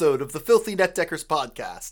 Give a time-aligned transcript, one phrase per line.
[0.00, 1.90] episode of the Filthy Netdeckers podcast.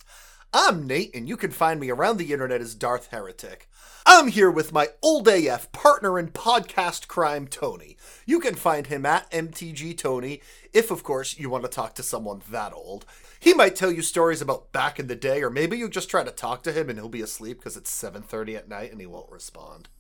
[0.55, 3.69] I'm Nate, and you can find me around the internet as Darth Heretic.
[4.07, 7.99] I'm here with my old AF partner in podcast crime, Tony.
[8.25, 10.41] You can find him at MTG Tony,
[10.73, 13.05] if of course you want to talk to someone that old.
[13.39, 16.25] He might tell you stories about back in the day, or maybe you just try
[16.25, 19.07] to talk to him and he'll be asleep because it's 7:30 at night and he
[19.07, 19.91] won't respond.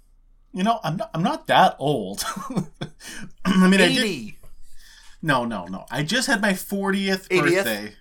[0.54, 1.10] You know, I'm not.
[1.12, 2.24] I'm not that old.
[3.44, 3.98] I mean, I did.
[3.98, 4.38] 80.
[5.22, 5.84] No, no, no.
[5.90, 7.40] I just had my 40th 80th?
[7.40, 7.92] birthday.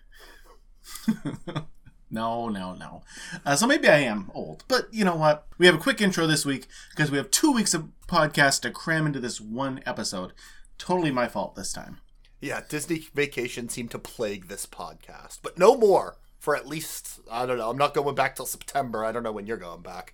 [2.10, 3.02] no, no, no.
[3.46, 4.64] Uh, so maybe I am old.
[4.68, 5.48] But you know what?
[5.58, 8.72] We have a quick intro this week because we have two weeks of podcast to
[8.72, 10.34] cram into this one episode.
[10.78, 11.98] Totally my fault this time.
[12.40, 17.46] Yeah, Disney Vacation seemed to plague this podcast, but no more for at least I
[17.46, 17.70] don't know.
[17.70, 19.04] I'm not going back till September.
[19.04, 20.14] I don't know when you're going back.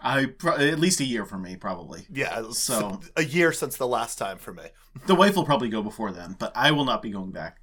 [0.00, 2.06] I pro- at least a year for me, probably.
[2.08, 4.62] Yeah, So- a year since the last time for me.
[5.06, 7.58] The wife will probably go before then, but I will not be going back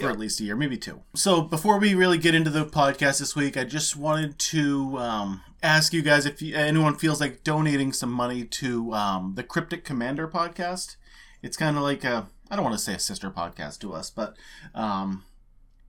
[0.00, 1.02] for at least a year, maybe two.
[1.14, 5.42] So before we really get into the podcast this week, I just wanted to um,
[5.62, 9.84] ask you guys if you, anyone feels like donating some money to um, the Cryptic
[9.84, 10.96] Commander podcast.
[11.42, 14.08] It's kind of like a I don't want to say a sister podcast to us,
[14.10, 14.36] but
[14.74, 15.24] um,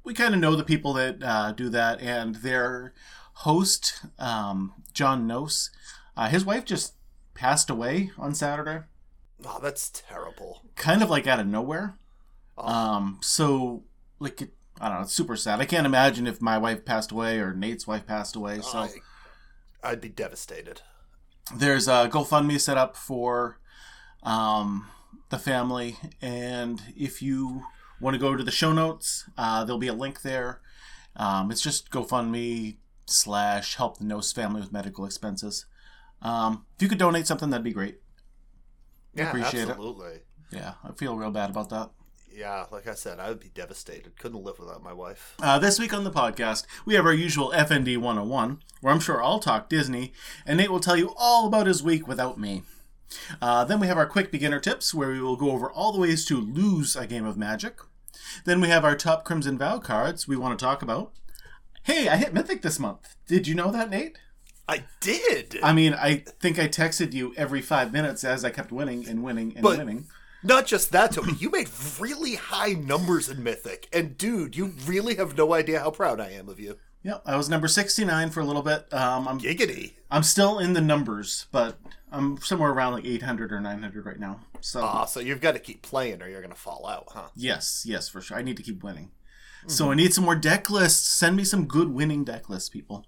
[0.03, 2.94] we kind of know the people that uh, do that, and their
[3.33, 5.69] host um, John Noce,
[6.16, 6.94] uh, his wife just
[7.35, 8.80] passed away on Saturday
[9.45, 10.63] Oh, that's terrible.
[10.75, 11.94] kind of like out of nowhere.
[12.58, 12.67] Oh.
[12.67, 13.83] Um, so
[14.20, 15.60] like it, I don't know, it's super sad.
[15.60, 18.62] I can't imagine if my wife passed away or Nate's wife passed away.
[18.62, 18.90] So I,
[19.84, 20.82] I'd be devastated.
[21.56, 23.59] there's a GoFundMe set up for
[24.24, 24.88] um,
[25.30, 27.64] the family, and if you
[28.00, 30.62] want to go to the show notes, uh, there'll be a link there.
[31.16, 32.78] Um, it's just GoFundMe
[33.08, 35.66] slash help the Noce family with medical expenses.
[36.22, 38.00] Um, if you could donate something, that'd be great.
[39.14, 39.70] Yeah, appreciate it.
[39.70, 40.20] absolutely.
[40.52, 41.90] Yeah, I feel real bad about that.
[42.38, 44.20] Yeah, like I said, I would be devastated.
[44.20, 45.34] Couldn't live without my wife.
[45.42, 49.24] Uh, this week on the podcast, we have our usual FND 101, where I'm sure
[49.24, 50.14] I'll talk Disney,
[50.46, 52.62] and Nate will tell you all about his week without me.
[53.42, 55.97] Uh, then we have our quick beginner tips, where we will go over all the
[56.00, 57.80] ways to lose a game of Magic.
[58.46, 61.14] Then we have our top Crimson Vow cards we want to talk about.
[61.84, 63.16] Hey, I hit Mythic this month.
[63.28, 64.20] Did you know that, Nate?
[64.70, 65.58] I did.
[65.64, 69.24] I mean, I think I texted you every five minutes as I kept winning and
[69.24, 70.06] winning and But- winning.
[70.44, 71.34] Not just that, Tony.
[71.40, 75.92] You made really high numbers in Mythic, and dude, you really have no idea how
[75.92, 76.78] proud I am of you.
[77.03, 78.92] Yep, I was number 69 for a little bit.
[78.94, 79.94] Um, I'm Giggity.
[80.12, 81.78] I'm still in the numbers, but
[82.12, 84.42] I'm somewhere around like 800 or 900 right now.
[84.62, 87.28] So Ah, so you've got to keep playing, or you're gonna fall out, huh?
[87.36, 88.38] yes, yes, for sure.
[88.38, 89.12] I need to keep winning.
[89.68, 91.08] So I need some more deck lists.
[91.09, 93.06] Send me some good winning deck lists, people.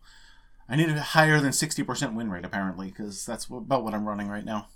[0.68, 4.28] I need a higher than 60% win rate apparently, because that's about what I'm running
[4.28, 4.68] right now.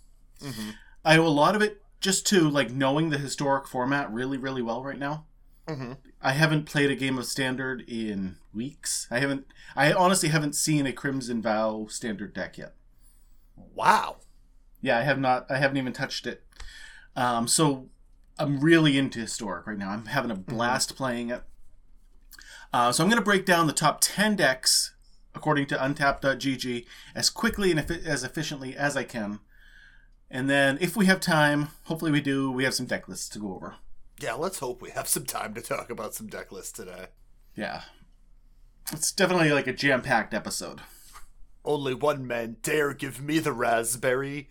[1.04, 4.62] I owe a lot of it just to like knowing the historic format really, really
[4.62, 5.26] well right now.
[5.68, 5.98] Mhm.
[6.22, 9.08] I haven't played a game of standard in weeks.
[9.10, 9.48] I haven't.
[9.76, 12.76] I honestly haven't seen a Crimson Vow standard deck yet.
[13.56, 14.18] Wow.
[14.82, 15.50] Yeah, I have not.
[15.50, 16.44] I haven't even touched it.
[17.16, 17.88] Um, so
[18.38, 19.92] I'm really into historic right now.
[19.92, 21.44] I'm having a blast playing it.
[22.74, 24.94] Uh, so I'm going to break down the top 10 decks
[25.36, 29.40] according to Untapped.gg as quickly and as efficiently as I can.
[30.34, 33.40] And then, if we have time, hopefully we do, we have some deck lists to
[33.40, 33.76] go over.
[34.20, 37.10] Yeah, let's hope we have some time to talk about some deck lists today.
[37.56, 37.84] Yeah.
[38.92, 40.82] It's definitely like a jam packed episode.
[41.64, 44.50] Only one man dare give me the raspberry.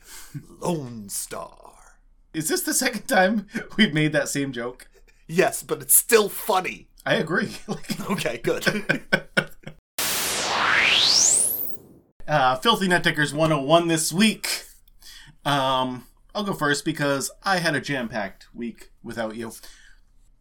[0.61, 1.99] Lone Star.
[2.33, 4.89] Is this the second time we've made that same joke?
[5.27, 6.87] Yes, but it's still funny.
[7.05, 7.57] I agree.
[8.09, 8.65] Okay, good.
[12.29, 14.67] uh, Filthy Netdeckers 101 this week.
[15.45, 19.53] Um, I'll go first because I had a jam packed week without you.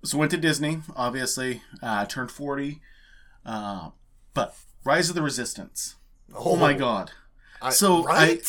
[0.04, 2.82] So went to Disney, obviously, uh, turned 40.
[3.46, 3.90] Uh,
[4.34, 5.96] but Rise of the Resistance.
[6.34, 7.12] Oh, my god.
[7.62, 8.42] I- So, I-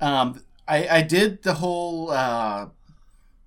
[0.00, 2.68] Um, I, I did the whole uh,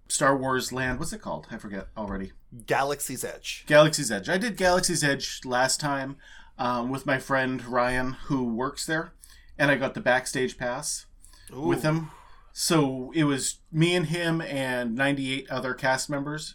[0.08, 1.00] Star Wars land.
[1.00, 1.48] What's it called?
[1.52, 2.32] I forget already.
[2.68, 3.64] Galaxy's Edge.
[3.66, 4.30] Galaxy's Edge.
[4.30, 6.18] I did Galaxy's Edge last time
[6.60, 9.14] um, with my friend Ryan, who works there,
[9.58, 11.06] and I got the backstage pass
[11.52, 12.12] with him.
[12.56, 16.54] So it was me and him and 98 other cast members,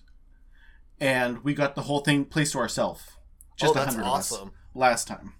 [1.00, 3.02] and we got the whole thing placed to ourselves.
[3.56, 4.52] Just oh, a that's hundred of us awesome.
[4.74, 5.34] last time.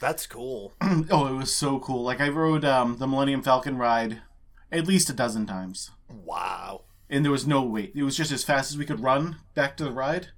[0.00, 0.72] That's cool.
[0.80, 2.02] oh, it was so cool.
[2.04, 4.22] Like I rode um, the Millennium Falcon ride
[4.70, 6.82] at least a dozen times, Wow.
[7.10, 7.92] and there was no wait.
[7.96, 10.28] It was just as fast as we could run back to the ride.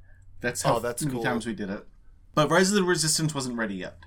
[0.41, 1.25] That's how Oh, that's many cool.
[1.25, 1.87] times we did it.
[2.35, 3.99] But Rise of the Resistance wasn't ready yet.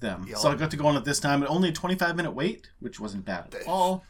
[0.00, 0.36] Them, Yeah.
[0.36, 1.42] so I got to go on it this time.
[1.42, 4.04] At only a 25 minute wait, which wasn't bad at all.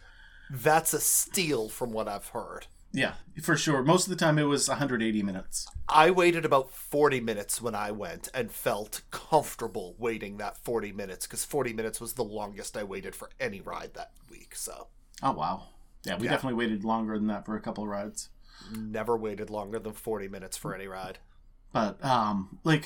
[0.63, 2.67] That's a steal from what I've heard.
[2.93, 3.83] Yeah, for sure.
[3.83, 5.67] Most of the time it was 180 minutes.
[5.89, 11.27] I waited about 40 minutes when I went and felt comfortable waiting that 40 minutes
[11.27, 14.55] because 40 minutes was the longest I waited for any ride that week.
[14.55, 14.87] So,
[15.25, 15.65] Oh wow.
[16.05, 16.31] Yeah, we Yeah.
[16.33, 18.29] definitely waited longer than that for a couple of rides.
[18.71, 21.19] never waited longer than 40 minutes for any ride.
[21.73, 22.85] But um like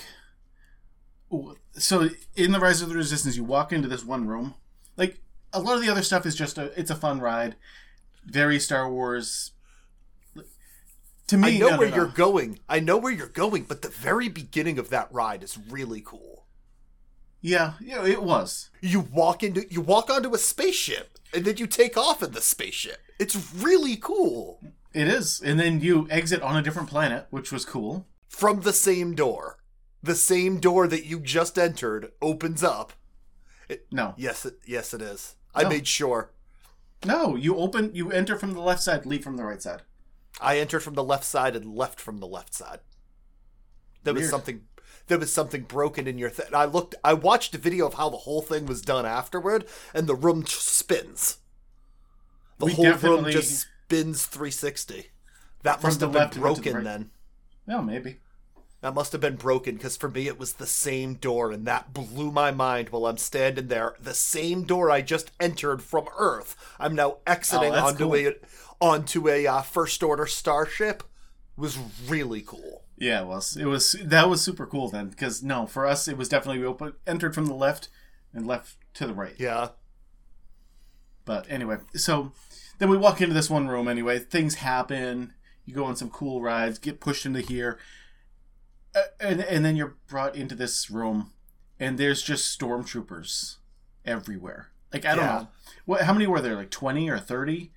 [1.72, 4.54] so in the Rise of the Resistance you walk into this one room.
[4.96, 5.20] Like
[5.52, 7.56] a lot of the other stuff is just a it's a fun ride.
[8.24, 9.52] Very Star Wars.
[11.28, 11.96] To me, I know no, no, where no.
[11.96, 12.58] you're going.
[12.68, 16.46] I know where you're going, but the very beginning of that ride is really cool.
[17.40, 18.70] Yeah, yeah, it was.
[18.80, 22.40] You walk into you walk onto a spaceship and then you take off in the
[22.40, 22.98] spaceship.
[23.18, 24.60] It's really cool.
[24.92, 25.40] It is.
[25.40, 28.06] And then you exit on a different planet, which was cool.
[28.28, 29.58] From the same door.
[30.02, 32.92] The same door that you just entered opens up.
[33.90, 34.14] No.
[34.16, 35.34] Yes, it, yes it is.
[35.54, 35.68] I No.
[35.68, 36.30] made sure.
[37.04, 39.82] No, you open you enter from the left side, leave from the right side.
[40.40, 42.80] I entered from the left side and left from the left side.
[44.04, 44.62] There was something
[45.06, 46.46] there was something broken in your thing.
[46.54, 50.06] I looked I watched a video of how the whole thing was done afterward and
[50.06, 51.38] the room t- spins.
[52.58, 55.10] The We whole room just spins 360.
[55.62, 56.84] That must have been left, it went to the broken right.
[56.84, 57.10] then.
[57.66, 58.18] No, maybe.
[58.80, 61.92] That must have been broken because for me it was the same door, and that
[61.92, 63.94] blew my mind while I'm standing there.
[64.00, 66.54] The same door I just entered from Earth.
[66.78, 68.14] I'm now exiting Oh, onto cool.
[68.14, 68.32] a
[68.80, 71.02] onto a uh, first order starship.
[71.56, 71.76] Was
[72.06, 72.84] really cool.
[72.96, 73.56] Yeah, it was.
[73.56, 76.66] It was that was super cool then because no, for us it was definitely we
[76.66, 77.88] open, entered from the left
[78.32, 79.34] and left to the right.
[79.38, 79.70] Yeah,
[81.25, 82.32] But anyway, so
[82.78, 84.19] then we walk into this one room anyway.
[84.20, 85.34] Things happen.
[85.64, 87.78] You go on some cool rides, get pushed into here,
[88.94, 91.32] uh, and and then you're brought into this room,
[91.79, 93.56] and there's just stormtroopers
[94.05, 94.69] everywhere.
[94.93, 95.38] Like I don't Yeah.
[95.38, 95.49] know,
[95.85, 96.02] what?
[96.02, 96.56] How many were there?
[96.56, 97.73] Like twenty or thirty?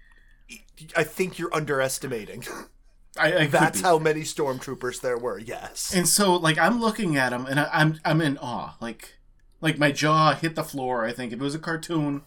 [0.95, 2.43] I think you're underestimating.
[3.17, 5.37] I, I That's how many stormtroopers there were.
[5.37, 5.93] Yes.
[5.93, 8.75] And so, like, I'm looking at them, and I, I'm I'm in awe.
[8.79, 9.17] Like,
[9.59, 11.05] like my jaw hit the floor.
[11.05, 12.21] I think if it was a cartoon,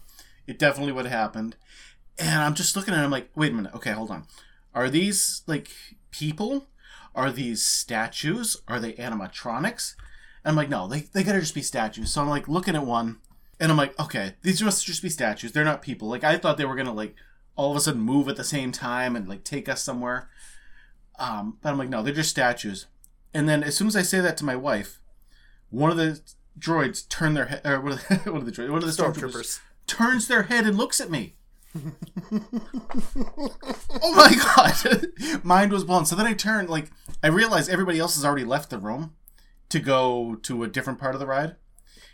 [0.47, 1.55] it definitely would have happened.
[2.17, 3.73] And I'm just looking at him, like, wait a minute.
[3.75, 4.25] Okay, hold on.
[4.73, 5.69] Are these like
[6.11, 6.67] people?
[7.15, 8.57] Are these statues?
[8.67, 9.95] Are they animatronics?
[10.43, 12.11] And I'm like, no, they they gotta just be statues.
[12.11, 13.17] So I'm like looking at one,
[13.59, 15.53] and I'm like, okay, these must just be statues.
[15.53, 16.07] They're not people.
[16.07, 17.15] Like I thought they were gonna like
[17.55, 20.29] all of a sudden move at the same time and like take us somewhere.
[21.17, 22.87] Um, but I'm like, no, they're just statues.
[23.33, 24.99] And then as soon as I say that to my wife,
[25.69, 26.21] one of the
[26.59, 28.69] droids turn their head, or what are the, what are the droids?
[28.69, 29.59] One of the Stormtroopers.
[29.87, 31.35] turns their head and looks at me.
[34.01, 35.07] Oh my god,
[35.43, 36.05] mind was blown.
[36.05, 36.89] So then I turned, like
[37.23, 39.13] I realized everybody else has already left the room
[39.69, 41.55] to go to a different part of the ride.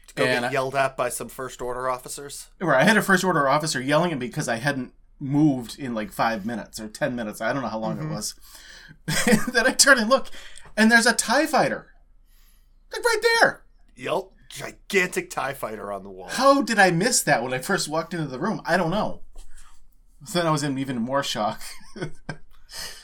[0.08, 2.50] To Go And get I- yelled at by some first order officers.
[2.60, 5.94] Where I had a first order officer yelling at me because I hadn't moved in
[5.94, 7.42] like five minutes or ten minutes.
[7.42, 8.16] I don't know how long it mm-hmm.
[8.16, 8.36] was.
[9.54, 10.28] then I turn and look,
[10.76, 11.92] and there's a Tie Fighter,
[12.92, 13.64] like right there.
[13.96, 14.24] Yep.
[14.52, 16.28] Gigantic TIE fighter on the wall.
[16.28, 18.62] How did I miss that when I first walked into the room?
[18.66, 19.22] I don't know.
[20.26, 21.62] So then I was in even more shock.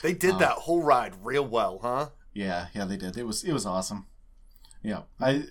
[0.02, 2.08] They did that whole ride real well, huh?
[2.32, 3.16] yeah, yeah, they did.
[3.16, 4.06] It was it was awesome.
[4.82, 5.44] Yeah, I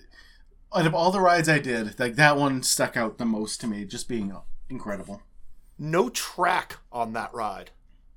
[0.74, 3.66] out of all the rides I did, like that one stuck out the most to
[3.66, 4.34] me, just being
[4.68, 5.22] incredible.
[5.78, 7.70] No track on that ride.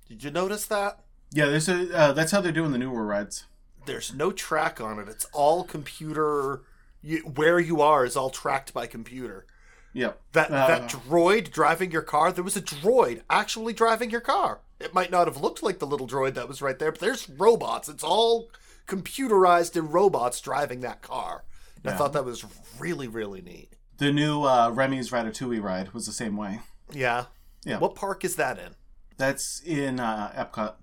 [0.07, 1.01] Did you notice that?
[1.31, 3.45] Yeah, there's a uh, that's how they're doing the newer rides.
[3.85, 5.07] There's no track on it.
[5.07, 6.61] It's all computer.
[7.03, 9.45] You, where you are is all tracked by computer.
[9.93, 10.21] Yep.
[10.33, 12.31] That Uh, that droid driving your car.
[12.31, 14.59] There was a droid actually driving your car.
[14.79, 17.29] It might not have looked like the little droid that was right there, but there's
[17.29, 17.89] robots.
[17.89, 18.49] It's all
[18.87, 21.43] computerized and robots driving that car.
[21.83, 22.45] And I thought that was
[22.79, 23.73] really really neat.
[23.97, 26.61] The new uh, Remy's Ratatouille ride was the same way.
[26.91, 27.25] Yeah.
[27.63, 27.79] Yeah.
[27.79, 28.75] What park is that in?
[29.17, 30.75] That's in uh, Epcot.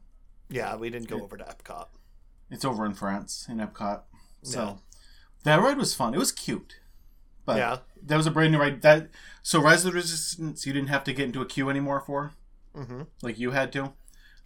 [0.48, 1.86] Yeah, we didn't go over to Epcot.
[2.50, 4.02] It's over in France in Epcot.
[4.42, 4.74] So Yeah.
[5.44, 6.14] that ride was fun.
[6.14, 6.76] It was cute.
[7.48, 7.78] But Yeah.
[8.04, 8.82] that was a brand new ride.
[8.82, 9.08] That
[9.42, 12.32] so Rise of the Resistance you didn't have to get into a queue anymore for,
[12.76, 13.02] Mm-hmm.
[13.22, 13.92] like you had to.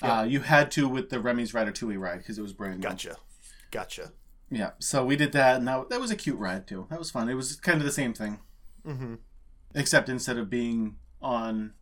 [0.01, 0.21] Yeah.
[0.21, 2.89] Uh, you had to with the Remy's Ratatouille ride because it was brand new.
[2.89, 3.17] Gotcha.
[3.73, 4.13] Gotcha.
[4.51, 4.71] Yeah.
[4.79, 6.87] So we did that, and that, that was a cute ride too.
[6.91, 7.29] That was fun.
[7.29, 8.39] It was kind of the same thing,
[8.87, 9.15] Mm-hmm.
[9.75, 11.73] except instead of being on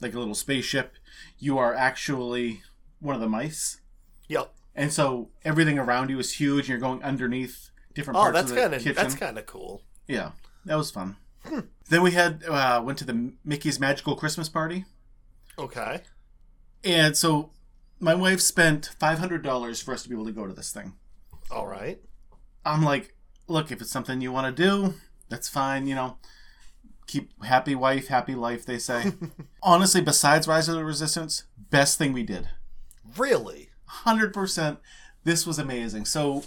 [0.00, 0.94] like a little spaceship,
[1.38, 2.62] you are actually
[3.00, 3.80] one of the mice.
[4.28, 4.52] Yep.
[4.74, 8.50] And so everything around you is huge, and you're going underneath different Oh, parts that's
[8.50, 8.94] of the kind of kitchen.
[8.96, 9.82] that's kind of cool.
[10.08, 10.30] Yeah,
[10.64, 11.16] that was fun.
[11.88, 14.84] Then we had uh, went to the Mickey's Magical Christmas Party,
[15.58, 16.00] Okay.
[16.84, 17.50] and so
[18.00, 20.72] my wife spent five hundred dollars for us to be able to go to this
[20.72, 20.94] thing.
[21.50, 22.00] All right.
[22.64, 23.14] I'm like,
[23.48, 24.94] look, if it's something you want to do,
[25.28, 25.86] that's fine.
[25.88, 26.16] You know,
[27.08, 28.64] keep happy wife, happy life.
[28.64, 29.12] They say.
[29.62, 32.48] Honestly, besides Rise of the Resistance, best thing we did.
[33.18, 33.70] Really?
[33.86, 34.78] Hundred percent.
[35.24, 36.04] This was amazing.
[36.06, 36.44] So,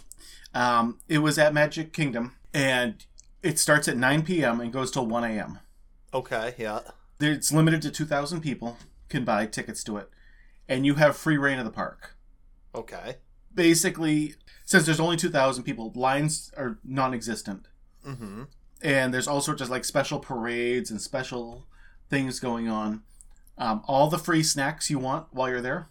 [0.54, 3.06] um, it was at Magic Kingdom, and
[3.46, 4.60] it starts at 9 p.m.
[4.60, 5.60] and goes till 1 a.m.
[6.14, 6.80] Okay, yeah.
[7.20, 8.78] It's limited to 2,000 people
[9.10, 10.10] can buy tickets to it,
[10.68, 12.16] and you have free reign of the park.
[12.74, 13.18] Okay.
[13.54, 14.36] Basically,
[14.66, 17.68] since there's only 2,000 people, lines are non-existent,
[18.06, 18.44] Mm-hmm.
[18.84, 21.66] and there's all sorts of like special parades and special
[22.10, 23.02] things going on.
[23.58, 25.88] Um, all the free snacks you want while you're there.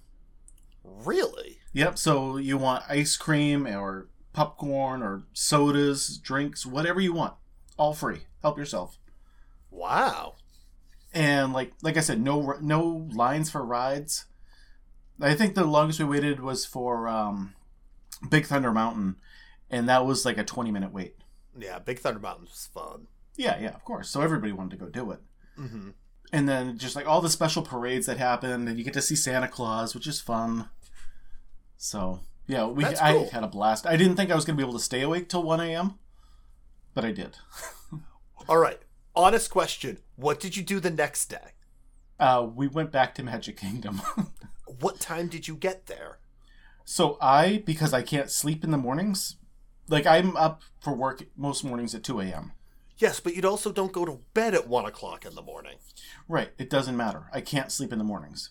[0.85, 1.59] Really?
[1.73, 1.99] Yep.
[1.99, 7.35] So you want ice cream or popcorn or sodas, drinks, whatever you want,
[7.77, 8.21] all free.
[8.43, 8.99] Help yourself.
[9.71, 10.35] Wow.
[11.13, 14.27] And like like I said, no no lines for rides.
[15.21, 17.55] I think the longest we waited was for um,
[18.29, 19.17] Big Thunder Mountain,
[19.71, 21.15] and that was like a twenty minute wait.
[21.57, 23.07] Yeah, Big Thunder Mountain was fun.
[23.37, 24.11] Yeah, yeah, of course.
[24.11, 25.21] So everybody wanted to go do it.
[25.59, 25.91] Mm-hmm.
[26.33, 29.15] And then just like all the special parades that happened, and you get to see
[29.15, 30.69] Santa Claus, which is fun.
[31.77, 33.87] So yeah, we That's I had a blast.
[33.87, 35.99] I didn't think I was gonna be able to stay awake till one a.m.,
[36.95, 37.37] but I did.
[38.49, 38.81] All right.
[39.17, 39.99] Honest question.
[40.17, 41.53] What did you do the next day?
[42.19, 44.01] Uh, we went back to Magic Kingdom.
[44.81, 46.19] What time did you get there?
[46.85, 49.37] so I, because I can't sleep in the mornings,
[49.89, 52.53] like I'm up for work most mornings at two a.m.
[52.99, 55.77] Yes, but you'd also don't go to bed at one o'clock in the morning.
[56.29, 57.25] Right, it doesn't matter.
[57.33, 58.51] I can't sleep in the mornings.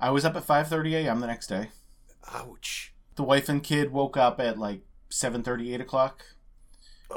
[0.00, 1.20] I was up at five thirty a.m.
[1.20, 1.68] the next day.
[2.32, 2.94] Ouch.
[3.16, 6.24] The wife and kid woke up at like 7.30, 8 o'clock.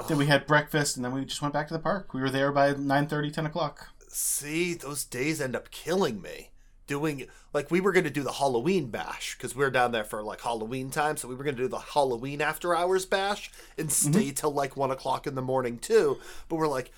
[0.08, 2.14] Then we had breakfast, and then we just went back to the park.
[2.14, 3.90] We were there by 9.30, 10 o'clock.
[4.08, 6.50] See, those days end up killing me.
[6.88, 10.04] Doing like we were going to do the Halloween bash because we are down there
[10.04, 13.50] for like Halloween time, so we were going to do the Halloween after hours bash
[13.78, 14.12] and mm-hmm.
[14.12, 16.18] stay till like one o'clock in the morning too.
[16.50, 16.92] But we're like,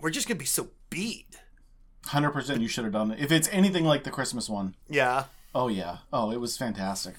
[0.00, 1.38] we're just gonna be so beat.
[2.06, 3.20] 100% you should have done it.
[3.20, 4.74] If it's anything like the Christmas one.
[4.88, 5.24] Yeah.
[5.54, 5.98] Oh, yeah.
[6.12, 7.14] Oh, it was fantastic.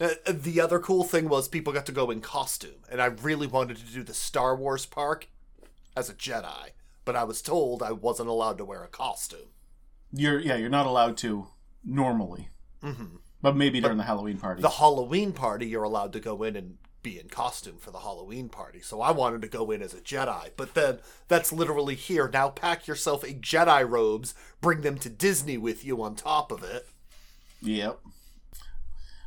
[0.00, 3.46] Uh, the other cool thing was people got to go in costume, and I really
[3.46, 5.28] wanted to do the Star Wars park
[5.96, 6.70] as a Jedi,
[7.04, 9.50] but I was told I wasn't allowed to wear a costume.
[10.12, 11.46] You're Yeah, you're not allowed to
[11.84, 12.48] normally.
[12.82, 13.16] Mm-hmm.
[13.40, 14.62] But maybe during the Halloween party.
[14.62, 18.48] The Halloween party, you're allowed to go in and be in costume for the Halloween
[18.48, 18.80] party.
[18.80, 20.98] So I wanted to go in as a Jedi, but then
[21.28, 22.28] that's literally here.
[22.32, 26.64] Now pack yourself a Jedi robes, bring them to Disney with you on top of
[26.64, 26.88] it.
[27.60, 28.00] Yep.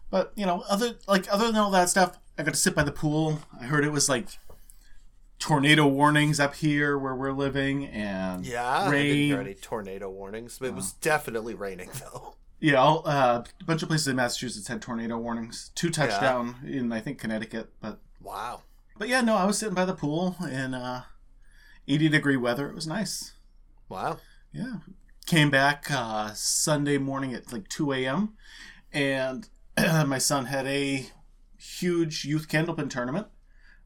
[0.10, 2.84] But you know, other like other than all that stuff, I got to sit by
[2.84, 3.40] the pool.
[3.60, 4.28] I heard it was like
[5.40, 10.60] tornado warnings up here where we're living, and Yeah, I didn't hear any tornado warnings.
[10.62, 12.36] It was definitely raining though.
[12.60, 15.72] Yeah, uh, a bunch of places in Massachusetts had tornado warnings.
[15.76, 18.62] Two touchdown in I think Connecticut, but Wow.
[18.98, 21.04] but yeah, no, I was sitting by the pool in uh,
[21.88, 22.68] 80 degree weather.
[22.68, 23.34] It was nice.
[23.90, 24.18] Wow.
[24.52, 24.78] Yeah.
[25.28, 28.34] Came back uh, Sunday morning at like 2 a.m.
[28.92, 29.48] And
[30.08, 31.06] my son had a
[31.58, 33.28] huge youth candlepin tournament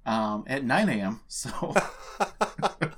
[0.05, 1.21] um, at 9 a.m.
[1.27, 1.73] So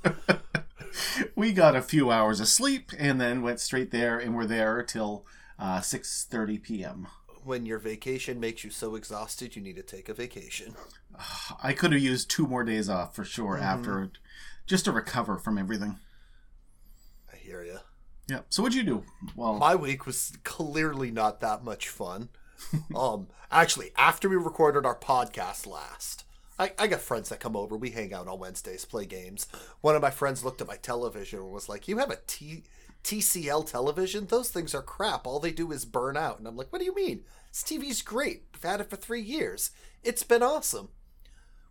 [1.36, 4.84] we got a few hours of sleep and then went straight there and were there
[4.84, 5.26] till
[5.58, 7.08] uh, 6.30 p.m.
[7.44, 10.76] When your vacation makes you so exhausted, you need to take a vacation.
[11.64, 14.12] I could have used two more days off for sure after it,
[14.66, 15.98] just to recover from everything.
[17.32, 17.80] I hear you.
[18.30, 18.42] Yeah.
[18.50, 19.04] So what'd you do?
[19.36, 22.30] Well, My week was clearly not that much fun.
[22.96, 26.26] um, actually, after we recorded our podcast last,
[26.60, 27.76] I, I got friends that come over.
[27.76, 29.48] We hang out on Wednesdays, play games.
[29.82, 32.64] One of my friends looked at my television and was like, "You have a T
[33.04, 34.28] TCL television?
[34.28, 35.26] Those things are crap.
[35.26, 37.24] All they do is burn out." And I'm like, "What do you mean?
[37.52, 38.44] This TV's great.
[38.54, 39.72] We've had it for three years.
[40.04, 40.90] It's been awesome."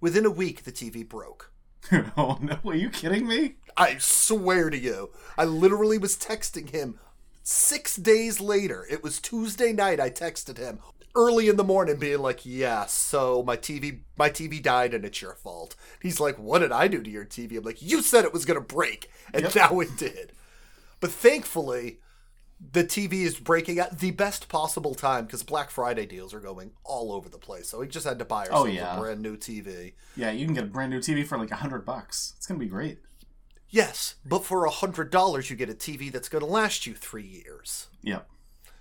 [0.01, 1.53] Within a week, the TV broke.
[2.17, 3.57] oh no, are you kidding me?
[3.77, 5.11] I swear to you.
[5.39, 6.99] I literally was texting him
[7.43, 8.87] six days later.
[8.91, 10.01] It was Tuesday night.
[10.01, 10.79] I texted him
[11.15, 15.21] early in the morning, being like, "Yeah, so my TV, my TV died, and it's
[15.21, 18.25] your fault." He's like, "What did I do to your TV?" I'm like, "You said
[18.25, 19.55] it was gonna break, and Yep.
[19.55, 20.33] now it did."
[21.01, 21.99] But thankfully,
[22.73, 26.71] the TV is breaking at the best possible time because Black Friday deals are going
[26.85, 27.69] all over the place.
[27.69, 28.97] So we just had to buy oh, ourselves yeah.
[28.97, 29.95] a brand new TV.
[30.17, 32.35] Yeah, you can get a brand new TV for like a hundred bucks.
[32.37, 32.99] It's gonna be great.
[33.73, 36.95] Yes, but for a hundred dollars, you get a TV that's going to last you
[36.95, 37.89] three years.
[38.03, 38.29] Yep.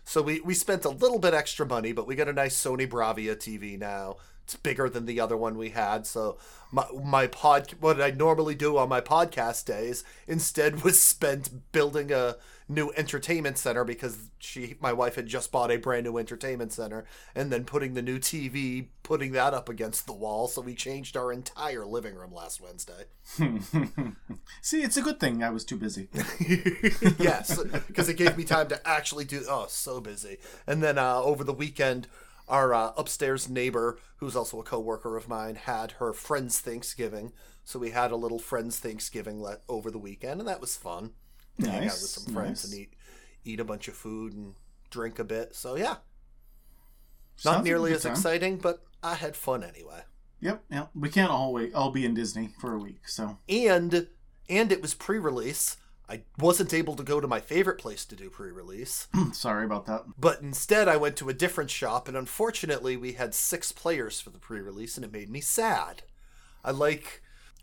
[0.04, 2.88] So we we spent a little bit extra money, but we got a nice Sony
[2.88, 4.18] Bravia TV now.
[4.44, 6.06] It's bigger than the other one we had.
[6.06, 6.38] So
[6.74, 12.12] my my pod what I normally do on my podcast days instead was spent building
[12.12, 12.36] a
[12.72, 17.06] new entertainment center because she my wife had just bought a brand new entertainment center
[17.36, 21.18] and then putting the new TV putting that up against the wall so we changed
[21.18, 23.06] our entire living room last Wednesday.
[24.62, 26.08] See, it's a good thing I was too busy.
[27.20, 30.38] yes, because it gave me time to actually do oh so busy.
[30.66, 32.08] And then uh, over the weekend
[32.48, 37.32] our uh, upstairs neighbor who's also a coworker of mine had her friends Thanksgiving.
[37.64, 41.12] So we had a little friends Thanksgiving let over the weekend and that was fun.
[41.62, 42.72] To hang out with some friends nice.
[42.74, 42.94] and eat
[43.44, 44.54] eat a bunch of food and
[44.90, 45.56] drink a bit.
[45.56, 45.96] So yeah,
[47.36, 48.12] Sounds not nearly as time.
[48.14, 50.02] exciting, but I had fun anyway.
[50.42, 50.90] Yep, yep.
[50.96, 51.74] We can't all wait.
[51.74, 54.08] All be in Disney for a week, so And
[54.50, 55.78] and it was pre-release.
[56.10, 60.04] I wasn't able to go to my favorite place to do pre-release, sorry about that.
[60.20, 64.30] but instead I went to a different shop and unfortunately we had 6 players for
[64.30, 66.04] the pre-release and it made me sad.
[66.66, 67.22] I like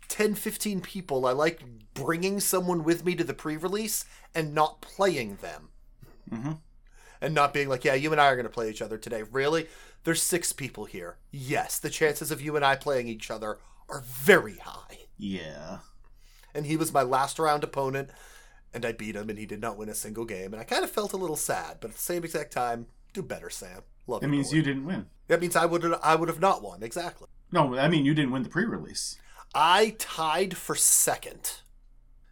[0.09, 1.25] 10 15 people.
[1.25, 1.61] I like
[1.93, 5.69] bringing someone with me to the pre-release and not playing them.
[6.31, 6.59] Mhm.
[7.21, 9.23] And not being like, yeah, you and I are going to play each other today.
[9.23, 9.67] Really?
[10.03, 11.17] There's 6 people here.
[11.31, 13.57] Yes, the chances of you and I playing each other
[13.89, 15.07] are very high.
[15.17, 15.79] Yeah.
[16.53, 18.09] and he was my last round opponent
[18.73, 20.83] and i beat him and he did not win a single game and i kind
[20.83, 24.21] of felt a little sad but at the same exact time do better sam love
[24.21, 25.05] That you, means you didn't win.
[25.27, 28.31] that means i would i would have not won exactly No, I mean you didn't
[28.31, 29.17] win the pre-release.
[29.55, 31.61] I tied for second.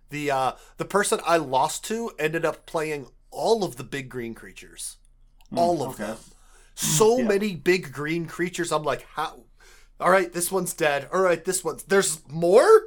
[0.09, 4.33] The uh the person i lost to ended up playing all of the big green
[4.33, 4.97] creatures.
[5.55, 6.05] All of okay.
[6.05, 6.17] them.
[6.75, 7.25] So Yeah.
[7.27, 8.71] many big green creatures.
[8.71, 9.43] I'm like how
[9.99, 11.09] all right this one's dead.
[11.11, 12.83] All right this one's there's more?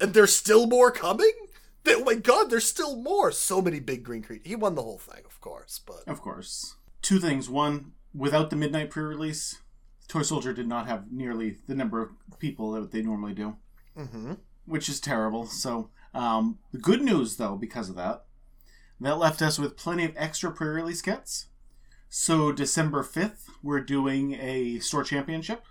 [0.00, 1.32] And there's still more coming?
[1.86, 3.30] Oh my god there's still more.
[3.32, 6.76] So many big green creatures he won the whole thing of course but Of course.
[7.02, 7.50] Two things.
[7.50, 9.58] One, without the midnight pre-release,
[10.08, 13.56] Toy Soldier did not have nearly the number of people that they normally do,
[13.96, 14.34] hmm
[14.66, 15.44] which is terrible.
[15.46, 18.24] So, um, the good news though, because of that,
[19.00, 21.48] that left us with plenty of extra pre-release kits.
[22.08, 25.64] So December fifth, we're doing a store championship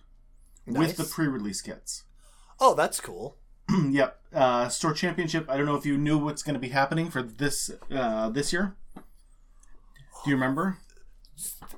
[0.68, 2.03] with the pre-release kits.
[2.60, 3.38] oh that's cool
[3.89, 5.50] yep, uh, store championship.
[5.50, 8.52] I don't know if you knew what's going to be happening for this uh, this
[8.54, 8.76] year.
[8.95, 10.78] Do you remember?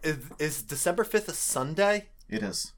[0.03, 2.73] is, is december 5th a sunday It is.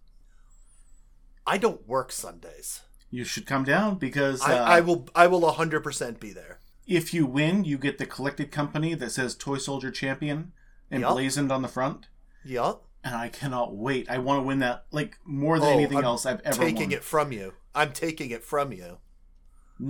[1.46, 5.41] i don't work sundays You should come down because uh, I, I will i will
[5.41, 9.91] 100% be there if you win, you get the collected company that says Toy Soldier
[9.91, 10.54] Champion
[10.91, 12.08] emblazoned on the front.
[12.46, 14.10] yup And I cannot wait.
[14.10, 16.89] I want to win that like more than Oh, anything I'm else I've ever taking
[16.89, 16.91] won.
[16.93, 18.98] it from you i'm taking it from you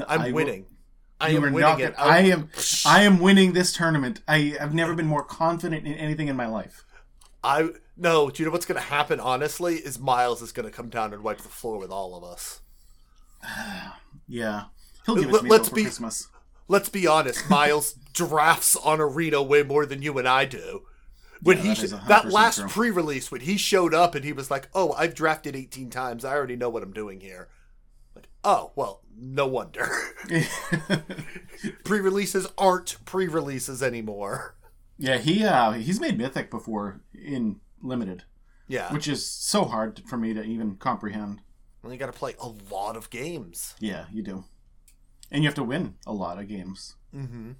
[0.07, 0.65] i'm I will- winning
[1.19, 2.49] i you am are winning not it I am.
[2.85, 4.21] I am winning this tournament.
[4.27, 6.83] I have never been more confident in anything in my life.
[7.43, 8.29] I no.
[8.29, 9.19] Do you know what's going to happen?
[9.19, 12.23] Honestly, is Miles is going to come down and wipe the floor with all of
[12.23, 12.59] us.
[14.29, 14.65] Yeah,
[15.05, 16.27] he'll give it to me let's be- Christmas.
[16.67, 17.49] Let's be honest.
[17.49, 20.81] Miles drafts on Arena way more than you and I do.
[21.41, 22.67] When Yeah, he that sh- is 100% that last true.
[22.67, 26.25] pre-release when he showed up and he was like, "Oh, I've drafted 18 times.
[26.25, 27.47] I already know what I'm doing here."
[28.15, 29.89] Like, "Oh, well, no wonder."
[31.85, 34.55] pre-releases aren't pre-releases anymore.
[34.97, 38.23] yeah, he uh, he's made Mythic before in limited,
[38.67, 38.91] Yeah.
[38.91, 41.39] which is so hard for me to even comprehend.
[41.87, 43.73] Well, you got to play a lot of games.
[43.79, 44.43] Yeah, you do,
[45.31, 46.95] and you have to win a lot of games.
[47.15, 47.51] Mm-hmm.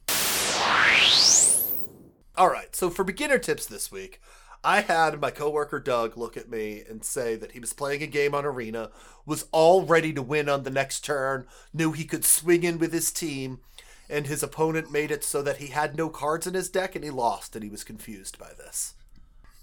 [2.36, 4.20] All right, so for beginner tips this week,
[4.66, 8.08] I had my coworker Doug look at me and say that he was playing a
[8.08, 8.90] game on Arena,
[9.26, 12.92] was all ready to win on the next turn, knew he could swing in with
[12.92, 13.62] his team,
[14.10, 17.06] and his opponent made it so that he had no cards in his deck and
[17.06, 18.96] he lost and he was confused by this.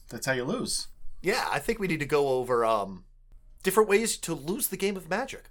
[0.09, 0.87] That's how you lose.
[1.21, 3.05] Yeah, I think we need to go over um
[3.65, 5.47] different ways to lose the game of Magic.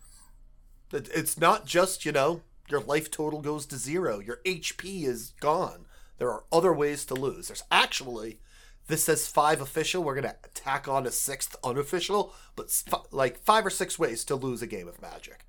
[0.94, 5.86] It's not just, you know, your life total goes to zero, your HP is gone.
[6.20, 7.48] There are other ways to lose.
[7.50, 8.40] There's actually
[8.88, 10.04] this says five official.
[10.04, 14.36] We're gonna tack on a sixth unofficial, but fi- like five or six ways to
[14.36, 15.46] lose a game of Magic.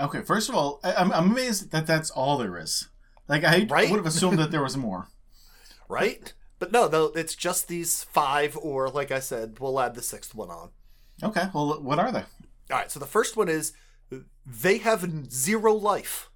[0.00, 2.88] Okay, first of all, I, I'm, I'm amazed that that's all there is.
[3.28, 3.90] Like I, Right?
[3.90, 5.08] would have assumed that there was more.
[5.88, 6.32] Right?
[6.60, 10.34] But no, though it's just these five, or like I said, we'll add the sixth
[10.34, 10.70] one on.
[11.22, 12.20] Okay, well, what are they?
[12.70, 12.90] All right.
[12.90, 13.72] So the first one is
[14.46, 16.30] they have zero life.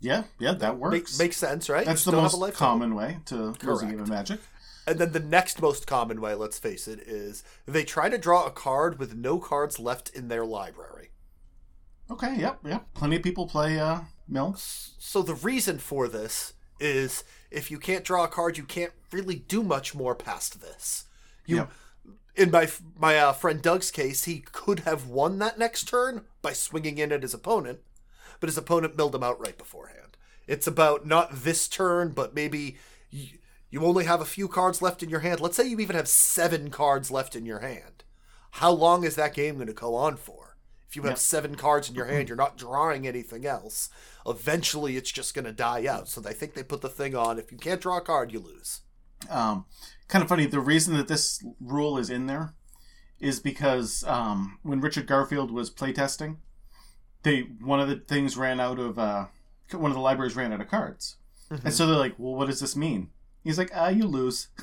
[0.00, 0.92] Yeah, yeah, that works.
[0.92, 1.84] Makes makes sense, right?
[1.84, 4.40] That's the still have a most common way to lose a game of Magic.
[4.86, 8.46] And then the next most common way, let's face it, is they try to draw
[8.46, 11.10] a card with no cards left in their library.
[12.10, 12.86] Okay, yep, yep.
[12.94, 14.54] Plenty of people play uh, Mill.
[14.56, 19.34] So the reason for this is if you can't draw a card, you can't really
[19.34, 21.04] do much more past this.
[21.44, 21.72] You, Yep.
[22.38, 26.52] In my my uh, friend Doug's case, he could have won that next turn by
[26.52, 27.80] swinging in at his opponent,
[28.40, 30.16] but his opponent milled him out right beforehand.
[30.46, 32.78] It's about not this turn, but maybe
[33.10, 33.38] you,
[33.70, 35.40] you only have a few cards left in your hand.
[35.40, 38.04] Let's say you even have seven cards left in your hand.
[38.52, 40.56] How long is that game going to go on for?
[40.88, 41.18] If you have Yep.
[41.18, 43.90] seven cards in your hand, you're not drawing anything else.
[44.26, 46.08] Eventually, it's just going to die out.
[46.08, 47.38] So I think they put the thing on.
[47.38, 48.80] If you can't draw a card, you lose.
[49.28, 49.66] Um,
[50.08, 50.46] kind of funny.
[50.46, 52.54] The reason that this rule is in there
[53.20, 56.36] is because um, when Richard Garfield was playtesting,
[57.22, 59.26] they one of the things ran out of uh,
[59.72, 61.16] one of the libraries ran out of cards,
[61.50, 63.10] and so they're like, "Well, what does this mean?"
[63.42, 64.48] He's like, "Ah, you lose."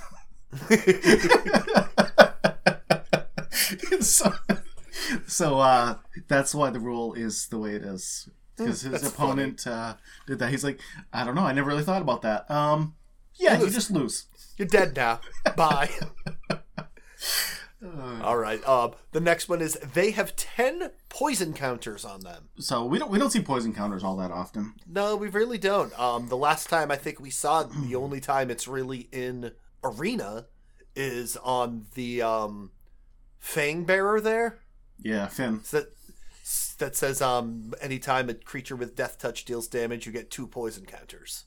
[4.00, 4.32] so,
[5.28, 5.96] so uh,
[6.28, 8.30] that's why the rule is the way it is.
[8.56, 9.96] Because his That's opponent uh,
[10.28, 10.50] did that.
[10.50, 10.80] He's like,
[11.12, 11.46] I don't know.
[11.46, 12.50] I never really thought about that.
[12.50, 12.96] Um,
[13.36, 14.28] yeah, You you just lose.
[14.58, 15.20] You're dead now.
[15.56, 15.90] Bye.
[18.24, 18.66] All right.
[18.68, 22.50] Um, the next one is they have ten poison counters on them.
[22.58, 24.74] So we don't we don't see poison counters all that often.
[24.88, 25.98] No, we really don't.
[26.00, 29.52] Um, the last time I think we saw it, the only time it's really in
[29.84, 30.48] arena
[30.96, 32.72] is on the um,
[33.40, 34.60] Fang Bearer there.
[34.98, 35.64] Yeah, Fynn.
[35.64, 35.90] So that
[36.80, 40.86] that says um, anytime a creature with Death Touch deals damage, you get two poison
[40.86, 41.46] counters.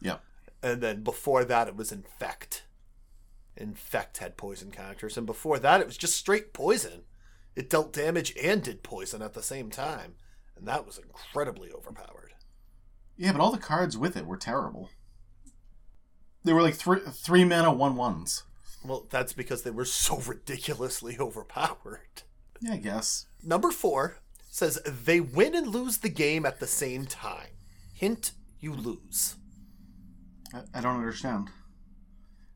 [0.00, 0.22] Yep.
[0.62, 2.64] And then before that, it was Infect.
[3.56, 7.02] Infect had poison counters, and before that, it was just straight poison.
[7.56, 10.14] It dealt damage and did poison at the same time,
[10.56, 12.34] and that was incredibly overpowered.
[13.16, 14.88] Yeah, but all the cards with it were terrible.
[16.42, 18.44] They were like three three mana one ones.
[18.82, 22.22] Well, that's because they were so ridiculously overpowered.
[22.60, 23.26] Yeah, I guess.
[23.42, 24.18] Number four
[24.50, 27.50] says they win and lose the game at the same time.
[27.92, 29.36] Hint: you lose.
[30.54, 31.50] I, I don't understand.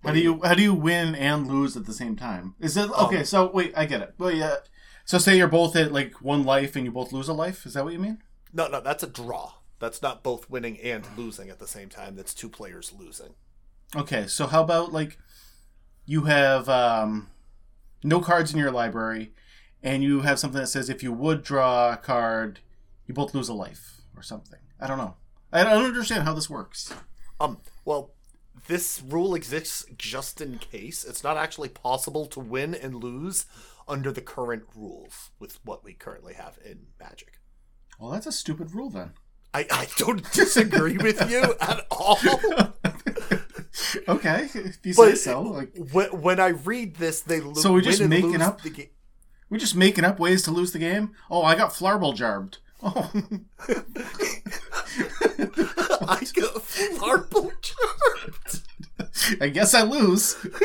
[0.05, 2.55] How do you how do you win and lose at the same time?
[2.61, 3.21] Is it okay?
[3.21, 4.15] Um, so wait, I get it.
[4.19, 4.57] Well, yeah.
[5.07, 7.65] So say you're both at like one life and you both lose a life.
[7.65, 8.23] Is that what you mean?
[8.53, 9.55] No, no, that's a draw.
[9.79, 12.17] That's not both winning and losing at the same time.
[12.17, 13.35] That's two players losing.
[13.97, 15.19] Okay, so how about like
[16.07, 17.31] you have um,
[18.03, 19.33] no cards in your library,
[19.83, 22.61] and you have something that says if you would draw a card,
[23.07, 24.61] you both lose a life or something.
[24.81, 25.17] I don't know.
[25.53, 26.93] I don't understand how this works.
[27.41, 28.13] Um, well,
[28.67, 31.05] this rule exists just in case.
[31.05, 33.47] It's not actually possible to win and lose
[33.87, 37.41] under the current rules with what we currently have in Magic.
[37.99, 39.13] Well, that's a stupid rule then.
[39.53, 42.19] I, I don't disagree with you at all.
[44.09, 45.43] okay, if you say so.
[45.43, 48.89] Like when, when I read this, they lo- So we're just making up- the game.
[49.51, 51.13] we're just making up ways to lose the game.
[51.31, 52.59] Oh, I got Flarble jarbed.
[52.83, 53.11] Oh,
[56.09, 58.63] I got Flarble Jarbed.
[59.41, 60.37] I guess I lose.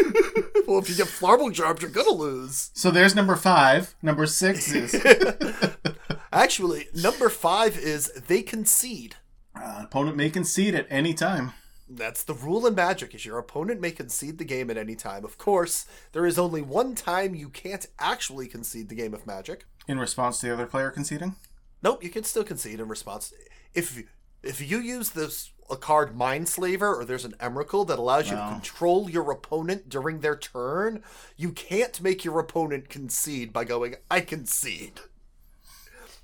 [0.68, 2.72] well, if you get Flarble Jarbed, you're gonna lose.
[2.74, 3.96] So there's number five.
[4.02, 4.96] Number six is
[6.32, 9.16] Actually, number five is they concede.
[9.56, 11.54] uh, opponent may concede at any time.
[11.90, 15.26] That's the rule in Magic: is your opponent may concede the game at any time.
[15.26, 19.66] Of course, there is only one time you can't actually concede the game of Magic.
[19.88, 21.36] In response to the other player conceding.
[21.82, 23.34] Nope, you can still concede in response.
[23.74, 24.04] If
[24.44, 28.48] if you use this a card Mindslaver or there's an Emrakul that allows you to
[28.50, 31.04] control your opponent during their turn,
[31.38, 35.00] you can't make your opponent concede by going I concede.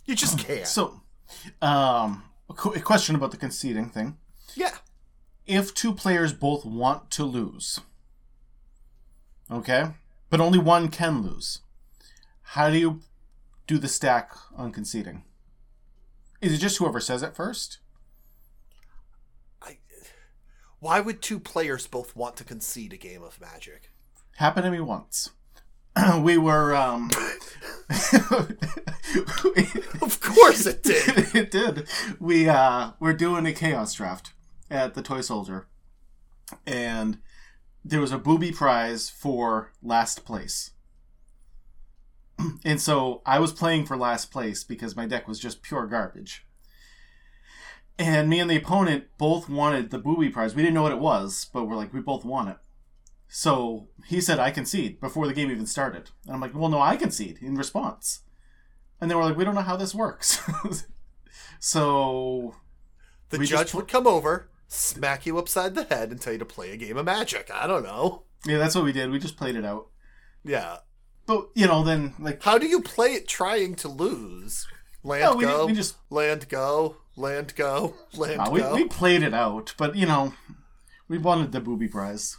[0.06, 0.67] You just can't.
[0.67, 1.01] So,
[1.62, 4.17] um, a question about the conceding thing.
[4.56, 4.78] yeah.
[5.45, 7.80] If two players both want to lose,
[9.51, 9.89] okay,
[10.32, 11.62] but only one can lose,
[12.41, 13.01] how do you
[13.67, 15.23] do the stack on conceding?
[16.41, 17.80] Is it just whoever says it first?
[19.62, 19.78] I,
[20.86, 23.91] why would two players both want to concede a game of Magic?
[24.36, 25.32] Happened to me once.
[26.19, 27.10] we were um
[30.00, 31.08] Of course it did.
[31.36, 31.88] it did.
[32.19, 34.34] We uh we're doing a chaos draft
[34.69, 35.65] at the Toy Soldier.
[36.67, 37.17] And
[37.84, 40.69] there was a booby prize for last place.
[42.63, 46.45] And so I was playing for last place because my deck was just pure garbage.
[47.97, 50.53] And me and the opponent both wanted the booby prize.
[50.53, 52.58] We didn't know what it was, but we're like, we both want it.
[53.27, 56.12] So he said, I concede before the game even started.
[56.25, 58.21] And I'm like, well, no, I concede in response.
[58.99, 60.39] And they we're like, we don't know how this works.
[61.60, 62.55] so
[63.29, 66.39] The We just judge would come over, smack you upside the head, and tell you
[66.39, 67.49] to play a game of Magic.
[67.53, 68.23] I don't know.
[68.45, 69.10] yeah, that's what we did.
[69.10, 69.88] We just played it out.
[70.43, 70.77] Yeah.
[71.25, 74.67] But you know, then like How do you play it trying to lose?
[75.06, 78.74] Land No, we go, didn't- we just- land go, land go, land we, go.
[78.74, 79.74] we played it out.
[79.78, 80.34] But you know,
[81.08, 82.38] we wanted the booby prize,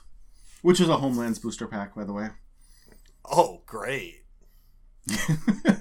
[0.62, 2.31] which is a Homelands booster pack, by the way.
[3.24, 4.24] Oh, great.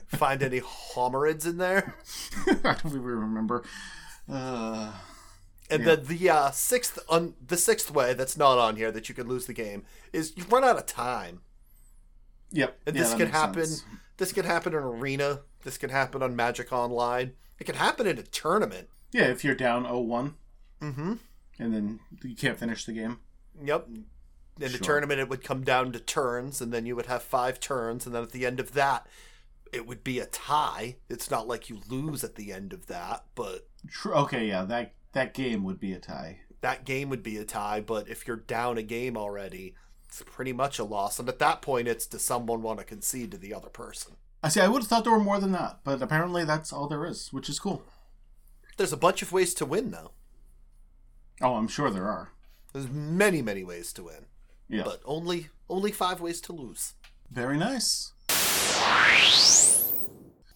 [0.07, 1.95] Find any homerids in there?
[2.47, 3.63] I don't even remember.
[4.31, 4.91] Uh,
[5.71, 5.95] And Yeah.
[5.95, 9.27] then the uh, sixth on the sixth way that's not on here that you could
[9.27, 11.41] lose the game is you run out of time.
[12.51, 12.79] Yep.
[12.85, 13.65] And Yeah, this could happen.
[13.65, 13.83] sense.
[14.17, 15.41] This could happen in arena.
[15.65, 17.33] This can happen on Magic Online.
[17.59, 18.87] It can happen in a tournament.
[19.11, 20.33] Yeah, if you're down 0-1
[20.81, 21.13] Mm-hmm.
[21.59, 23.19] and then you can't finish the game.
[23.63, 23.87] Yep.
[23.87, 27.59] In the tournament, it would come down to turns, and then you would have five
[27.59, 29.07] turns, and then at the end of that,
[29.73, 30.95] it would be a tie.
[31.09, 33.67] It's not like you lose at the end of that, but
[34.05, 36.39] Okay, yeah, that that game would be a tie.
[36.61, 37.81] that game would be a tie.
[37.81, 39.75] But if you're down a game already,
[40.07, 41.19] it's pretty much a loss.
[41.19, 44.13] And at that point, it's does someone want to concede to the other person?
[44.45, 44.61] I see.
[44.61, 47.33] I would have thought there were more than that, but apparently that's all there is,
[47.33, 47.83] which is cool.
[48.77, 50.11] There's a bunch of ways to win, though.
[51.41, 52.31] Oh, I'm sure there are.
[52.73, 54.25] There's many, many ways to win,
[54.69, 54.83] Yeah.
[54.83, 56.93] but only only five ways to lose.
[57.31, 58.11] Very nice.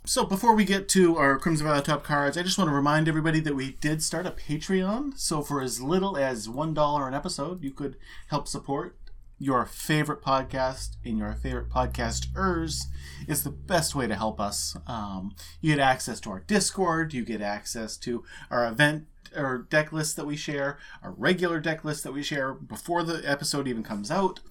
[0.06, 3.08] So before we get to our Crimson Vow top cards, I just want to remind
[3.08, 5.17] everybody that we did start a Patreon.
[5.19, 7.95] So for as little as one dollar an episode, you could
[8.28, 8.97] help support
[9.39, 12.84] your favorite podcast and your favorite podcasters
[13.28, 14.75] is the best way to help us.
[14.86, 19.93] Um, you get access to our Discord, you get access to our event or deck
[19.93, 23.84] list that we share, our regular deck list that we share before the episode even
[23.84, 24.41] comes out.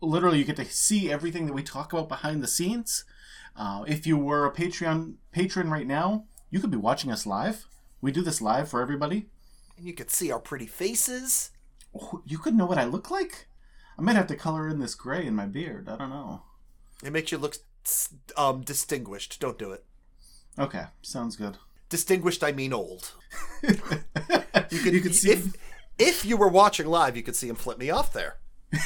[0.00, 3.04] Literally, you get to see everything that we talk about behind the scenes.
[3.56, 7.66] Uh, if you were a Patreon patron right now, you could be watching us live.
[8.00, 9.26] We do this live for everybody.
[9.76, 11.50] And you could see our pretty faces.
[11.94, 13.48] Oh, You could know what I look like.
[14.00, 15.86] I might have to color in this gray in my beard.
[15.86, 16.40] I don't know.
[17.04, 17.56] It makes you look
[18.34, 19.38] um distinguished.
[19.40, 19.84] Don't do it.
[20.58, 21.58] Okay, sounds good.
[21.90, 23.12] Distinguished, I mean old.
[23.62, 23.74] you
[24.78, 25.32] could, you could see.
[25.32, 25.52] if
[25.98, 28.38] if you were watching live, you could see him flip me off there,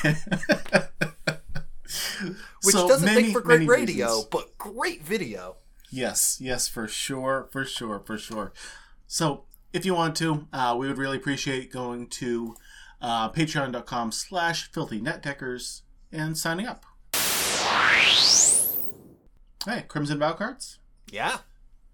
[2.65, 4.25] which So doesn't many, make for great radio, reasons.
[4.33, 5.57] but great video.
[5.91, 8.53] Yes, yes, for sure, for sure, for sure.
[9.07, 12.57] So, if you want to, uh, we would really appreciate going to
[13.01, 16.85] uh, patreon.com slash filthy netdeckers and signing up.
[19.67, 20.79] Hey, Crimson Vow cards?
[21.11, 21.39] Yeah,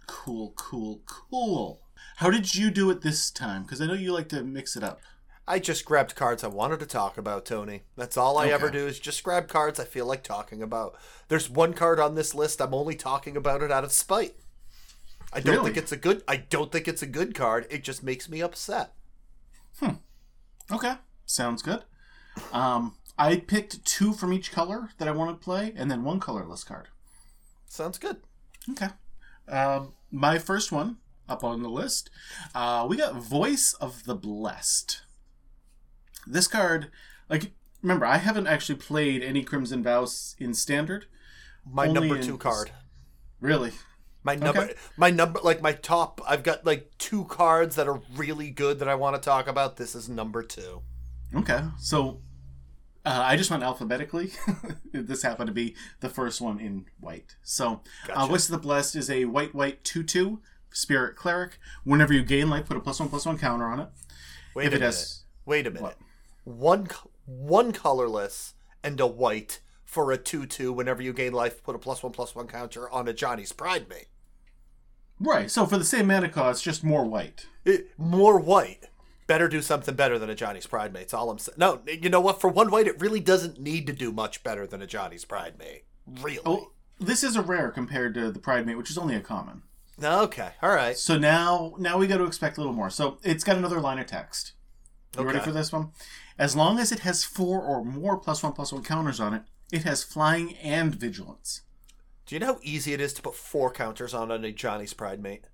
[0.06, 1.82] Cool, cool, cool.
[2.16, 3.62] How did you do it this time?
[3.62, 5.00] Because I know you like to mix it up.
[5.46, 7.82] I just grabbed cards I wanted to talk about, Tony.
[7.96, 10.96] That's all I ever do is just grab cards I feel like talking about.
[11.28, 14.34] There's one card on this list I'm only talking about it out of spite.
[15.32, 15.66] I don't Really?
[15.66, 16.24] think it's a good.
[16.26, 17.66] I don't think it's a good card.
[17.70, 18.92] It just makes me upset.
[20.72, 20.94] Okay,
[21.26, 21.84] sounds good.
[22.52, 26.20] Um, I picked two from each color that I want to play, and then one
[26.20, 26.88] colorless card.
[27.66, 28.18] Sounds good.
[28.70, 28.88] Okay.
[29.48, 32.10] Um, my first one up on the list,
[32.54, 35.02] uh, we got Voice of the Blessed.
[36.26, 36.90] This card,
[37.28, 37.52] like,
[37.82, 41.06] remember, I haven't actually played any Crimson Vows in Standard.
[41.70, 42.72] My number in- two card.
[43.40, 43.72] Really?
[44.22, 44.74] My number, Okay.
[44.96, 46.20] my number, like my top.
[46.28, 49.76] I've got like two cards that are really good that I want to talk about.
[49.76, 50.82] This is number two.
[51.34, 51.62] Okay.
[51.78, 52.20] So,
[53.06, 54.32] uh, I just went alphabetically.
[54.92, 57.36] this happened to be the first one in white.
[57.42, 57.80] So,
[58.12, 61.58] uh, Voice of the Blessed is a white, white 2 2 Spirit Cleric.
[61.84, 63.88] Whenever you gain life, put a plus one, plus one counter on it.
[64.54, 64.86] Wait If a it minute.
[64.94, 65.82] has- Wait a minute.
[65.82, 65.98] What?
[66.44, 66.88] One,
[67.24, 68.52] one colorless
[68.84, 70.72] and a white for a two-two.
[70.72, 74.08] Whenever you gain life, put a plus one plus one counter on Ajani's Pridemate.
[75.20, 75.50] Right.
[75.50, 77.46] So, for the same mana cost, just more white.
[77.64, 78.88] It, more white.
[79.26, 81.56] Better do something better than Ajani's Pridemate's all I'm saying.
[81.58, 82.40] No, you know what?
[82.40, 85.84] For one white, it really doesn't need to do much better than Ajani's Pridemate.
[86.20, 86.40] Really?
[86.44, 89.62] Oh, this is a rare compared to the Pridemate, which is only a common.
[90.02, 90.96] Okay, all right.
[90.96, 92.90] So now, now we got to expect a little more.
[92.90, 94.54] So it's got another line of text.
[95.16, 95.90] You ready for this one?
[96.38, 99.42] As long as it has four or more plus one plus one counters on it,
[99.72, 101.62] it has flying and vigilance.
[102.30, 105.46] Do you know how easy it is to put four counters on Ajani's Pridemate?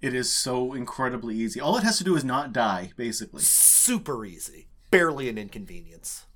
[0.00, 1.60] It is so incredibly easy.
[1.60, 3.42] All it has to do is not die, basically.
[3.42, 4.68] Super easy.
[4.92, 6.26] Barely an inconvenience.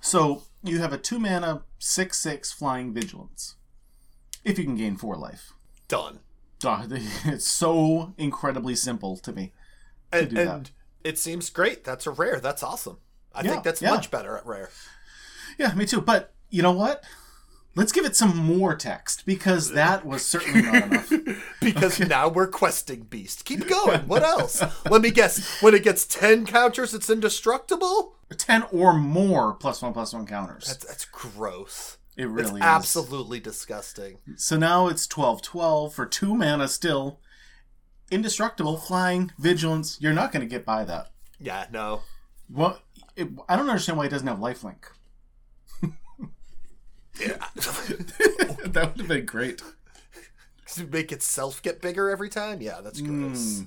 [0.00, 3.56] So you have a two mana six six flying vigilance.
[4.44, 5.52] If you can gain four life.
[5.88, 6.20] Done.
[6.60, 6.86] Duh,
[7.24, 9.52] It's so incredibly simple to me.
[10.12, 10.46] And, do that.
[10.54, 10.70] and
[11.02, 11.82] it seems great.
[11.82, 12.38] That's a rare.
[12.38, 12.98] That's awesome.
[13.34, 13.90] I Yeah, think that's yeah.
[13.90, 14.70] much better at rare.
[15.58, 16.00] Yeah, me too.
[16.00, 17.02] But you know what?
[17.74, 21.12] Let's give it some more text because that was certainly not enough.
[21.60, 23.44] Because now we're questing Beast.
[23.46, 24.00] Keep going.
[24.02, 24.62] What else?
[24.90, 25.62] Let me guess.
[25.62, 28.16] When it gets 10 counters, it's indestructible?
[28.36, 30.66] Ten or more plus one plus one counters.
[30.66, 31.98] That's, that's gross.
[32.16, 32.66] it It's really is.
[32.66, 34.18] absolutely disgusting.
[34.36, 37.20] So now it's 12 12 for two mana still.
[38.10, 39.96] Indestructible, flying, vigilance.
[40.00, 41.10] You're not going to get by that.
[41.40, 42.02] Yeah, no.
[42.50, 42.78] Well,
[43.16, 44.84] it, I don't understand why it doesn't have lifelink.
[47.18, 49.62] that would have been great.
[50.74, 52.60] to make itself get bigger every time?
[52.60, 53.60] Yeah, that's gross.
[53.60, 53.66] Mm.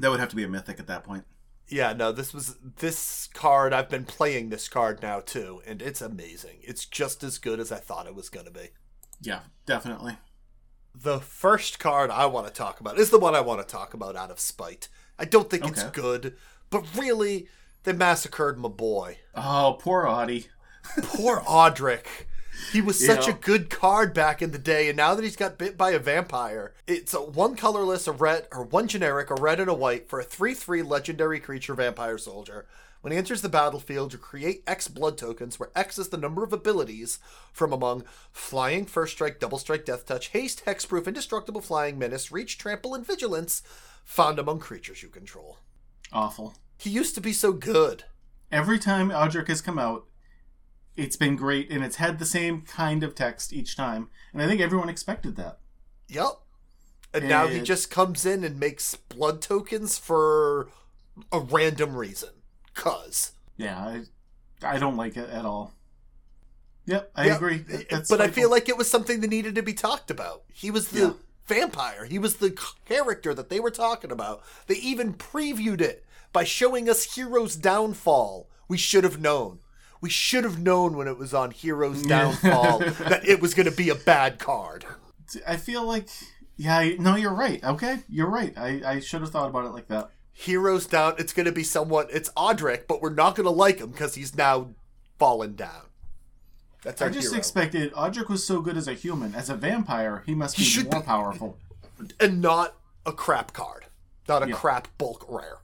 [0.00, 1.24] That would have to be a mythic at that point.
[1.68, 3.72] Yeah, no, this was this card.
[3.72, 6.58] I've been playing this card now too, and it's amazing.
[6.62, 8.68] It's just as good as I thought it was going to be.
[9.20, 10.16] Yeah, definitely.
[10.94, 13.94] The first card I want to talk about is the one I want to talk
[13.94, 14.88] about out of spite.
[15.18, 16.36] I don't think it's good,
[16.70, 17.48] but really,
[17.82, 19.18] they massacred my boy.
[19.34, 20.46] Oh, poor Audie.
[21.02, 22.06] Poor Odric.
[22.72, 23.34] He was such Yeah.
[23.34, 25.98] a good card back in the day, and now that he's got bit by a
[25.98, 30.08] vampire, it's a one colorless, a red, or one generic, a red and a white
[30.08, 32.66] for a 3 3 legendary creature vampire soldier.
[33.02, 36.42] When he enters the battlefield, you create X blood tokens, where X is the number
[36.42, 37.18] of abilities
[37.52, 42.58] from among Flying, First Strike, Double Strike, Death Touch, Haste, Hexproof, Indestructible Flying, Menace, Reach,
[42.58, 43.62] Trample, and Vigilance
[44.04, 45.58] found among creatures you control.
[46.12, 46.54] Awful.
[46.78, 48.04] He used to be so good.
[48.50, 50.06] Every time Odric has come out,
[50.96, 54.08] it's been great, and it's had the same kind of text each time.
[54.32, 55.58] And I think everyone expected that.
[56.08, 56.30] Yep.
[57.14, 60.68] And now he just comes in and makes blood tokens for
[61.32, 62.30] a random reason.
[62.74, 63.32] Cuz.
[63.56, 63.78] Yeah,
[64.62, 65.72] I, I don't like it at all.
[66.86, 67.64] Yep, I Yeah, agree.
[67.70, 70.44] Eh, That's but I feel like it was something that needed to be talked about.
[70.52, 71.12] He was the Yeah.
[71.46, 72.04] vampire.
[72.04, 74.42] He was the character that they were talking about.
[74.66, 78.48] They even previewed it by showing us Hero's Downfall.
[78.68, 79.60] We should have known.
[80.06, 83.76] We should have known when it was on Hero's Downfall that it was going to
[83.76, 84.84] be a bad card.
[85.44, 86.06] I feel like,
[86.56, 87.58] yeah, no, you're right.
[87.64, 88.56] Okay, you're right.
[88.56, 90.10] I, I should have thought about it like that.
[90.32, 91.16] Heroes down.
[91.18, 92.06] It's going to be someone.
[92.12, 94.68] It's Odric, but we're not going to like him because he's now
[95.18, 95.86] fallen down.
[96.84, 97.38] That's our I just hero.
[97.38, 99.34] expected Odric was so good as a human.
[99.34, 101.58] As a vampire, he must be He more be- powerful.
[102.20, 103.86] and not a crap card,
[104.28, 104.54] not a Yeah.
[104.54, 105.58] crap bulk rare.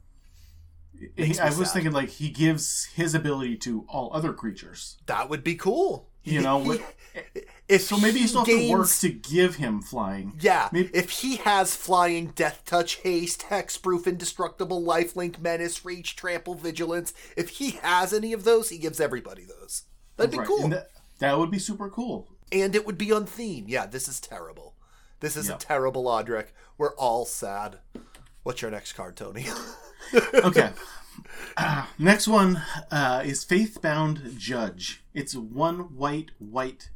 [1.16, 1.74] He- I was sad.
[1.74, 4.96] thinking like he gives his ability to all other creatures.
[5.06, 6.08] That would be cool.
[6.24, 6.82] You know, with-
[7.68, 10.38] if so maybe he still have to work to give him flying.
[10.40, 16.54] Yeah, Maybe- if he has flying, death touch, haste, hexproof, indestructible, lifelink, menace, reach, trample,
[16.54, 17.12] vigilance.
[17.36, 19.82] If he has any of those, he gives everybody those.
[20.16, 20.68] That'd be Right, cool.
[20.68, 22.28] that, that would be super cool.
[22.52, 23.64] and it would be on theme.
[23.66, 24.76] Yeah, this is terrible.
[25.20, 25.54] This is Yeah.
[25.56, 26.48] a terrible Odric.
[26.78, 27.78] We're all sad.
[28.44, 29.46] What's your next card, Tony?
[30.34, 30.70] Okay.
[31.56, 35.04] Uh, next one uh, is Faithbound Judge.
[35.12, 36.90] It's one white white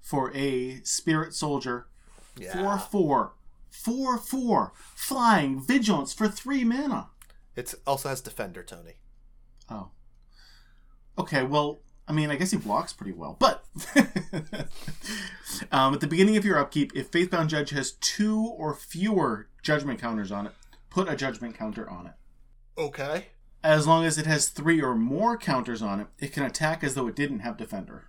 [0.00, 1.86] for a spirit soldier.
[2.36, 2.52] yeah.
[2.52, 3.32] Four four.
[3.70, 4.72] Four four.
[4.74, 7.08] Flying vigilance for three mana.
[7.56, 8.94] It also has Defender, Tony.
[9.68, 9.90] Oh.
[11.18, 13.36] Okay, well, I mean, I guess he blocks pretty well.
[13.38, 13.64] But
[15.70, 20.00] um, at the beginning of your upkeep, if Faithbound Judge has two or fewer judgment
[20.00, 20.52] counters on it,
[20.88, 22.14] put a judgment counter on it.
[22.78, 23.26] Okay.
[23.62, 26.94] As long as it has three or more counters on it, it can attack as
[26.94, 28.08] though it didn't have defender.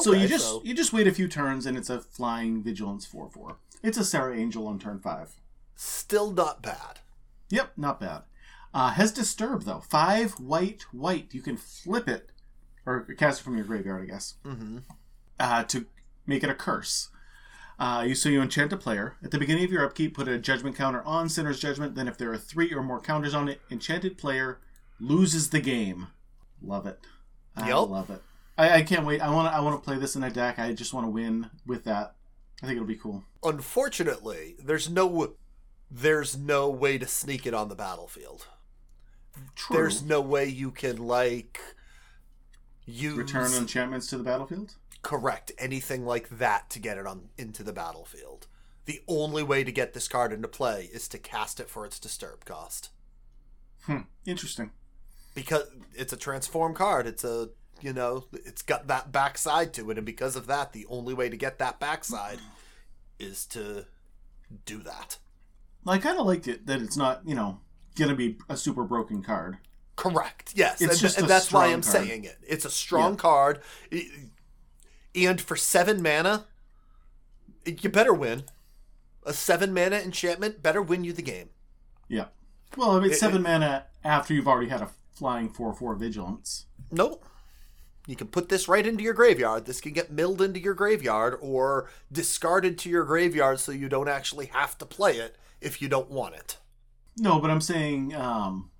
[0.00, 3.30] so you just you just wait a few turns and it's a flying vigilance four
[3.30, 3.58] four.
[3.82, 5.36] It's a Serra Angel on turn five.
[5.76, 7.00] still not bad.
[7.50, 8.22] Yep, not bad.
[8.72, 9.80] Uh, has disturb though.
[9.80, 11.28] Five white white.
[11.32, 12.30] You can flip it
[12.84, 14.78] or cast it from your graveyard, I guess, Mm-hmm.
[15.38, 15.86] uh, to
[16.26, 17.10] make it a curse.
[17.84, 20.14] Uh, you so you enchant a player at the beginning of your upkeep.
[20.14, 21.94] Put a judgment counter on Sinner's Judgment.
[21.94, 24.58] Then, if there are three or more counters on it, enchanted player
[24.98, 26.06] loses the game.
[26.62, 26.98] Love it.
[27.54, 27.90] I Yup.
[27.90, 28.22] love it.
[28.56, 29.20] I, I can't wait.
[29.20, 29.54] I want to.
[29.54, 30.58] I want to play this in a deck.
[30.58, 32.14] I just want to win with that.
[32.62, 33.22] I think it'll be cool.
[33.42, 35.34] Unfortunately, there's no
[35.90, 38.46] there's no way to sneak it on the battlefield.
[39.56, 39.76] True.
[39.76, 41.60] There's no way you can like
[42.86, 44.72] use Return enchantments to the battlefield.
[45.04, 48.48] Correct anything like that to get it on into the battlefield.
[48.86, 51.98] The only way to get this card into play is to cast it for its
[52.00, 52.90] disturb cost.
[53.82, 53.98] Hmm.
[54.26, 54.72] Interesting.
[55.34, 57.06] Because it's a transform card.
[57.06, 60.86] It's a you know, it's got that backside to it, and because of that, the
[60.88, 62.38] only way to get that backside
[63.18, 63.84] is to
[64.64, 65.18] do that.
[65.86, 67.60] I kind of liked it that it's not, you know,
[67.96, 69.58] gonna be a super broken card.
[69.96, 70.52] Correct.
[70.56, 71.84] Yes, It's and, just and that's why I'm card.
[71.84, 72.38] saying it.
[72.46, 73.18] It's a strong Yeah.
[73.18, 73.60] card,
[75.14, 76.46] and for seven mana,
[77.66, 78.44] you better win.
[79.24, 81.50] A seven mana enchantment better win you the game.
[82.08, 82.26] Yeah.
[82.76, 86.66] Well, it's It- seven mana after you've already had a flying four four vigilance.
[86.90, 87.24] Nope.
[88.06, 89.64] You can put this right into your graveyard.
[89.64, 94.08] This can get milled into your graveyard or discarded to your graveyard so you don't
[94.08, 96.58] actually have to play it if you don't want it.
[97.16, 98.70] No, but I'm saying, um,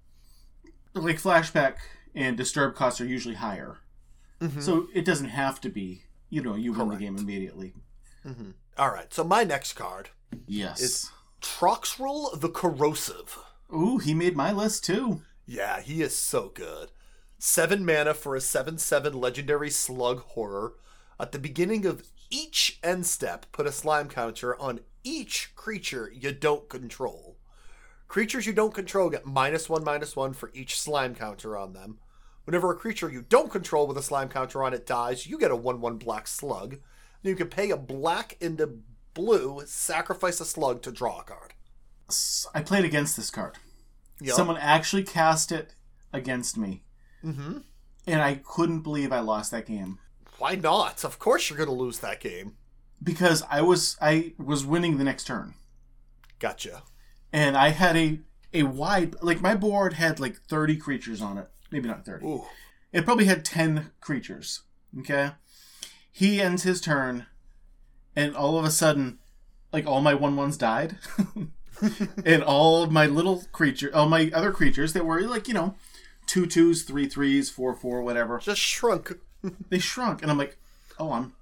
[0.93, 1.77] like flashback
[2.15, 3.79] and disturb costs are usually higher,
[4.43, 4.61] Mhm.
[4.63, 6.03] so it doesn't have to be.
[6.31, 7.75] You know, you win the game immediately.
[8.27, 8.51] Mm-hmm.
[8.79, 10.11] All right, so my next card
[10.47, 10.81] Yes.
[10.81, 11.11] is
[11.41, 13.39] Toxrill the Corrosive.
[13.73, 15.23] Ooh, he made my list too.
[15.47, 16.91] Yeah, he is so good.
[17.39, 20.75] Seven mana for a 7 7 legendary slug horror.
[21.21, 26.33] At the beginning of each end step, put a slime counter on each creature you
[26.33, 27.37] don't control.
[28.09, 31.99] Creatures you don't control get minus one, minus one for each slime counter on them.
[32.45, 35.51] Whenever a creature you don't control with a slime counter on it dies, you get
[35.51, 36.77] a 1 1 black slug.
[37.23, 38.79] Then you can pay a black into
[39.15, 41.55] blue, sacrifice a slug to draw a card.
[42.55, 43.57] I played against this card.
[44.21, 44.37] Yup.
[44.37, 45.75] Someone actually cast it
[46.13, 46.85] against me,
[47.25, 47.59] Mm-hmm.
[48.07, 49.99] and I couldn't believe I lost that game
[50.39, 51.03] Why not?
[51.05, 52.57] Of course you're going to lose that game.
[53.03, 55.55] because I was I was winning the next turn,
[56.39, 56.83] Gotcha.
[57.33, 58.21] and I had a
[58.53, 62.25] a wide like my board had like thirty creatures on it, maybe not thirty.
[62.25, 62.45] Ooh.
[62.95, 64.63] It probably had 10 creatures.
[65.01, 65.33] Okay?
[66.13, 67.27] He ends his turn,
[68.15, 69.19] and all of a sudden,
[69.73, 70.97] like all my 1 1s died.
[72.25, 75.75] and all of my little creature, all my other creatures that were like, you know,
[76.27, 79.19] two twos, three threes, four four, whatever, Just shrunk.
[79.69, 80.23] they shrunk.
[80.23, 80.57] And I'm like,
[80.99, 81.33] oh, I'm.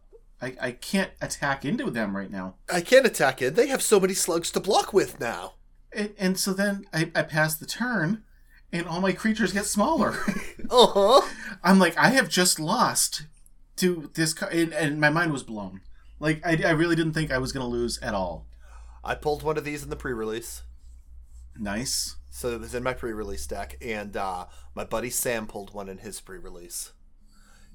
[0.41, 2.55] I, I can't attack into them right now.
[2.73, 3.55] I can't attack it.
[3.55, 5.53] They have so many slugs to block with now.
[5.93, 8.25] And, and so then I, I pass the turn,
[8.73, 10.17] and all my creatures get smaller.
[10.71, 11.29] Uh huh.
[11.63, 13.27] I'm like, I have just lost
[13.77, 15.83] to this, car- and, and my mind was blown.
[16.19, 18.47] Like, I, I really didn't think I was going to lose at all.
[19.05, 20.63] I pulled one of these in the pre release.
[21.59, 22.17] Nice.
[22.31, 25.91] So it was in my pre release deck, and uh, my buddy Sam pulled one
[25.91, 26.93] in his pre release.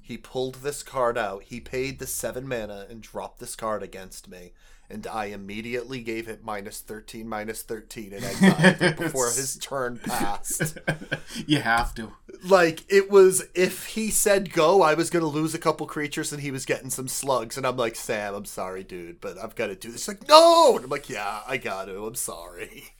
[0.08, 1.42] He pulled this card out.
[1.44, 4.52] He paid the seven mana and dropped this card against me.
[4.90, 9.98] And I immediately gave it minus 13, minus 13, and exiled it before his turn
[10.02, 10.78] passed.
[11.46, 12.12] you have to.
[12.42, 16.40] like it was if he said go i was gonna lose a couple creatures and
[16.40, 19.66] he was getting some slugs and i'm like sam i'm sorry dude but i've got
[19.66, 22.92] to do this He's like no and i'm like yeah i got to i'm sorry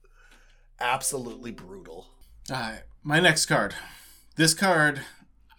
[0.80, 2.06] absolutely brutal
[2.50, 3.74] All right, my next card.
[4.36, 5.02] This card,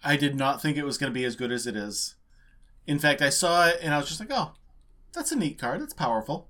[0.04, 2.16] I did not think it was going to be as good as it is.
[2.86, 4.52] In fact, I saw it and I was just like, oh,
[5.12, 5.80] that's a neat card.
[5.80, 6.48] That's powerful.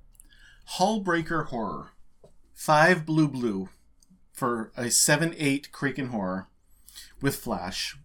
[0.78, 1.90] Hullbreaker Horror.
[2.54, 3.68] Five blue blue
[4.32, 6.46] for a 7 8 Kraken Horror
[7.20, 7.96] with Flash.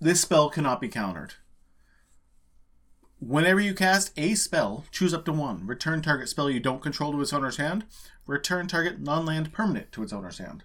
[0.00, 1.34] This spell cannot be countered.
[3.18, 5.64] Whenever you cast a spell, choose up to one.
[5.66, 7.84] Return target spell you don't control to its owner's hand.
[8.26, 10.64] Return target non land permanent to its owner's hand.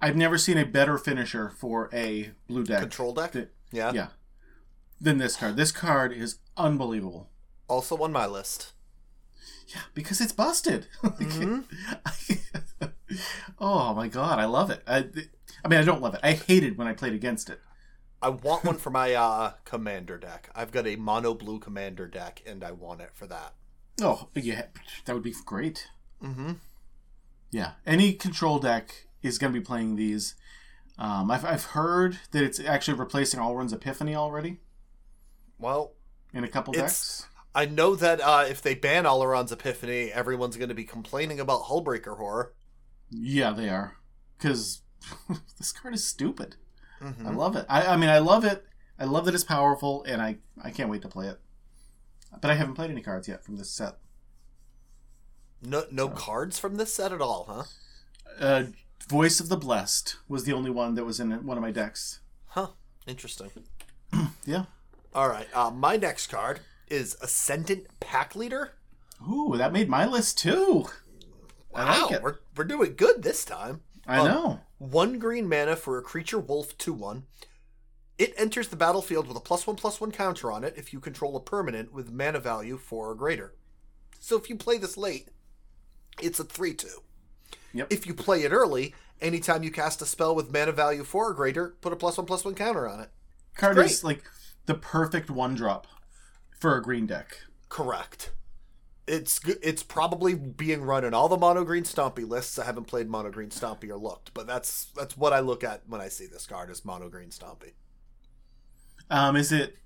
[0.00, 2.80] I've never seen a better finisher for a blue deck.
[2.80, 3.92] control deck Th- yeah.
[3.92, 4.08] yeah.
[5.00, 5.56] Than this card.
[5.56, 7.30] This card is unbelievable.
[7.68, 8.72] also on my list
[9.68, 10.86] Yeah, because it's busted.
[11.02, 11.64] Mhm.
[13.58, 14.82] oh my god, I love it.
[14.86, 15.08] I,
[15.64, 16.20] I mean, I don't love it.
[16.22, 17.60] I hated when I played against it.
[18.22, 22.42] i want one for my uh commander deck i've got a mono blue commander deck
[22.46, 23.52] and i want it for that
[24.00, 24.64] Oh, yeah,
[25.06, 25.88] that would be great.
[26.22, 26.52] mm-hmm
[27.50, 30.34] Yeah, any control deck is going to be playing these.
[30.98, 34.60] Um, I've, I've heard that it's actually replacing Alrund's Epiphany already
[35.58, 35.92] well
[36.32, 37.26] in a couple decks.
[37.54, 41.64] I know that uh, if they ban Alrund's Epiphany, everyone's going to be complaining about
[41.64, 42.52] Hullbreaker Horror.
[43.10, 43.96] Yeah, they are.
[44.36, 44.82] Because
[45.58, 46.56] this card is stupid.
[47.00, 47.26] Mm-hmm.
[47.26, 47.64] I love it.
[47.68, 48.66] I, I mean, I love it.
[48.98, 51.38] I love that it's powerful, and I, I can't wait to play it.
[52.40, 53.94] But I haven't played any cards yet from this set.
[55.62, 57.64] No, no cards from this set at all, huh?
[58.38, 58.64] Uh,
[59.08, 62.20] Voice of the Blessed was the only one that was in one of my decks.
[62.46, 62.68] Huh.
[63.06, 63.50] Interesting.
[64.44, 64.66] Yeah.
[65.12, 65.48] All right.
[65.52, 68.74] Uh, my next card is Ascendant Pack Leader.
[69.28, 70.86] Ooh, that made my list too.
[71.74, 72.22] I Wow, like it.
[72.22, 73.80] we're we're doing good this time.
[74.06, 74.60] I Um, know.
[74.78, 77.24] One green mana for a creature wolf two one.
[78.18, 81.00] It enters the battlefield with a plus one plus one counter on it if you
[81.00, 83.52] control a permanent with mana value four or greater.
[84.20, 85.28] So if you play this late,
[86.22, 87.02] it's a three two.
[87.74, 87.88] Yep.
[87.90, 91.34] If you play it early, anytime you cast a spell with mana value four or
[91.34, 93.10] greater, put a plus one plus one counter on it.
[93.56, 94.22] Card is like
[94.66, 95.86] the perfect one drop
[96.58, 97.38] for a green deck.
[97.68, 98.32] Correct.
[99.06, 102.58] It's it's probably being run in all the mono green stompy lists.
[102.58, 105.82] I haven't played mono green stompy or looked, but that's that's what I look at
[105.86, 107.72] when I see this card is mono green stompy.
[109.08, 109.76] Um, is it?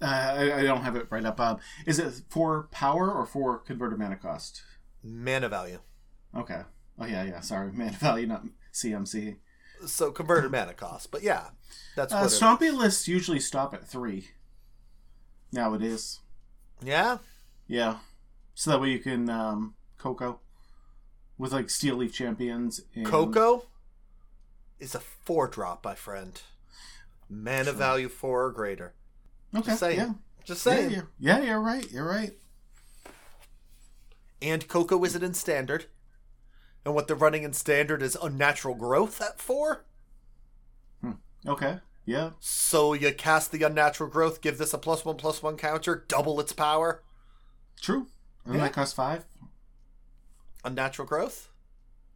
[0.00, 1.38] Uh, I, I don't have it right up.
[1.38, 4.62] Um, is it for power or for converted mana cost?
[5.04, 5.80] Mana value.
[6.34, 6.62] Okay.
[7.00, 7.40] Oh yeah, yeah.
[7.40, 9.36] Sorry, mana value, not CMC.
[9.86, 11.48] So converted mana cost, but yeah,
[11.96, 12.32] that's Uh, what.
[12.32, 14.28] it- Stompy lists usually stop at three.
[15.52, 16.20] Nowadays,
[16.82, 17.18] yeah,
[17.66, 17.98] yeah.
[18.54, 20.38] So that way you can um, Coco
[21.38, 22.82] with like Steel Leaf Champions.
[22.94, 23.04] And...
[23.06, 23.64] Coco
[24.78, 26.40] is a four drop, my friend.
[27.28, 28.94] Mana value four or greater.
[29.54, 29.66] Okay.
[29.70, 29.96] Just saying.
[29.98, 30.12] Yeah.
[30.44, 30.90] Just Yeah, saying.
[30.90, 31.90] you're, yeah, you're right.
[31.90, 32.32] You're right.
[34.42, 35.86] And Coco isn't in standard.
[36.84, 39.84] And what they're running in standard is unnatural growth at four.
[41.46, 41.78] Okay.
[42.04, 42.30] Yeah.
[42.40, 46.38] So you cast the unnatural growth, give this a plus one plus one counter, double
[46.40, 47.02] its power.
[47.80, 48.08] True.
[48.44, 48.60] And Yeah.
[48.62, 49.24] that costs five.
[50.64, 51.48] Unnatural growth,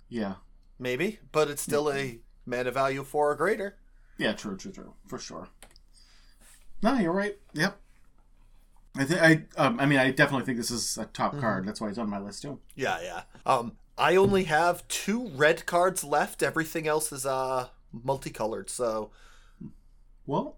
[0.08, 0.34] Yeah.
[0.78, 3.78] maybe, but it's still a mana value four or greater.
[4.18, 5.48] Yeah, true, true, true, for sure.
[6.82, 7.38] No, you're right.
[7.54, 7.80] Yep.
[8.96, 9.46] I think I.
[9.56, 11.66] Um, I mean, I definitely think this is a top card.
[11.66, 12.60] That's why it's on my list too.
[12.76, 13.22] Yeah, yeah.
[13.46, 16.42] Um, I only have two red cards left.
[16.42, 19.10] Everything else is uh multicolored, so
[20.26, 20.56] Well,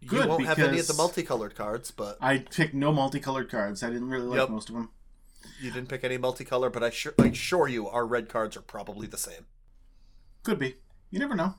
[0.00, 1.90] you won't have any of the multicolored cards.
[1.90, 3.82] But I picked no multicolored cards.
[3.82, 4.50] I didn't really like Yep.
[4.50, 4.90] most of them.
[5.60, 6.72] you didn't pick any multicolor.
[6.72, 9.46] But I sure, I assure you, our red cards are probably the same.
[10.42, 10.76] Could be.
[11.10, 11.56] You never know.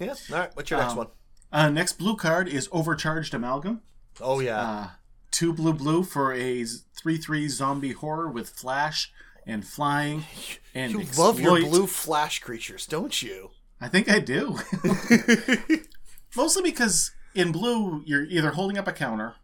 [0.00, 0.14] Yeah.
[0.30, 0.50] All right.
[0.56, 1.06] What's your next Um, one?
[1.52, 3.82] Uh, next blue card is Overcharged Amalgam.
[4.20, 4.60] Oh yeah.
[4.60, 4.88] Uh,
[5.30, 9.12] two blue blue for a three three zombie horror with flash
[9.46, 10.24] and flying
[10.74, 13.50] and you love your blue flash creatures, don't you?
[13.80, 14.58] I think I do.
[16.36, 19.34] Mostly because in blue you're either holding up a counter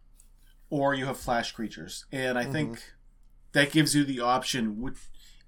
[0.69, 2.81] or you have flash creatures, and I think
[3.53, 4.97] that gives you the option, which,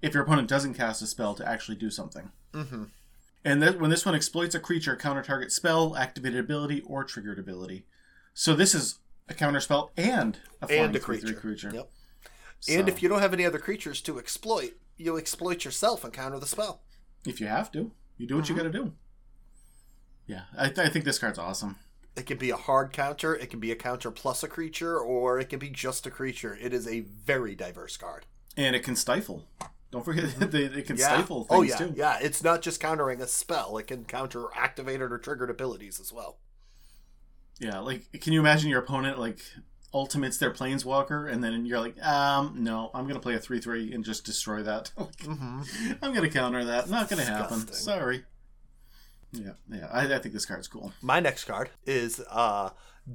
[0.00, 2.30] if your opponent doesn't cast a spell, to actually do something.
[2.52, 2.84] mm-hmm.
[3.44, 7.38] And that when this one exploits a creature, counter target spell, activated ability, or triggered
[7.40, 7.86] ability.
[8.34, 8.98] So this is
[9.28, 11.34] a counter spell and a flying And a creature.
[11.34, 11.70] creature.
[11.74, 11.90] Yep.
[12.62, 16.12] So, And if you don't have any other creatures to exploit, you exploit yourself and
[16.12, 16.82] counter the spell.
[17.26, 18.56] if you have to, you do what Mm-hmm.
[18.56, 18.92] you got to do.
[20.26, 21.76] Yeah, I, th- I think this card's awesome.
[22.16, 25.40] It can be a hard counter, it can be a counter plus a creature, or
[25.40, 26.56] it can be just a creature.
[26.60, 28.26] It is a very diverse card.
[28.56, 29.44] And it can stifle.
[29.90, 31.06] Don't forget that it can Yeah.
[31.06, 31.94] stifle things oh yeah, too.
[31.96, 32.18] yeah.
[32.22, 36.38] It's not just countering a spell; it can counter activated or triggered abilities as well.
[37.58, 39.38] Yeah, like can you imagine your opponent like
[39.94, 43.92] ultimates their planeswalker and then you're like, um, no, I'm gonna play a three three
[43.92, 44.92] and just destroy that.
[45.22, 45.92] Mm-hmm.
[46.02, 46.88] I'm gonna counter that.
[46.90, 47.60] Not gonna happen.
[47.60, 47.84] Disgusting.
[47.84, 48.24] Sorry.
[49.32, 49.88] Yeah, yeah.
[49.92, 50.92] I, I think this card's cool.
[51.00, 52.70] My next card is uh,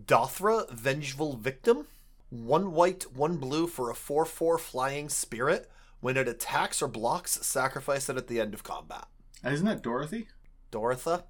[0.06, 1.86] Dothra, Vengeful Victim.
[2.30, 5.70] One white, one blue for a 4 4 flying spirit.
[6.00, 9.06] When it attacks or blocks, sacrifice it at the end of combat.
[9.44, 10.28] Isn't that Dorothy?
[10.72, 11.26] Dorotha?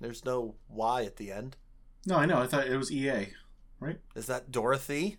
[0.00, 1.56] There's no Y at the end.
[2.06, 2.38] No, I know.
[2.40, 3.28] I thought it was EA.
[4.14, 5.18] Is that Dorothy?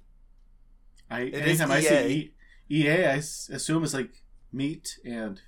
[1.09, 2.31] I It is anytime I see EA.
[2.69, 5.41] E- EA, I assume it's like meat and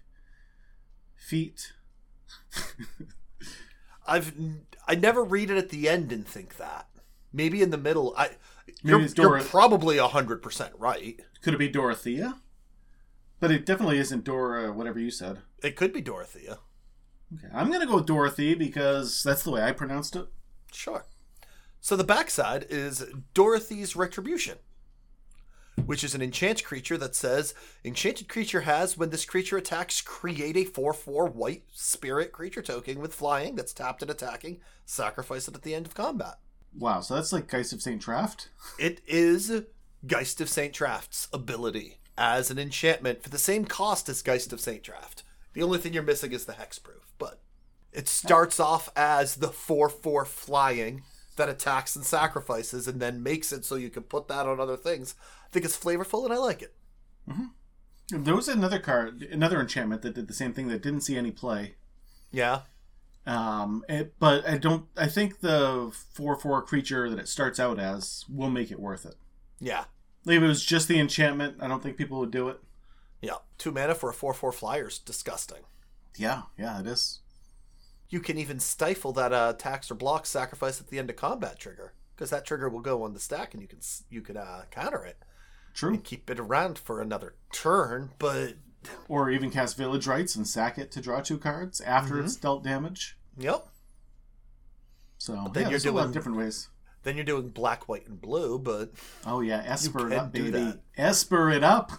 [1.16, 1.74] feet.
[4.07, 4.34] I've
[4.88, 6.88] I never read it at the end and think that.
[7.32, 8.14] Maybe in the middle.
[8.18, 8.32] I
[8.84, 11.20] Maybe you're, you're probably hundred percent right.
[11.41, 12.38] Could it be Dorothea?
[13.39, 15.39] But it definitely isn't Dora, whatever you said.
[15.64, 16.60] It could be Dorothea.
[17.34, 20.28] Okay, I'm gonna go with Dorothy because that's the way I pronounced it.
[20.72, 21.05] Sure.
[21.82, 24.57] So the backside is Dorothy's Retribution,
[25.86, 27.53] which is an enchant creature that says
[27.86, 33.13] enchanted creature has when this creature attacks, create a 4-4 white spirit creature token with
[33.13, 34.59] flying that's tapped and attacking.
[34.86, 36.39] Sacrifice it at the end of combat.
[36.77, 38.49] Wow, so that's like Geist of Saint Traft.
[38.77, 39.63] It is
[40.05, 44.59] Geist of Saint Traft's ability as an enchantment for the same cost as Geist of
[44.59, 45.23] Saint Draft.
[45.53, 47.41] The only thing you're missing is the hexproof, but
[47.91, 51.03] it starts off as the 4 4 flying
[51.39, 54.77] that attacks and sacrifices and then makes it so you can put that on other
[54.77, 55.15] things.
[55.47, 56.75] I think it's flavorful and I like it.
[58.09, 61.31] There was another card, another enchantment that did the same thing that didn't see any
[61.31, 61.75] play.
[62.31, 62.61] Yeah.
[63.25, 64.85] Um, it, but I don't.
[64.97, 69.05] I think the four four creature that it starts out as will make it worth
[69.05, 69.15] it.
[69.59, 69.85] Yeah.
[70.25, 72.59] Like, If it was just the enchantment, I don't think people would do it.
[73.21, 73.35] Yeah.
[73.57, 75.63] Two mana for a 4 4 flyer is disgusting.
[76.17, 77.19] Yeah, yeah, it is.
[78.10, 81.60] You can even stifle that uh, attacks or block sacrifice at the end of combat
[81.60, 83.80] trigger because that trigger will go on the stack and you can
[84.10, 85.18] you can uh, counter it.
[85.76, 85.93] True.
[85.93, 88.55] and keep it around for another turn, but
[89.07, 92.26] Or even cast Village Rites and sack it to draw two cards after Mm-hmm.
[92.26, 93.18] it's dealt damage.
[93.38, 93.68] yep.
[95.18, 96.70] So then yeah, you're there's a lot doing- of different ways.
[97.03, 98.91] Then you're doing black, white, and blue, but
[99.26, 100.74] Oh yeah, Esper it up, baby.
[100.97, 101.91] Esper it up.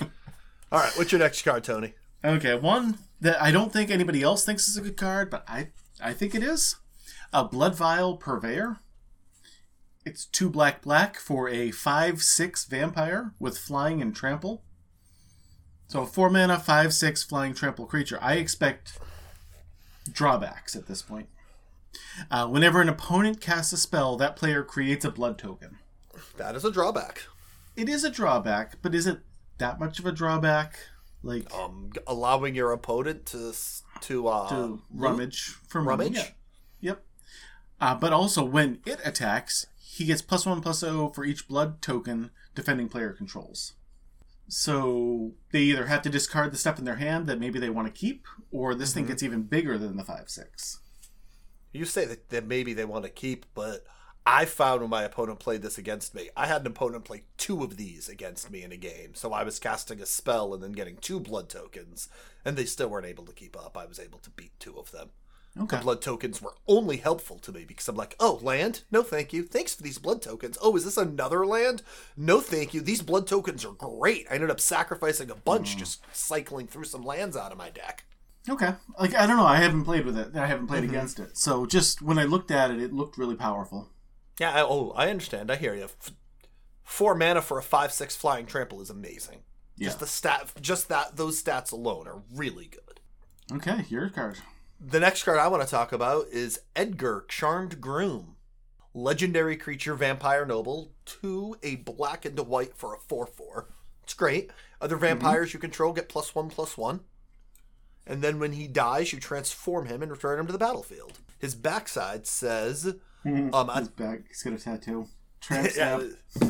[0.00, 0.92] all right.
[0.96, 1.94] What's your next card, Tony?
[2.22, 5.68] Okay, one that I don't think anybody else thinks is a good card, but I
[6.02, 6.76] I think it is.
[7.32, 8.78] A Bloodvial Purveyor.
[10.04, 14.64] It's two black black for a five six vampire with flying and trample.
[15.88, 18.18] So a four mana, five six flying trample creature.
[18.20, 18.98] I expect
[20.10, 21.28] drawbacks at this point.
[22.30, 25.78] Uh, whenever an opponent casts a spell, that player creates a blood token.
[26.36, 27.24] That is a drawback.
[27.76, 29.20] It is a drawback, but is it
[29.58, 30.78] that much of a drawback?
[31.22, 33.52] Like Um, allowing your opponent to
[34.02, 36.16] to uh to rummage from rummage.
[36.16, 36.28] Yeah.
[36.80, 37.04] Yep.
[37.80, 41.82] Uh, but also, when it attacks, he gets plus one plus zero for each blood
[41.82, 43.74] token defending player controls.
[44.48, 47.86] So they either have to discard the stuff in their hand that maybe they want
[47.86, 48.94] to keep, or this Mm-hmm.
[49.00, 50.80] thing gets even bigger than the five six.
[51.72, 53.84] You say that, that maybe they want to keep, but
[54.26, 57.62] I found when my opponent played this against me, I had an opponent play two
[57.64, 59.14] of these against me in a game.
[59.14, 62.08] So I was casting a spell and then getting two blood tokens,
[62.44, 63.76] and they still weren't able to keep up.
[63.76, 65.10] I was able to beat two of them.
[65.60, 65.78] Okay.
[65.78, 68.84] The blood tokens were only helpful to me because I'm like, oh, land?
[68.92, 69.42] No, thank you.
[69.42, 70.56] Thanks for these blood tokens.
[70.62, 71.82] Oh, is this another land?
[72.16, 72.80] No, thank you.
[72.80, 74.28] These blood tokens are great.
[74.30, 78.04] I ended up sacrificing a bunch just cycling through some lands out of my deck.
[78.48, 78.74] Okay.
[78.98, 79.44] Like I don't know.
[79.44, 80.36] I haven't played with it.
[80.36, 80.94] I haven't played Mm-hmm.
[80.94, 81.36] against it.
[81.36, 83.88] So just when I looked at it, it looked really powerful.
[84.40, 85.50] Yeah, I, oh, I understand.
[85.50, 85.84] I hear you.
[85.84, 86.12] F-
[86.82, 89.40] four mana for a five six flying trample is amazing.
[89.76, 89.88] Yeah.
[89.88, 93.00] Just the stat, just that those stats alone are really good.
[93.52, 94.38] Okay, your card.
[94.80, 98.36] The next card I want to talk about is Edgar Charmed Groom.
[98.94, 103.68] Legendary creature, vampire noble, two, a black and a white for a 4 4.
[104.02, 104.50] It's great.
[104.80, 105.04] Other mm-hmm.
[105.04, 107.00] vampires you control get plus one, plus one.
[108.06, 111.18] And then when he dies, you transform him and return him to the battlefield.
[111.38, 112.94] His backside says,
[113.24, 114.28] um, I- His back.
[114.28, 115.06] He's got a tattoo.
[115.40, 116.02] Tramp stamp.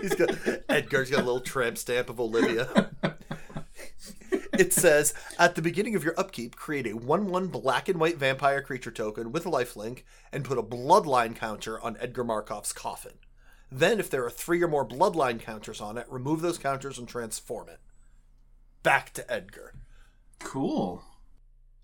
[0.00, 0.30] he's got,
[0.68, 2.90] Edgar's got a little tramp stamp of Olivia.
[4.58, 8.16] It says at the beginning of your upkeep, create a 1 1 black and white
[8.18, 13.18] vampire creature token with a lifelink and put a bloodline counter on Edgar Markov's coffin.
[13.70, 17.06] Then, if there are three or more bloodline counters on it, remove those counters and
[17.06, 17.78] transform it.
[18.82, 19.74] Back to Edgar.
[20.40, 21.04] Cool.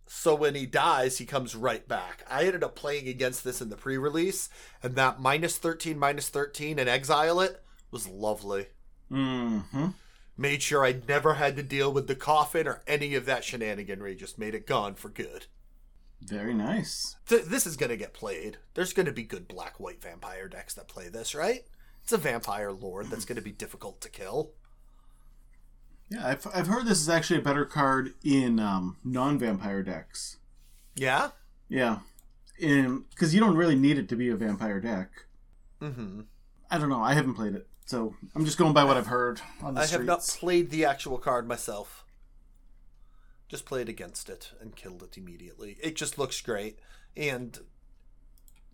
[0.06, 2.24] So when he dies, he comes right back.
[2.28, 4.48] I ended up playing against this in the pre release,
[4.82, 8.66] and that minus 13, minus 13 and exile it was lovely.
[9.10, 9.88] Mm-hmm.
[10.36, 14.18] Made sure I never had to deal with the coffin or any of that shenaniganry,
[14.18, 15.46] just made it gone for good.
[16.20, 17.16] Very nice.
[17.28, 18.58] Th- this is going to get played.
[18.74, 21.64] There's going to be good black white vampire decks that play this, right?
[22.02, 24.52] It's a vampire lord that's going to be difficult to kill.
[26.14, 30.36] Yeah, I've, I've heard this is actually a better card in um, non-vampire decks.
[30.94, 31.30] Yeah?
[31.68, 31.98] Yeah,
[32.56, 35.10] because you don't really need it to be a vampire deck.
[35.80, 36.20] Mm-hmm.
[36.70, 37.02] I don't know.
[37.02, 39.86] I haven't played it, so I'm just going by what I've heard on the I
[39.86, 42.04] have not played the actual card myself.
[43.48, 45.76] Just played against it and killed it immediately.
[45.82, 46.78] It just looks great,
[47.16, 47.58] and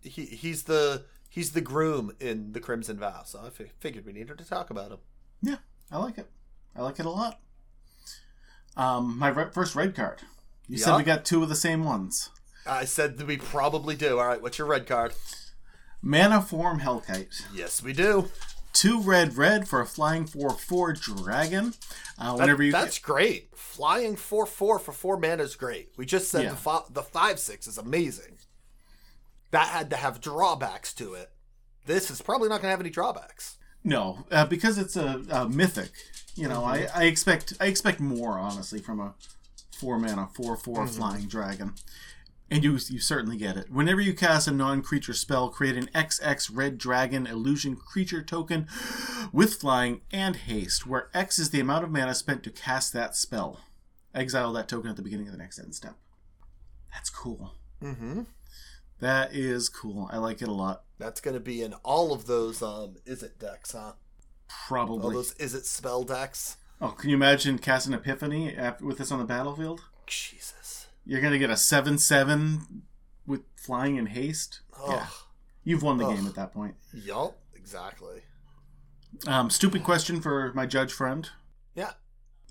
[0.03, 3.23] he he's the he's the groom in the Crimson Vow.
[3.25, 4.99] So I figured we needed to talk about him.
[5.41, 5.57] Yeah,
[5.91, 6.29] I like it.
[6.75, 7.39] I like it a lot.
[8.77, 10.21] Um, my re- first red card.
[10.67, 12.29] You said we got two of the same ones.
[12.65, 14.19] I said that we probably do.
[14.19, 15.13] All right, what's your red card?
[16.03, 17.41] Manaform Hellkite.
[17.53, 18.29] Yes, we do.
[18.73, 21.73] Two red red for a flying 4 4 dragon.
[22.17, 22.71] Uh, That- whenever you.
[22.71, 23.49] that's great.
[23.57, 25.91] Flying four four for four mana is great.
[25.97, 26.49] We just said Yeah.
[26.51, 28.37] the fi- the five six is amazing.
[29.51, 31.31] That had to have drawbacks to it.
[31.85, 33.57] This is probably not going to have any drawbacks.
[33.83, 35.91] No, uh, because it's a, a mythic.
[36.35, 36.97] You know, I, Mm-hmm.
[36.99, 39.15] I expect I expect more honestly from a
[39.77, 40.95] four mana four four Mm-hmm.
[40.95, 41.73] flying dragon,
[42.49, 43.71] and you you certainly get it.
[43.71, 48.67] Whenever you cast a non-creature spell, create an XX red dragon illusion creature token
[49.33, 53.15] with flying and haste, where X is the amount of mana spent to cast that
[53.15, 53.59] spell.
[54.13, 55.95] Exile that token at the beginning of the next end step.
[56.93, 57.55] That's cool.
[57.81, 58.21] Mm-hmm.
[58.99, 60.09] That is cool.
[60.11, 60.83] I like it a lot.
[61.01, 63.79] That's going to be in all of those um Izzet decks, huh?
[63.93, 63.95] All
[64.67, 65.15] Probably.
[65.15, 66.57] those Izzet spell decks.
[66.79, 69.81] Oh, can you imagine casting Epiphany after, with this on the battlefield?
[70.05, 70.87] Jesus.
[71.03, 72.83] You're gonna get a seven seven
[73.25, 74.61] with flying and haste.
[74.77, 75.07] Oh, Yeah.
[75.63, 76.75] You've won the game at that point.
[76.93, 78.21] yup, exactly.
[79.27, 81.29] Um, stupid question for my judge friend.
[81.75, 81.93] Yeah.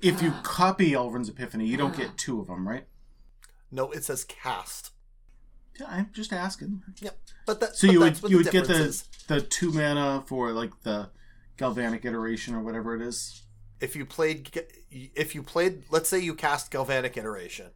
[0.03, 2.87] If you copy Alrund's Epiphany, you don't get two of them, right?
[3.71, 4.91] No, it says cast.
[5.81, 6.83] Yeah, I'm just asking.
[7.01, 7.19] Yep.
[7.47, 9.05] But that So but you would you would get the is.
[9.29, 11.11] the two mana for like the
[11.57, 13.43] galvanic iteration or whatever it is.
[13.81, 14.51] if you played
[14.91, 17.67] if you played let's say you cast galvanic iteration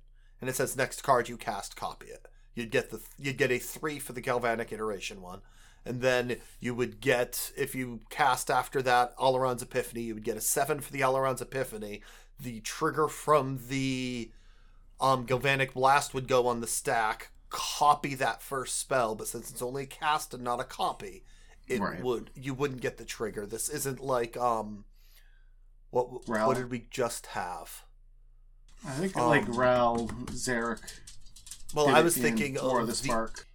[0.40, 3.58] and it says next card you cast copy it you'd get the you'd get a
[3.58, 5.40] three for the galvanic iteration one
[5.84, 10.36] and then you would get if you cast after that Alrund's Epiphany you would get
[10.36, 12.02] a seven for the Alrund's Epiphany
[12.40, 14.30] the trigger from the
[15.00, 19.62] um galvanic blast would go on the stack copy that first spell but since it's
[19.62, 21.24] only a cast and not a copy
[21.68, 22.02] it Right.
[22.02, 24.84] would you wouldn't get the trigger this isn't like um
[25.90, 26.48] what Ral?
[26.48, 27.84] what did we just have?
[28.84, 30.82] I think Um, like Ral Zarek.
[31.72, 33.46] Well, I was thinking of the the, Spark.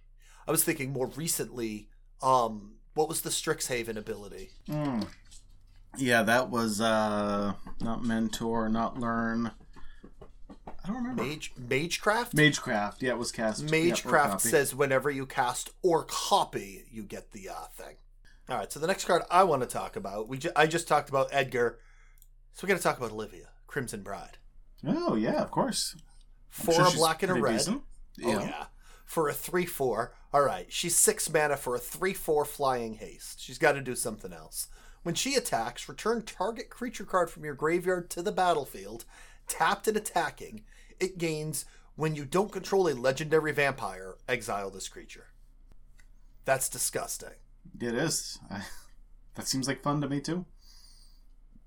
[0.48, 1.90] I was thinking more recently.
[2.22, 4.50] Um, what was the Strixhaven ability?
[4.68, 5.06] Mm.
[5.98, 9.50] Yeah, that was uh not mentor, not learn.
[10.84, 11.22] I don't remember.
[11.22, 12.32] Mage Magecraft.
[12.32, 13.02] Magecraft.
[13.02, 13.64] Yeah, it was cast.
[13.66, 17.96] Magecraft says whenever you cast or copy, you get the uh, thing.
[18.48, 20.88] All right, so the next card I want to talk about, we ju- I just
[20.88, 21.78] talked about Edgar,
[22.52, 24.38] so we got to talk about Olivia, Crimson Bride.
[24.86, 25.94] Oh yeah, of course.
[25.96, 26.02] I'm
[26.48, 27.58] Four sure a black and a red.
[27.58, 27.82] decent.
[28.24, 28.64] Oh yeah.
[29.04, 30.12] for a 3 4.
[30.32, 33.40] All right, she's 6 mana for a 3 4 flying haste.
[33.40, 34.66] She's got to do something else.
[35.02, 39.04] When she attacks, return target creature card from your graveyard to the battlefield,
[39.50, 40.62] tapped and attacking.
[40.98, 45.26] It gains when you don't control a legendary vampire, exile this creature.
[46.46, 47.36] That's disgusting.
[47.78, 48.38] It is.
[48.50, 48.62] I,
[49.34, 50.46] that seems like fun to me too.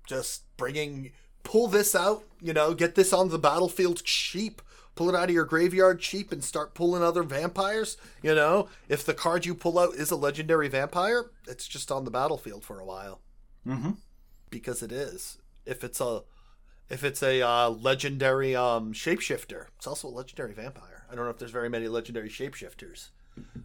[0.06, 1.12] Just bringing,
[1.44, 4.60] pull this out, you know, get this on the battlefield cheap.
[4.96, 7.96] Pull it out of your graveyard cheap and start pulling other vampires.
[8.22, 12.04] You know, if the card you pull out is a legendary vampire, it's just on
[12.04, 13.20] the battlefield for a while.
[13.66, 13.92] Mm-hmm.
[14.50, 15.38] Because it is.
[15.66, 16.22] If it's a,
[16.90, 21.04] if it's a uh, legendary um, shapeshifter, it's also a legendary vampire.
[21.10, 23.08] I don't know if there's very many legendary shapeshifters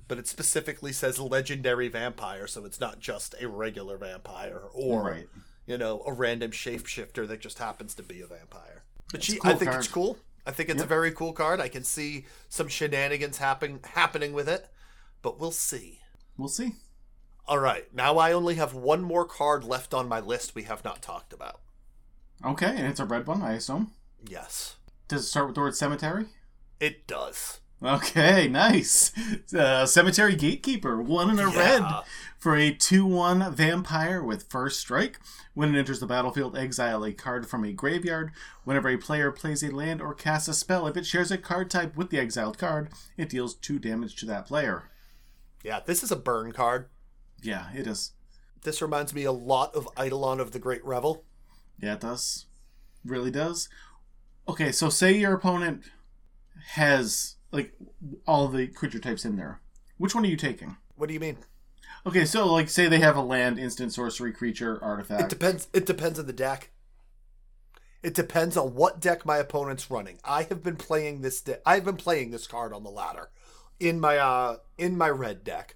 [0.07, 5.29] but it specifically says legendary vampire, so it's not just a regular vampire or Right.
[5.65, 8.83] you know a random shapeshifter that just happens to be a vampire.
[9.11, 9.83] But she, cool I think card.
[9.83, 10.17] it's cool.
[10.45, 11.59] I think it's a very cool card.
[11.61, 14.67] I can see some shenanigans happen happening with it,
[15.21, 15.99] but we'll see.
[16.37, 16.73] We'll see.
[17.47, 20.83] All right, now I only have one more card left on my list we have
[20.83, 21.61] not talked about.
[22.45, 23.91] Okay, and it's a red one, I assume.
[24.27, 24.75] Yes,
[25.07, 26.25] Does it start with the word cemetery?
[26.79, 27.59] it does.
[27.81, 29.11] Okay, nice.
[29.53, 31.81] Uh, Cemetery Gatekeeper, one in a red
[32.37, 35.17] for a 2 1 vampire with first strike.
[35.53, 38.31] When it enters the battlefield, exile a card from a graveyard.
[38.65, 41.69] Whenever a player plays a land or casts a spell, if it shares a card
[41.71, 44.89] type with the exiled card, it deals 2 damage to that player.
[45.63, 46.89] Yeah, this is a burn card.
[47.41, 48.11] Yeah, it is.
[48.63, 51.23] This reminds me a lot of Eidolon of the Great Revel.
[51.81, 52.45] Yeah, it does.
[53.05, 53.69] Really does.
[54.47, 55.83] Okay, so say your opponent
[56.71, 57.73] has like
[58.27, 59.61] all the creature types in there.
[59.97, 60.77] Which one are you taking?
[60.95, 61.37] What do you mean?
[62.05, 65.23] Okay, so like say they have a land, instant, sorcery, creature, artifact.
[65.23, 65.67] It depends.
[65.73, 66.71] It depends on the deck.
[68.01, 70.19] It depends on what deck my opponent's running.
[70.23, 71.41] I have been playing this.
[71.41, 73.29] De- I've been playing this card on the ladder,
[73.79, 75.75] in my uh in my red deck,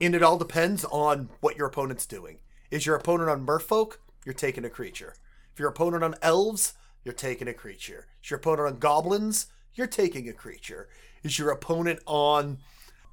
[0.00, 2.38] and it all depends on what your opponent's doing.
[2.70, 3.98] Is your opponent on Merfolk?
[4.24, 5.14] You're taking a creature.
[5.52, 8.06] If your opponent on Elves, you're taking a creature.
[8.22, 9.46] Is your opponent on Goblins?
[9.74, 10.88] You're taking a creature.
[11.22, 12.58] Is your opponent on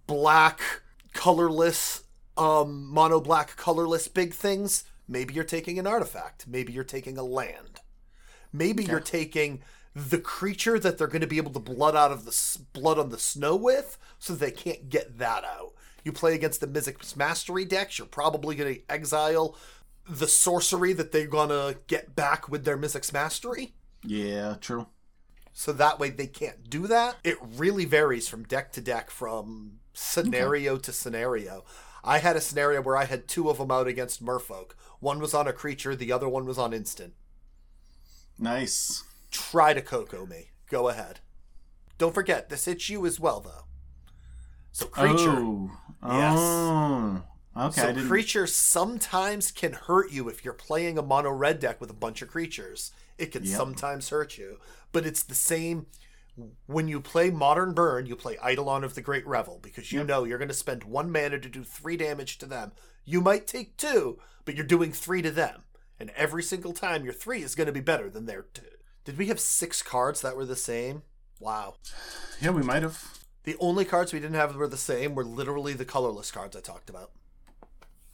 [0.08, 0.62] black,
[1.14, 2.04] colorless,
[2.38, 4.84] um, mono black, colorless big things?
[5.08, 6.48] Maybe you're taking an artifact.
[6.48, 7.82] Maybe you're taking a land.
[8.54, 9.62] Maybe you're taking
[9.96, 13.00] the creature that they're going to be able to blood out of the s- blood
[13.00, 15.74] on the snow with, so they can't get that out.
[16.04, 19.56] You play against the Mizzix Mastery decks, you're probably going to exile
[20.10, 23.74] the sorcery that they're to get back with their Mizzix's Mastery.
[24.04, 24.88] yeah, true.
[25.54, 27.18] So that way they can't do that.
[27.24, 31.66] It really varies from deck to deck, from scenario to scenario.
[32.04, 34.72] I had a scenario where I had two of them out against Merfolk.
[35.00, 37.14] One was on a creature, the other one was on instant.
[38.38, 39.04] Nice.
[39.32, 40.52] Try to Coco me.
[40.70, 41.20] Go ahead.
[41.98, 43.66] Don't forget, this hits you as well, though.
[44.72, 45.72] So creature, Oh.
[46.04, 46.38] Yes.
[46.40, 47.22] Oh.
[47.58, 48.08] Okay, so didn't.
[48.48, 52.30] sometimes can hurt you if you're playing a mono red deck with a bunch of
[52.30, 52.92] creatures.
[53.18, 53.58] It can Yep.
[53.58, 54.60] sometimes hurt you,
[54.92, 55.88] but it's the same.
[56.68, 60.08] When you play Modern Burn, you play Eidolon of the Great Revel because you Yep.
[60.08, 62.72] know you're going to spend one mana to do three damage to them.
[63.04, 65.64] You might take two, but you're doing three to them,
[66.00, 68.62] and every single time your three is going to be better than their two.
[69.04, 71.04] Did we have six cards that were the same?
[71.42, 71.76] Wow.
[72.40, 73.04] yeah, we might have.
[73.44, 76.56] The only cards we didn't have that were the same were literally the colorless cards
[76.56, 77.12] I talked about.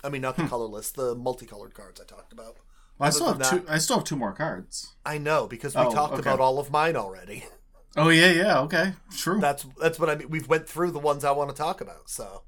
[0.06, 2.58] I mean, not the colorless, the multicolored cards I talked about.
[2.98, 3.66] Well, I still have than two.
[3.68, 4.96] I still have two more cards.
[5.06, 6.22] I know because we Oh, talked okay.
[6.22, 7.46] about all of mine already.
[7.98, 8.60] Oh yeah, yeah.
[8.60, 9.40] Okay, true.
[9.40, 10.30] That's that's what I mean.
[10.30, 12.42] We've went through the ones I want to talk about, so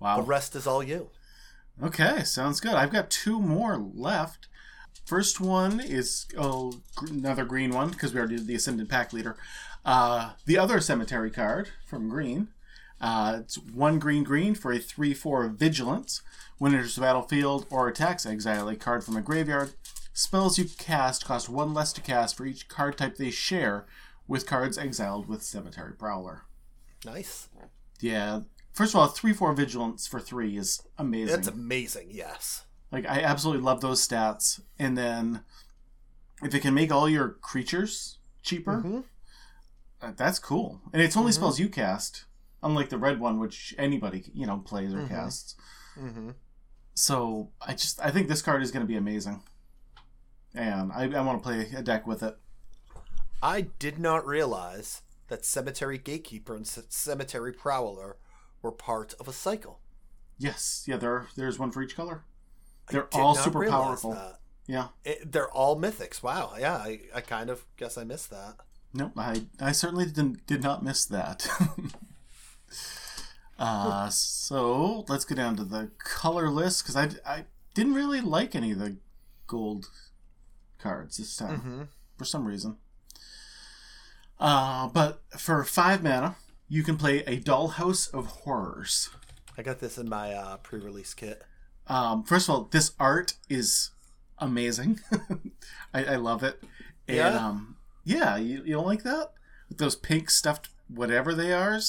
[0.00, 0.16] wow.
[0.16, 1.10] the rest is all you.
[1.80, 2.74] Okay, sounds good.
[2.74, 4.48] I've got two more left.
[5.04, 9.12] First one is oh gr- another green one because we already did the Ascendant Pack
[9.12, 9.36] Leader.
[9.84, 12.48] Uh, the other Cemetery card from Green.
[13.00, 16.22] Uh, it's one green green for a three four Vigilance.
[16.58, 19.74] When it enters the battlefield or attacks, exile a card from a graveyard.
[20.12, 23.86] Spells you cast cost one less to cast for each card type they share,
[24.26, 26.42] with cards exiled with Cemetery Prowler.
[27.04, 27.48] Nice.
[28.00, 28.40] Yeah.
[28.72, 31.34] First of all, three four Vigilance for three is amazing.
[31.34, 32.08] That's amazing.
[32.10, 32.64] Yes.
[32.90, 34.60] Like I absolutely love those stats.
[34.78, 35.42] And then
[36.42, 39.04] if it can make all your creatures cheaper, Mhm.
[40.00, 40.80] uh, that's cool.
[40.92, 41.36] And it's only Mhm.
[41.36, 42.24] spells you cast,
[42.62, 45.08] unlike the red one, which anybody you know plays or mm-hmm.
[45.08, 45.56] casts.
[46.96, 49.42] So I just I think this card is going to be amazing,
[50.54, 52.38] and I, I want to play a deck with it.
[53.42, 58.16] I did not realize that Cemetery Gatekeeper and Cemetery Prowler
[58.62, 59.80] were part of a cycle.
[60.38, 62.24] Yes, yeah, there are, there's one for each color.
[62.90, 64.14] They're all super powerful.
[64.14, 64.38] that.
[64.66, 64.88] Yeah.
[65.04, 66.22] It, they're all mythics.
[66.22, 66.54] Wow.
[66.58, 68.56] Yeah, I, I kind of guess I missed that.
[68.94, 71.46] No, I I certainly didn't did not miss that.
[73.58, 77.44] Uh, so let's go down to the color list because I, I
[77.74, 78.96] didn't really like any of the
[79.46, 79.86] gold
[80.78, 81.82] cards this time Mm-hmm.
[82.18, 82.76] for some reason.
[84.38, 86.36] Uh, but for five mana,
[86.68, 89.08] you can play a Dollhouse of Horrors.
[89.56, 91.42] I got this in my uh, pre-release kit.
[91.86, 93.90] Um, first of all, this art is
[94.38, 95.00] amazing.
[95.94, 96.62] I, I love it.
[97.08, 97.28] And Yeah?
[97.46, 99.32] um, yeah, you, you don't like that?
[99.70, 101.80] With those pink stuffed whatever they are?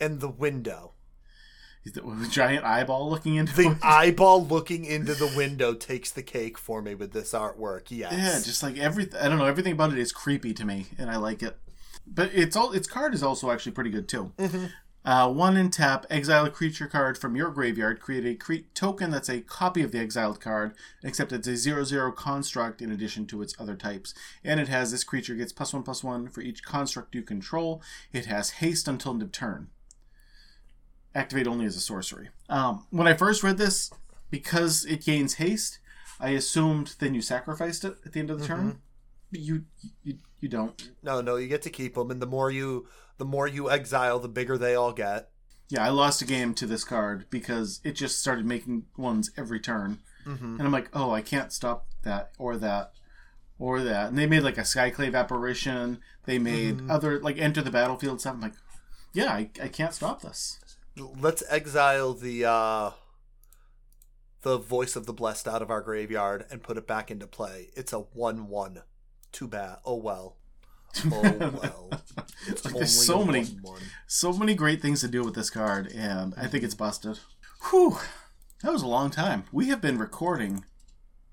[0.00, 0.92] And the window.
[1.84, 3.78] The giant eyeball looking into The it.
[3.82, 7.84] eyeball looking into the window takes the cake for me with this artwork.
[7.88, 8.12] Yes.
[8.12, 9.18] Yeah, just like everything.
[9.20, 9.46] I don't know.
[9.46, 11.56] Everything about it is creepy to me, and I like it.
[12.06, 14.32] But it's all its card is also actually pretty good too.
[15.04, 18.00] Uh, one in tap, exile a creature card from your graveyard.
[18.00, 21.84] Create a cre- token that's a copy of the exiled card, except it's a zero
[21.84, 24.12] zero construct in addition to its other types.
[24.44, 27.80] And it has this creature gets plus one plus one for each construct you control.
[28.12, 29.68] It has haste until end of turn.
[31.14, 32.28] Activate only as a sorcery.
[32.48, 33.90] Um, when I first read this,
[34.30, 35.78] because it gains haste,
[36.20, 38.80] I assumed then you sacrificed it at the end of the turn.
[39.30, 39.64] But you,
[40.04, 40.90] you you don't.
[41.02, 42.86] No, no, you get to keep them, and the more you,
[43.18, 45.30] the more you exile, the bigger they all get.
[45.68, 49.60] Yeah, I lost a game to this card because it just started making ones every
[49.60, 50.44] turn, Mm-hmm.
[50.58, 52.92] and I'm like, oh, I can't stop that or that
[53.58, 54.08] or that.
[54.08, 56.00] And they made like a Skyclave apparition.
[56.26, 58.34] They made other like enter the battlefield stuff.
[58.34, 58.52] I'm like,
[59.14, 60.58] yeah, I, I can't stop this.
[60.98, 62.90] Let's exile the uh,
[64.42, 67.68] the voice of the blessed out of our graveyard and put it back into play.
[67.74, 68.82] It's a one-one.
[69.32, 69.78] Too bad.
[69.84, 70.36] Oh well.
[71.06, 71.20] Oh
[71.62, 71.90] well.
[72.46, 73.80] It's Like, there's so many- 1-1.
[74.06, 77.18] So many great things to do with this card, and I think it's busted.
[77.68, 77.98] Whew,
[78.62, 79.44] that was a long time.
[79.52, 80.64] We have been recording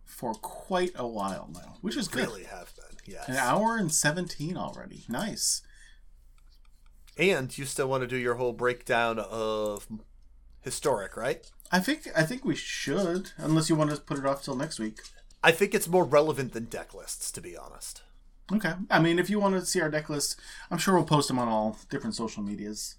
[0.03, 2.27] for quite a while now, which is good.
[2.27, 2.97] Really have been.
[3.05, 3.29] Yes.
[3.29, 5.05] An hour and 17 already.
[5.07, 5.61] Nice.
[7.17, 9.87] And you still want to do your whole breakdown of
[10.61, 11.49] historic, right?
[11.71, 14.79] I think I think we should, unless you want to put it off till next
[14.79, 14.99] week.
[15.43, 18.01] I think it's more relevant than deck lists, to be honest.
[18.51, 18.73] Okay.
[18.89, 20.39] I mean, if you want to see our deck list,
[20.69, 22.95] I'm sure we'll post them on all different social medias.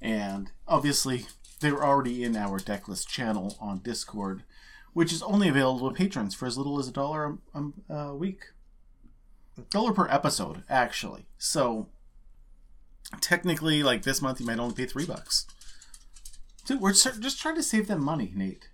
[0.00, 1.26] And obviously,
[1.60, 4.42] they're already in our deck list channel on Discord,
[4.92, 8.14] which is only available to patrons for as little as a dollar a, a, a
[8.14, 8.46] week.
[9.70, 11.26] Dollar per episode, actually.
[11.38, 11.88] So,
[13.20, 15.46] technically, like this month, you might only pay three bucks.
[16.66, 18.68] Dude, we're just trying to save them money, Nate.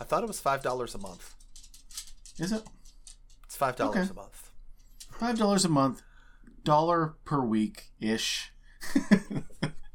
[0.00, 1.34] I thought it was five dollars a month.
[2.38, 2.62] Is it?
[3.44, 4.10] It's five dollars Okay.
[4.10, 4.50] a month.
[5.18, 6.02] Five dollars a month,
[6.64, 8.52] dollar per week ish.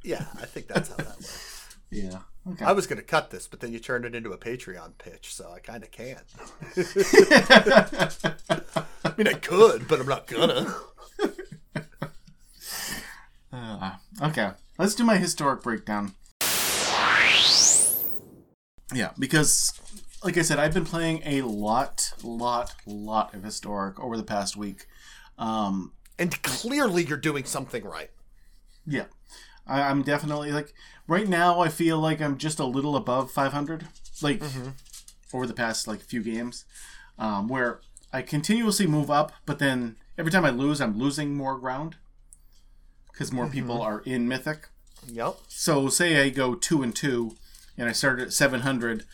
[0.04, 1.76] Yeah, I think that's how that works.
[1.92, 2.20] yeah.
[2.50, 2.64] Okay.
[2.64, 5.52] I was gonna cut this, but then you turned it into a Patreon pitch, so
[5.52, 6.24] I kind of can't.
[9.04, 10.74] I mean, I could, but I'm not gonna.
[13.52, 16.14] Uh, okay, let's do my historic breakdown.
[18.94, 19.74] Yeah, because,
[20.24, 24.56] like I said, I've been playing a lot, lot, lot of historic over the past
[24.56, 24.88] week.
[25.38, 28.10] Um, And clearly, you're doing something right.
[28.86, 29.06] yeah,
[29.68, 30.74] I, I'm definitely like
[31.08, 31.60] right now.
[31.60, 33.86] I feel like I'm just a little above 500,
[34.22, 34.42] like
[35.34, 36.66] over the past like few games,
[37.20, 37.82] um, where
[38.14, 41.98] I continuously move up, but then every time I lose, I'm losing more ground
[43.18, 43.84] because more people mm-hmm.
[43.84, 44.68] are in Mythic.
[45.08, 45.38] Yep.
[45.48, 47.36] So say I go two and two,
[47.76, 49.06] and I start at seven hundred,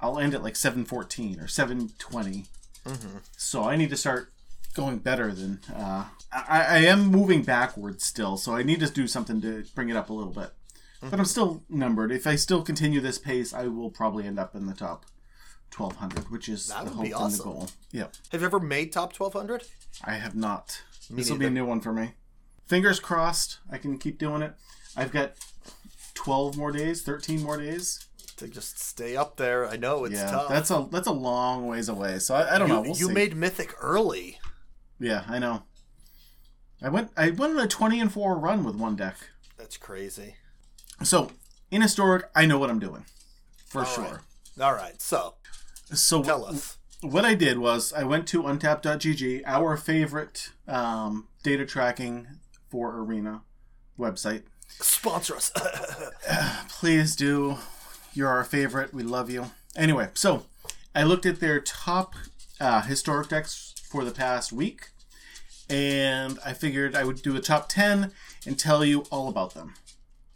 [0.00, 3.18] I'll end at like seven fourteen or seven mm-hmm.
[3.36, 4.32] So I need to start
[4.74, 5.60] going better than.
[5.74, 9.90] Uh, I, I am moving backwards still, so I need to do something to bring
[9.90, 10.50] it up a little bit.
[11.00, 11.24] But I'm mm-hmm.
[11.24, 12.10] still numbered.
[12.12, 15.04] If I still continue this pace, I will probably end up in the top
[15.70, 17.68] twelve hundred, which is That the hope be and the goal.
[17.92, 18.14] Yep.
[18.32, 19.64] Have you ever made top 1200?
[20.02, 20.80] I have not.
[21.10, 22.12] Me this will be a new one for me.
[22.66, 23.58] Fingers crossed.
[23.70, 24.54] I can keep doing it.
[24.96, 25.32] I've got
[26.14, 28.06] twelve more days, thirteen more days.
[28.38, 29.68] To just stay up there.
[29.68, 30.48] I know it's yeah, tough.
[30.48, 32.18] that's a that's a long ways away.
[32.18, 32.80] So I, I don't you, know.
[32.82, 33.12] We'll you see.
[33.12, 34.38] made Mythic early.
[34.98, 35.62] yeah, I know.
[36.82, 39.16] I went I went on a twenty and four run with one deck.
[39.56, 40.34] That's crazy.
[41.04, 41.30] So
[41.70, 43.04] in historic, I know what I'm doing
[43.66, 44.04] for All sure.
[44.04, 44.64] right.
[44.66, 45.34] All right, so
[45.92, 46.78] So tell us.
[47.02, 52.26] what I did was I went to untap.gg, our favorite um, data tracking
[52.74, 53.40] for Arena
[53.96, 54.42] website.
[54.66, 55.52] Sponsor us.
[56.68, 57.58] Please do.
[58.14, 58.92] You're our favorite.
[58.92, 59.52] We love you.
[59.76, 60.46] Anyway, so
[60.92, 62.16] I looked at their top
[62.60, 64.88] uh, historic decks for the past week,
[65.70, 68.10] and I figured I would do a top 10
[68.44, 69.74] and tell you all about them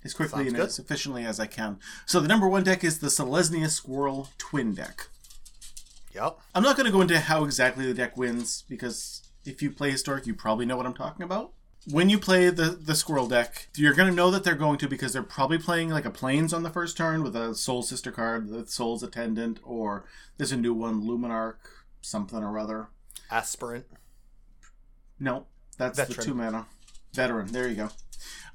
[0.04, 0.66] as quickly Sounds and good.
[0.68, 1.80] as efficiently as I can.
[2.06, 5.08] So the number one deck is the Selesnya Squirrel Twin deck.
[6.14, 6.38] yep.
[6.54, 9.90] I'm not going to go into how exactly the deck wins because if you play
[9.90, 11.54] historic, you probably know what I'm talking about.
[11.86, 15.12] When you play the the squirrel deck, you're gonna know that they're going to because
[15.12, 18.48] they're probably playing like a plains on the first turn with a soul sister card,
[18.48, 20.04] the soul's attendant, or
[20.36, 21.56] there's a new one, Luminarch,
[22.00, 22.88] something or other.
[23.30, 23.86] Aspirant.
[25.20, 26.66] No, that's the two mana.
[27.12, 27.48] Veteran.
[27.52, 27.88] There you go.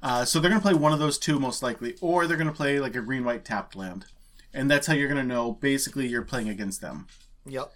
[0.02, 2.48] Uh, so they're going to play one of those two most likely, or they're going
[2.48, 4.06] to play like a green white tapped land,
[4.52, 5.52] and that's how you're going to know.
[5.52, 7.06] Basically, you're playing against them.
[7.46, 7.72] Yep.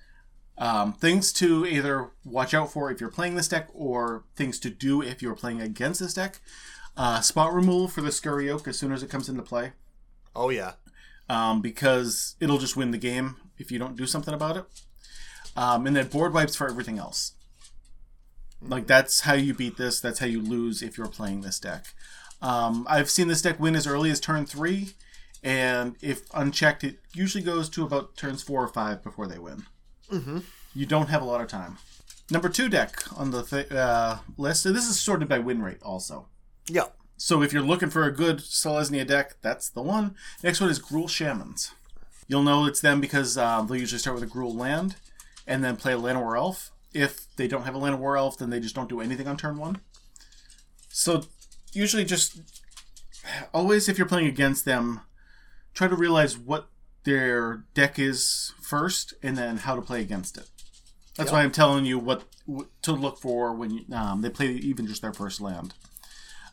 [0.58, 4.70] Um, things to either watch out for if you're playing this deck, or things to
[4.70, 6.40] do if you're playing against this deck.
[6.96, 9.72] Uh, spot removal for the Scurry Oak as soon as it comes into play,
[10.34, 10.72] Oh yeah.
[11.28, 14.64] um, because it'll just win the game if you don't do something about it.
[15.56, 17.34] Um, and then board wipes for everything else.
[18.60, 20.00] Like that's how you beat this.
[20.00, 21.86] That's how you lose if you're playing this deck.
[22.42, 24.90] Um, I've seen this deck win as early as turn three,
[25.42, 29.66] and if unchecked, it usually goes to about turns four or five before they win.
[30.10, 30.38] Mm-hmm.
[30.74, 31.78] You don't have a lot of time.
[32.30, 34.62] Number two deck on the th- uh, list.
[34.62, 36.26] So this is sorted by win rate also.
[36.68, 36.94] Yep.
[37.16, 40.14] So if you're looking for a good Selesnya deck, that's the one.
[40.42, 41.72] Next one is Gruul Shamans.
[42.28, 44.96] You'll know it's them because um, they'll usually start with a Gruul land
[45.46, 46.70] and then play a Llanowar Elf.
[46.92, 49.56] If they don't have a Llanowar Elf, then they just don't do anything on turn
[49.56, 49.80] one.
[50.90, 51.22] So
[51.72, 52.40] usually just
[53.52, 55.00] always if you're playing against them,
[55.74, 56.68] try to realize what
[57.04, 60.48] their deck is first and then how to play against it.
[61.16, 61.32] That's Yep.
[61.32, 64.86] why I'm telling you what, what to look for when you, um, they play even
[64.86, 65.74] just their first land.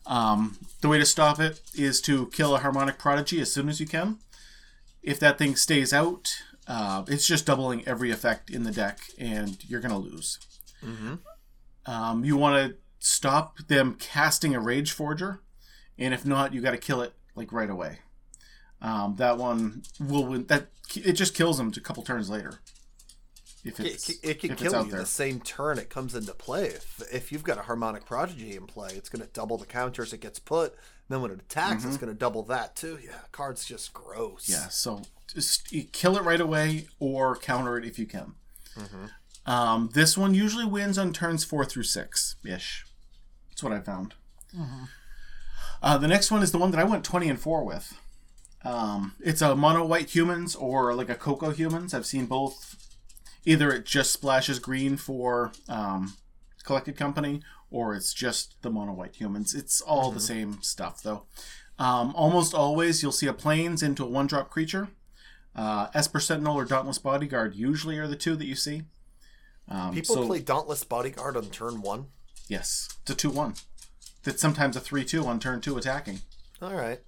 [0.08, 3.80] Um, the way to stop it is to kill a harmonic prodigy as soon as
[3.80, 4.20] you can.
[5.02, 6.36] If that thing stays out,
[6.68, 10.40] uh, it's just doubling every effect in the deck, and you're gonna lose.
[10.84, 11.16] Mm-hmm.
[11.86, 15.42] Um, you want to stop them casting a Rage Forger,
[15.98, 18.00] and if not, you got to kill it like right away.
[18.86, 20.46] Um, that one will win.
[20.46, 22.60] That it just kills them a couple turns later.
[23.64, 25.00] If It, it's it, it can if it's kill out you there.
[25.00, 26.66] the same turn it comes into play.
[26.68, 30.14] If, if you've got a harmonic prodigy in play, it's going to double the counters
[30.14, 30.76] it gets put.
[31.10, 33.00] Then when it attacks, it's going to double that too.
[33.04, 34.44] Yeah, card's just gross.
[34.46, 34.52] Mm-hmm.
[34.54, 35.02] Yeah, so
[35.34, 38.36] just kill it right away or counter it if you can.
[39.48, 42.86] Um, this one usually wins on turns four through six ish.
[43.50, 44.14] That's what I found.
[45.82, 48.00] Uh, the next one is the one that I went twenty and four with.
[48.66, 51.94] Um, it's a mono white humans or like a Coco humans.
[51.94, 52.76] I've seen both.
[53.46, 56.16] Either it just splashes green for um,
[56.64, 59.54] collected company, or it's just the mono white humans.
[59.54, 61.26] It's all the same stuff though.
[61.78, 64.88] Um, almost always you'll see a planes into a one drop creature.
[65.56, 68.84] Uh, Esper Sentinel or Dauntless Bodyguard usually are the two that you see.
[69.70, 72.08] Um, People so- play Dauntless Bodyguard on turn one.
[72.48, 73.56] Yes, it's a 2 1.
[74.24, 76.20] That's sometimes a 3 2 on turn 2 attacking.
[76.62, 77.00] All right.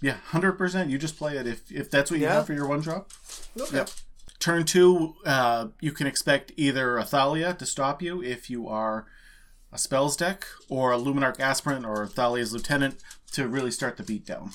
[0.00, 0.90] Yeah, 100%.
[0.90, 2.34] You just play it if, if that's what you Yeah.
[2.34, 3.10] have for your one drop.
[3.58, 3.76] Okay.
[3.78, 3.90] Yep.
[4.38, 9.06] Turn 2, uh, you can expect either a Thalia to stop you if you are
[9.72, 12.96] a spells deck, or a Luminarch Aspirant or Thalia's Lieutenant
[13.32, 14.54] to really start the beatdown.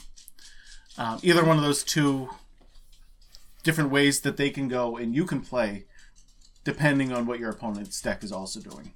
[0.97, 2.29] Um, either one of those two
[3.63, 5.85] different ways that they can go and you can play
[6.63, 8.93] depending on what your opponent's deck is also doing.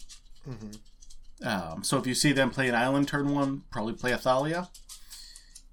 [1.44, 4.70] Um, so if you see them play an island turn one, probably play a Thalia.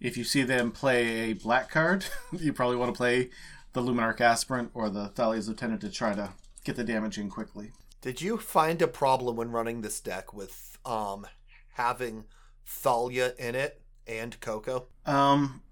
[0.00, 3.30] If you see them play a black card, you probably want to play
[3.72, 6.30] the Luminarch Aspirant or the Thalia's Lieutenant to try to
[6.64, 7.72] get the damage in quickly.
[8.00, 11.26] Did you find a problem when running this deck with um
[11.74, 12.24] having
[12.66, 14.86] Thalia in it and Coco?
[15.04, 15.62] Um,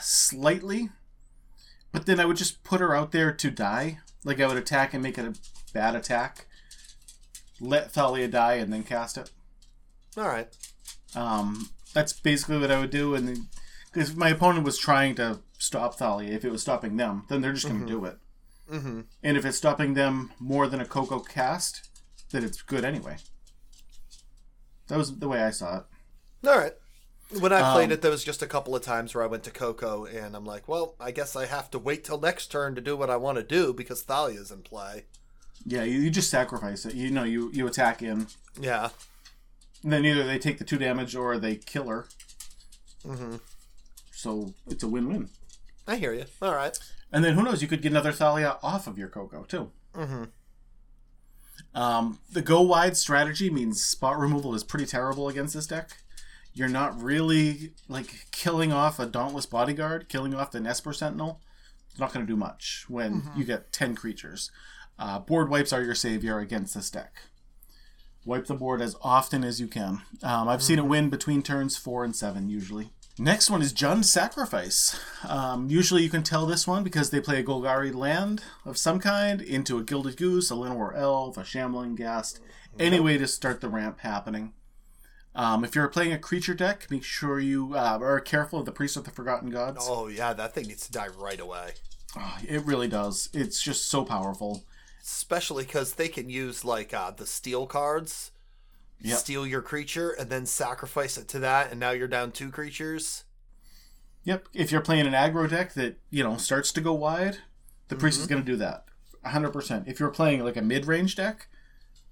[0.00, 0.90] slightly,
[1.92, 3.98] but then I would just put her out there to die.
[4.24, 5.34] Like I would attack and make it a
[5.72, 6.46] bad attack,
[7.60, 9.30] let Thalia die, and then cast it.
[10.16, 10.48] All right.
[11.14, 13.46] Um, that's basically what I would do, and
[13.92, 17.52] because my opponent was trying to stop Thalia, if it was stopping them, then they're
[17.52, 18.18] just going to do it.
[18.70, 19.00] Mm-hmm.
[19.22, 21.88] And if it's stopping them more than a Coco cast,
[22.30, 23.16] then it's good anyway.
[24.88, 25.84] That was the way I saw it.
[26.46, 26.74] All right.
[27.40, 29.42] When I played Um, it, there was just a couple of times where I went
[29.44, 32.74] to Coco, and I'm like, well, I guess I have to wait till next turn
[32.74, 35.04] to do what I want to do because Thalia's in play.
[35.66, 36.94] Yeah, you, you just sacrifice it.
[36.94, 38.28] You know, you you attack in,
[38.58, 38.90] Yeah.
[39.82, 42.06] And then either they take the two damage or they kill her.
[43.04, 43.36] Mm-hmm.
[44.10, 45.28] So it's a win-win.
[45.86, 46.24] I hear you.
[46.42, 46.76] All right.
[47.12, 47.62] And then who knows?
[47.62, 49.70] You could get another Thalia off of your Coco too.
[49.94, 50.24] Mm-hmm.
[51.74, 55.98] Um, the go wide strategy means spot removal is pretty terrible against this deck.
[56.52, 61.40] You're not really like killing off a Dauntless Bodyguard, killing off the Esper Sentinel.
[61.90, 64.50] It's not going to do much when you get 10 creatures.
[64.98, 67.22] Uh, board wipes are your savior against this deck.
[68.28, 70.02] Wipe the board as often as you can.
[70.22, 72.90] Um, I've seen it win between turns 4 and 7 usually.
[73.18, 75.00] Next one is Jund's Sacrifice.
[75.26, 79.00] Um, usually you can tell this one because they play a Golgari land of some
[79.00, 82.38] kind into a Gilded Goose, a Llanowar Elf, a Shambling Ghast,
[82.78, 84.52] any way to start the ramp happening.
[85.34, 88.72] Um, if you're playing a creature deck, make sure you uh, are careful of the
[88.72, 89.86] Priest of the Forgotten Gods.
[89.88, 91.72] Oh yeah, that thing needs to die right away.
[92.14, 93.30] Oh, it really does.
[93.32, 94.64] It's just so powerful.
[95.02, 98.30] Especially because they can use like uh, the steel cards,
[99.00, 99.18] Yep.
[99.18, 103.24] steal your creature, and then sacrifice it to that, and now you're down two creatures.
[104.24, 104.48] Yep.
[104.52, 107.38] If you're playing an aggro deck that you know starts to go wide,
[107.88, 108.32] the priest is Mm-hmm.
[108.34, 108.84] going to do that.
[109.24, 109.86] 100%.
[109.88, 111.48] If you're playing like a mid-range deck,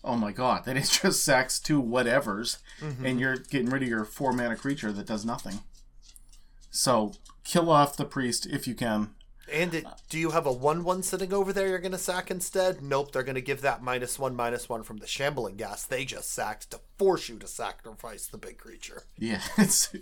[0.04, 3.04] oh my god, then it just sacks two whatevers, Mm-hmm.
[3.06, 5.60] and you're getting rid of your four mana creature that does nothing.
[6.70, 7.12] So
[7.44, 9.10] kill off the priest if you can.
[9.52, 11.68] And it, do you have a one-one sitting over there?
[11.68, 12.82] You're gonna sack instead?
[12.82, 16.32] Nope, they're gonna give that minus one, minus one from the shambling ghast they just
[16.32, 19.04] sacked to force you to sacrifice the big creature.
[19.18, 19.94] Yeah, it's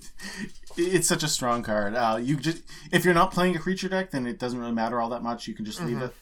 [0.76, 1.94] it's such a strong card.
[1.94, 5.00] Uh, you just if you're not playing a creature deck, then it doesn't really matter
[5.00, 5.46] all that much.
[5.46, 6.14] You can just leave it.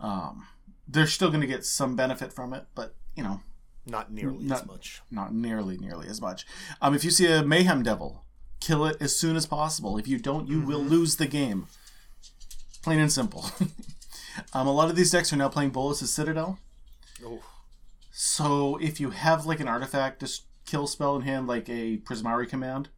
[0.00, 0.46] Um,
[0.88, 3.40] they're still going to get some benefit from it, but you know,
[3.86, 5.02] Not nearly Not- as much.
[5.10, 6.46] not nearly nearly as much.
[6.80, 8.24] Um, if you see a mayhem devil,
[8.60, 9.96] kill it as soon as possible.
[9.98, 11.66] If you don't, you will lose the game.
[12.82, 13.46] Plain and simple.
[14.52, 16.58] um, a lot of these decks are now playing Bolas' Citadel.
[17.24, 17.40] Oh,
[18.10, 22.48] So if you have like an artifact just kill spell in hand, like a Prismari
[22.48, 22.88] command,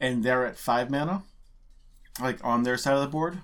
[0.00, 1.22] and they're at five mana,
[2.20, 3.38] like on their side of the board,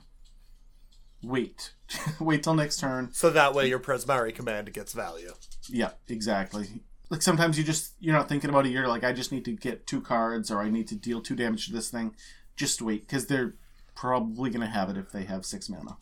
[1.22, 1.72] wait,
[2.20, 3.10] wait till next turn.
[3.12, 5.32] So that way your Prismari command gets value.
[5.68, 6.82] Yeah, exactly.
[7.08, 8.70] Like sometimes you just you're not thinking about it.
[8.70, 11.36] You're like, I just need to get two cards, or I need to deal two
[11.36, 12.14] damage to this thing.
[12.56, 13.54] Just wait, because they're
[14.02, 15.96] probably gonna have it if they have six mana,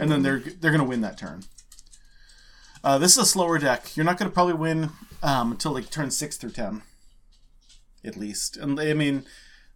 [0.00, 1.42] and then they're they're gonna win that turn.
[2.82, 3.94] Uh, this is a slower deck.
[3.94, 4.88] You're not gonna probably win
[5.22, 6.80] um, until like turn six through ten,
[8.02, 8.56] at least.
[8.56, 9.26] And I mean,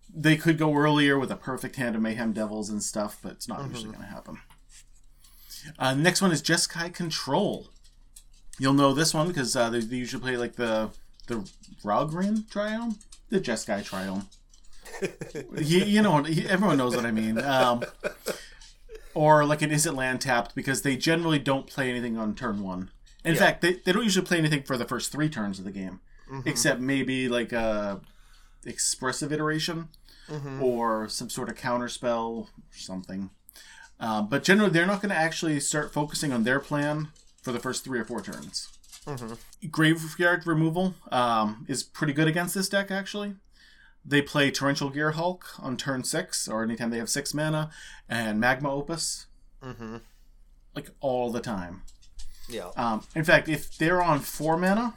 [0.09, 3.47] they could go earlier with a perfect hand of Mayhem Devils and stuff, but it's
[3.47, 4.39] not usually gonna happen.
[5.79, 7.69] Uh, next one is Jeskai Control.
[8.59, 10.93] You'll know this one because uh, they, they usually play like the
[11.27, 11.47] the
[11.85, 12.97] Raugrin Triome,
[13.29, 14.25] the Jeskai Triome.
[15.59, 17.39] You, you know, everyone knows what I mean.
[17.43, 17.85] Um,
[19.15, 22.91] or like an Izzet Land tapped because they generally don't play anything on turn one.
[23.25, 23.41] In Yeah.
[23.41, 26.01] fact, they, they don't usually play anything for the first three turns of the game,
[26.47, 28.01] except maybe like a
[28.65, 29.89] expressive iteration
[30.61, 33.31] or some sort of counter spell or something.
[33.99, 37.09] Um, but generally, they're not going to actually start focusing on their plan
[37.43, 38.69] for the first three or four turns.
[39.71, 43.35] Graveyard removal um, is pretty good against this deck, actually.
[44.05, 47.71] They play Torrential Gearhulk on turn six, or anytime they have six mana,
[48.09, 49.27] and Magma Opus,
[49.63, 49.97] Mm-hmm.
[50.75, 51.83] like all the time.
[52.49, 52.71] Yeah.
[52.77, 54.95] Um, in fact, if they're on four mana,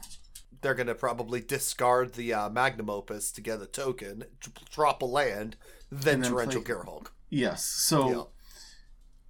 [0.62, 4.24] They're gonna probably discard the uh, Magma Opus to get a token,
[4.70, 5.56] drop a land,
[5.92, 7.08] then, then Torrential play- Gearhulk.
[7.28, 7.66] yes.
[7.66, 8.22] So Yeah.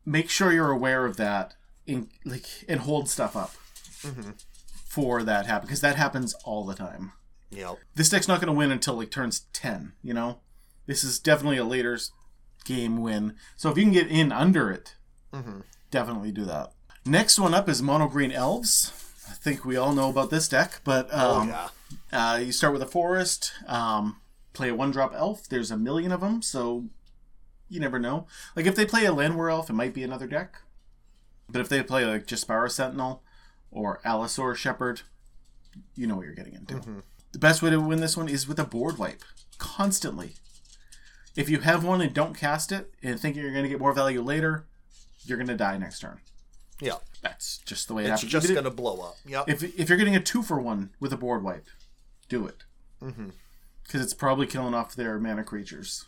[0.07, 1.55] make sure you're aware of that,
[1.87, 3.53] in like and hold stuff up
[4.87, 7.13] for that happen because that happens all the time.
[7.55, 7.79] Yep.
[7.95, 10.41] this deck's not going to win until like turns 10 you know
[10.87, 11.99] this is definitely a later
[12.65, 14.95] game win so if you can get in under it
[15.33, 15.63] Mhm.
[15.91, 16.73] definitely do that
[17.05, 18.93] next one up is mono green elves
[19.31, 21.69] i think we all know about this deck but Oh um, yeah.
[22.33, 24.21] uh, you start with a forest um,
[24.53, 26.85] play a one drop elf there's a million of them so
[27.69, 28.27] you never know
[28.57, 30.57] like if they play a Llanowar elf it might be another deck
[31.49, 33.23] but if they play like Jaspera Sentinel
[33.71, 35.03] or Allosaur Shepherd,
[35.95, 37.03] you know what you're getting into.
[37.35, 39.23] The best way to win this one is with a board wipe.
[39.59, 40.37] Constantly.
[41.37, 43.93] If you have one and don't cast it and think you're going to get more
[43.93, 44.67] value later,
[45.25, 46.21] you're going to die next turn.
[46.81, 46.99] Yeah.
[47.23, 48.45] That's just the way it It's happens.
[48.45, 49.17] just gonna blow up.
[49.27, 49.45] Yeah.
[49.49, 51.67] if, if you're getting a two for one with a board wipe,
[52.29, 52.65] do it.
[53.03, 53.31] Mm-hmm.
[53.83, 56.05] Because it's probably killing off their mana creatures.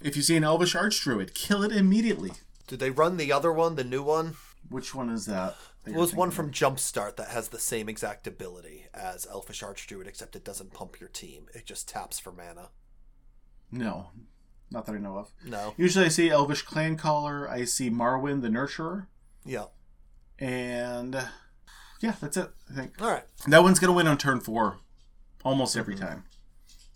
[0.00, 2.30] If you see an Elvish Archdruid, kill it immediately.
[2.68, 4.36] Did they run the other one, the new one?
[4.68, 5.56] Which one is that?
[5.86, 10.34] It was one from Jumpstart that has the same exact ability as Elvish Archdruid, except
[10.36, 11.46] it doesn't pump your team.
[11.54, 12.70] It just taps for mana.
[13.70, 14.10] No,
[14.70, 15.30] not that I know of.
[15.44, 15.74] No.
[15.76, 19.06] Usually I see Elvish Clan Caller, I see Marwyn the Nurturer,
[19.44, 19.66] Yeah.
[20.38, 21.14] and
[22.00, 23.00] yeah, that's it, I think.
[23.00, 23.24] All right.
[23.46, 24.78] That one's going to win on turn four
[25.44, 26.24] almost every time.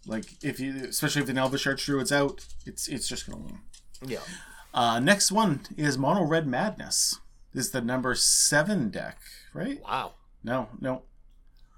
[0.07, 3.61] Like, if you, especially if an Elvish Archdruid's out, it's, it's just going to win.
[4.07, 4.21] Yeah.
[4.73, 7.21] Uh, next one is Mono Red Madness.
[7.53, 9.19] This is the number seven deck,
[9.53, 9.83] right?
[9.83, 10.15] Wow.
[10.45, 11.03] No, no.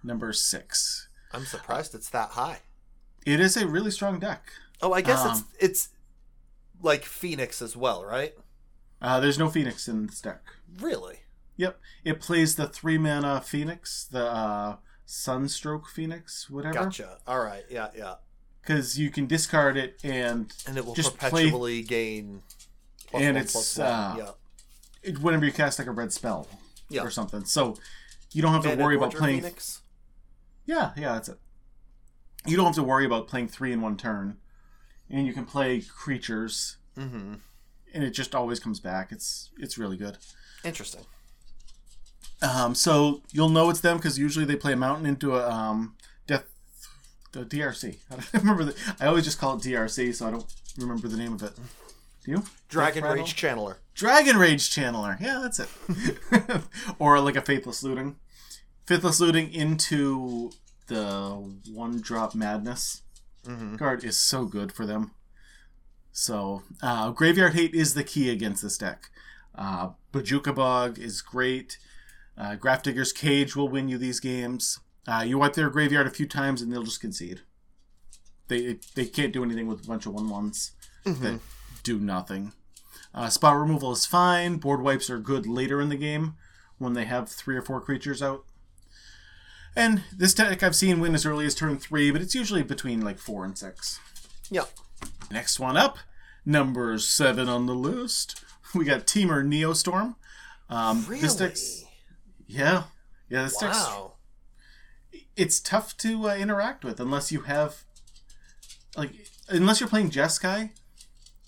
[0.02, 1.08] Number six.
[1.32, 2.58] I'm surprised it's that high.
[3.24, 4.52] It is a really strong deck.
[4.82, 5.88] Oh, I guess it's Um, it's
[6.82, 8.34] like Phoenix as well, right?
[9.00, 10.42] Uh, there's no Phoenix in this deck.
[10.78, 11.20] Really?
[11.56, 11.80] Yep.
[12.04, 14.76] It plays the three mana Phoenix, the uh,
[15.06, 16.74] Sunstroke Phoenix, whatever.
[16.74, 17.18] Gotcha.
[17.26, 17.64] All right.
[17.70, 18.14] Yeah, yeah.
[18.60, 22.42] Because you can discard it and And it will Just play- perpetually gain.
[23.08, 24.30] plus And one, it's, uh, yeah.
[25.02, 26.48] It, whenever you cast like a red spell
[26.88, 27.02] Yeah.
[27.02, 27.44] or something.
[27.44, 27.76] So
[28.32, 29.40] you don't have to worry about playing.
[29.40, 29.80] Phoenix.
[30.64, 31.38] Yeah, yeah, that's it.
[32.46, 34.36] you don't have to worry about playing three in one turn,
[35.10, 37.34] and you can play creatures, Mm-hmm.
[37.94, 39.10] and it just always comes back.
[39.12, 40.18] It's it's really good.
[40.64, 41.02] Interesting.
[42.42, 45.94] Um, so you'll know it's them because usually they play a mountain into a um,
[46.26, 46.44] death
[47.32, 47.96] the DRC.
[48.10, 48.94] I don't remember the.
[49.00, 50.44] I always just call it DRC, so I don't
[50.78, 51.52] remember the name of it.
[52.24, 52.42] Do you?
[52.68, 53.04] Dragon?
[53.04, 53.76] Rage Channeler.
[53.94, 55.20] Dragon Rage Channeler.
[55.20, 55.69] Yeah, that's it.
[56.98, 58.16] or like a Faithless Looting.
[58.86, 60.51] Faithless Looting into
[60.89, 63.02] the One Drop Madness
[63.47, 63.74] Mm-hmm.
[63.74, 65.10] card is so good for them.
[66.12, 69.10] So, uh, Graveyard Hate is the key against this deck.
[69.52, 71.77] Uh, Bojuka Bog is great.
[72.39, 74.78] Uh, Grafdigger's Cage will win you these games.
[75.09, 77.40] Uh, you wipe their graveyard a few times and they'll just concede.
[78.47, 80.70] They they can't do anything with a bunch of one ones
[81.05, 81.40] that
[81.82, 82.52] do nothing.
[83.14, 84.56] Uh, spot removal is fine.
[84.56, 86.34] Board wipes are good later in the game
[86.78, 88.44] when they have three or four creatures out.
[89.74, 93.01] And this deck I've seen win as early as turn three, but it's usually between
[93.01, 94.01] like four and six.
[94.51, 94.64] Yeah.
[95.30, 95.98] Next one up,
[96.44, 98.44] number seven on the list.
[98.74, 100.14] We got Temur Neostorm.
[100.70, 101.20] Um, Really?
[101.20, 101.84] This deck's
[102.47, 102.84] yeah,
[103.28, 103.43] yeah.
[103.43, 104.14] This deck's Wow.
[105.36, 107.84] it's tough to uh, interact with unless you have
[108.97, 109.10] like
[109.48, 110.70] unless you're playing Jeskai,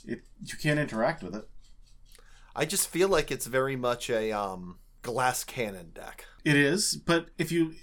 [0.07, 1.49] it you can't interact with it.
[2.57, 6.27] I just feel like it's very much a um, glass cannon deck.
[6.45, 7.75] It is, but if you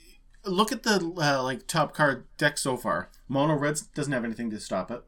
[0.46, 4.50] look at the uh, like top card deck so far, Mono Reds doesn't have anything
[4.52, 5.04] to stop it.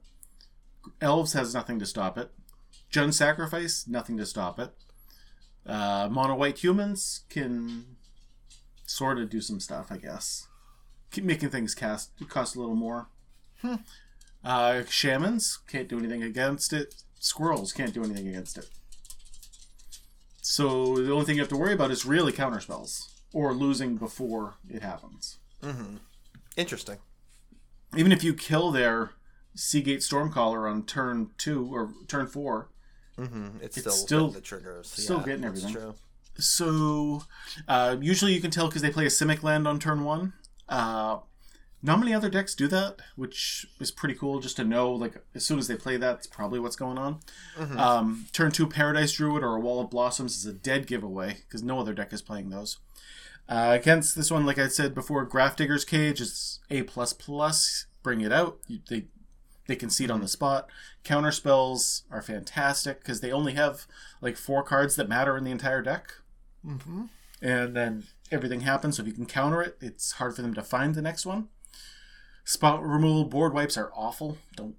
[1.02, 2.32] Elves has nothing to stop it.
[2.92, 4.72] Jund Sacrifice nothing to stop it.
[5.66, 7.96] Uh, Mono White Humans can
[8.86, 10.48] sort of do some stuff, I guess.
[11.12, 13.08] Keep making things cast cost a little more.
[14.44, 16.96] Uh, shamans can't do anything against it.
[17.20, 18.70] Squirrels can't do anything against it.
[20.46, 23.96] So the only thing you have to worry about is really counter spells or losing
[23.96, 25.40] before it happens.
[25.64, 25.96] Mm-hmm.
[26.58, 26.98] Interesting.
[27.96, 29.12] Even if you kill their
[29.56, 32.70] Seagate Stormcaller on turn two or turn four,
[33.18, 33.58] Mm-hmm.
[33.62, 34.90] It's, It's still, still- the triggers.
[34.90, 35.82] still yeah, getting that's everything.
[35.82, 35.94] True.
[36.40, 37.24] So,
[37.68, 40.34] uh, usually you can tell because they play a Simic land on turn one.
[40.68, 41.20] Uh,
[41.84, 45.46] not many other decks do that, which is pretty cool just to know, like, as
[45.46, 47.20] soon as they play that, it's probably what's going on.
[47.58, 47.78] Mhm.
[47.78, 51.62] Um, turn two Paradise Druid or a Wall of Blossoms is a dead giveaway because
[51.62, 52.78] no other deck is playing those.
[53.50, 57.86] Uh, against this one, like I said before, Grafdigger's Cage is A plus plus.
[58.02, 58.60] Bring it out.
[58.68, 59.08] You, they
[59.68, 60.70] they concede on the spot.
[61.06, 63.88] Counter spells are fantastic because they only have
[64.22, 66.14] like four cards that matter in the entire deck
[66.66, 67.04] Mm-hmm.
[67.42, 68.96] and then everything happens.
[68.98, 71.48] So if you can counter it, it's hard for them to find the next one.
[72.46, 74.38] Spot removal board wipes are awful.
[74.56, 74.76] Don't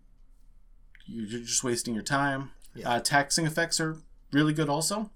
[1.07, 2.51] you're just wasting your time.
[2.75, 2.91] Yeah.
[2.91, 3.99] Uh, taxing effects are
[4.33, 5.11] really good also.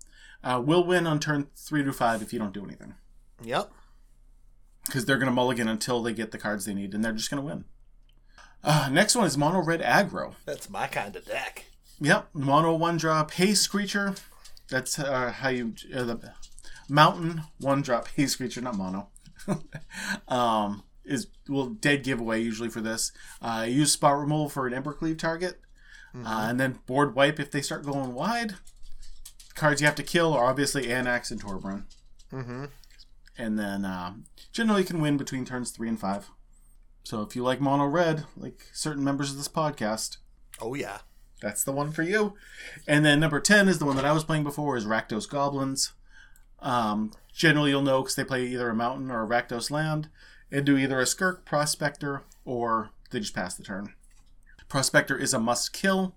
[0.45, 2.95] Uh, will win on turn three to five if you don't do anything
[3.43, 3.73] Yep.
[4.87, 7.29] because they're going to mulligan until they get the cards they need, and they're just
[7.31, 7.65] going to win.
[8.63, 10.35] Uh, next one is mono red aggro.
[10.45, 11.65] That's my kind of deck.
[12.01, 14.15] Yep, mono one drop haste creature.
[14.71, 16.33] That's uh, how you uh, the
[16.89, 19.09] mountain one drop haste creature, not mono.
[20.29, 23.13] um, is will dead giveaway usually for this.
[23.43, 25.61] Uh, use spot removal for an Embercleave target,
[26.15, 28.55] uh, and then board wipe if they start going wide.
[29.55, 31.85] Cards you have to kill are obviously Anax and Torbran,
[32.33, 32.67] Mm-hmm.
[33.37, 36.31] and then um, generally you can win between turns three and five.
[37.05, 40.19] So if you like mono red, like certain members of this podcast,
[40.61, 40.99] Oh yeah.
[41.41, 42.35] that's the one for you.
[42.87, 45.93] And then number 10 is the one that I was playing before is Rakdos Goblins.
[46.61, 50.09] Um, generally you'll know because they play either a mountain or a Rakdos land
[50.51, 53.95] and do either a Skirk, Prospector, or they just pass the turn.
[54.69, 56.15] Prospector is a must kill.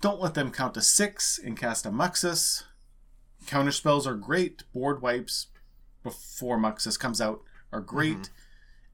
[0.00, 2.64] Don't let them count to six and cast a Muxus.
[3.46, 4.64] Counter spells are great.
[4.72, 5.46] Board wipes
[6.02, 7.40] before Muxus comes out
[7.72, 8.30] are great.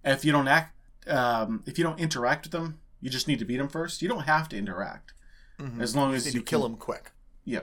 [0.04, 0.76] If you don't act,
[1.08, 4.02] um, if you don't interact with them, you just need to beat them first.
[4.02, 5.12] You don't have to interact
[5.58, 5.80] Mhm.
[5.80, 7.12] as long as you kill him quick.
[7.44, 7.62] Yeah,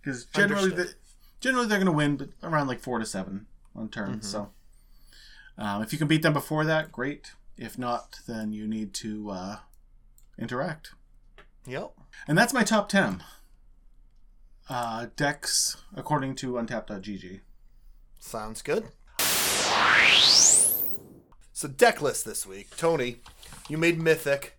[0.00, 0.94] because generally, the,
[1.40, 4.20] generally they're going to win, but around like four to seven on turn.
[4.20, 4.24] Mhm.
[4.24, 4.52] So,
[5.58, 7.32] um, if you can beat them before that, great.
[7.56, 9.56] If not, then you need to uh,
[10.38, 10.92] interact.
[11.66, 11.92] Yep.
[12.26, 13.22] And that's my top ten
[14.68, 17.40] uh, decks according to Untapped.gg.
[18.18, 18.88] Sounds good.
[21.52, 22.76] So deck list this week.
[22.76, 23.18] Tony,
[23.68, 24.58] you made Mythic.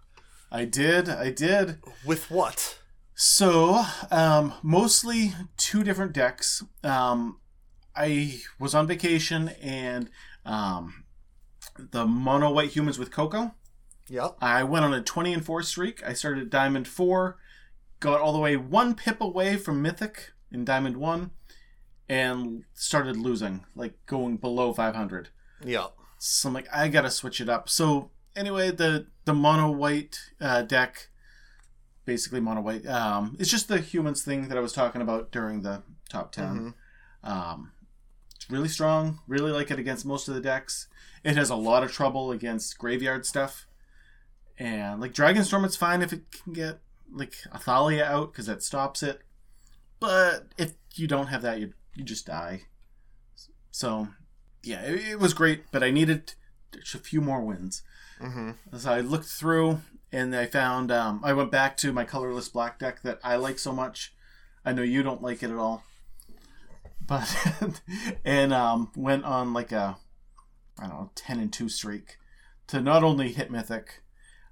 [0.52, 1.80] I did, I did.
[2.06, 2.80] With what?
[3.14, 6.64] So, um, mostly two different decks.
[6.84, 7.40] Um,
[7.96, 10.10] I was on vacation and
[10.46, 11.06] um,
[11.78, 13.54] the mono white humans with Coco.
[14.08, 14.38] Yep.
[14.40, 16.06] I went on a 20 and 4 streak.
[16.06, 17.38] I started at Diamond 4,
[18.00, 21.32] got all the way one pip away from Mythic in Diamond 1,
[22.08, 25.30] and started losing, like going below 500.
[25.66, 25.94] Yep.
[26.20, 27.68] So I'm like, I gotta switch it up.
[27.70, 31.10] So anyway, the the mono white uh, deck,
[32.06, 32.86] basically mono white.
[32.86, 36.46] Um, it's just the humans thing that I was talking about during the top 10
[37.24, 37.72] Um,
[38.46, 39.22] it's really strong.
[39.28, 40.88] Really like it against most of the decks.
[41.24, 43.66] It has a lot of trouble against graveyard stuff,
[44.60, 46.78] and like Dragonstorm, it's fine if it can get
[47.12, 49.22] like Athalia out because that stops it.
[50.00, 52.64] But if you don't have that, you you just die.
[53.72, 54.10] So
[54.62, 56.36] yeah, it, it was great, but I needed
[56.76, 57.82] a few more wins.
[58.22, 58.78] Mm-hmm.
[58.78, 59.82] So I looked through
[60.12, 63.58] and I found um, I went back to my colorless black deck that I like
[63.58, 64.14] so much.
[64.64, 65.84] I know you don't like it at all,
[67.08, 67.82] but
[68.26, 69.98] and um, went on like a
[70.80, 72.18] I don't know ten and two streak
[72.68, 74.02] to not only hit mythic,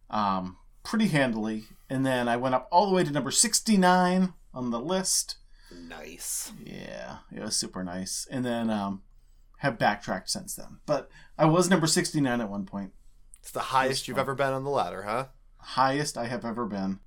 [0.09, 4.33] um, pretty handily, and then I went up all the way to number sixty nine
[4.53, 5.37] on the list.
[5.71, 6.51] Nice.
[6.63, 9.01] Yeah, it was super nice, and then um,
[9.57, 10.77] have backtracked since then.
[10.85, 12.91] But I was number sixty nine at one point
[13.41, 15.27] It's the highest you've ever been on the ladder, huh?
[15.63, 16.99] highest I have ever been.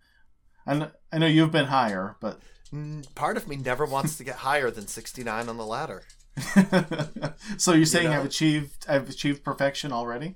[0.67, 2.41] And I know you've been higher, but
[3.15, 6.03] Part of me never wants to get higher than 69 on the ladder.
[7.57, 8.19] so you're saying know?
[8.21, 10.35] I've achieved I've achieved perfection already?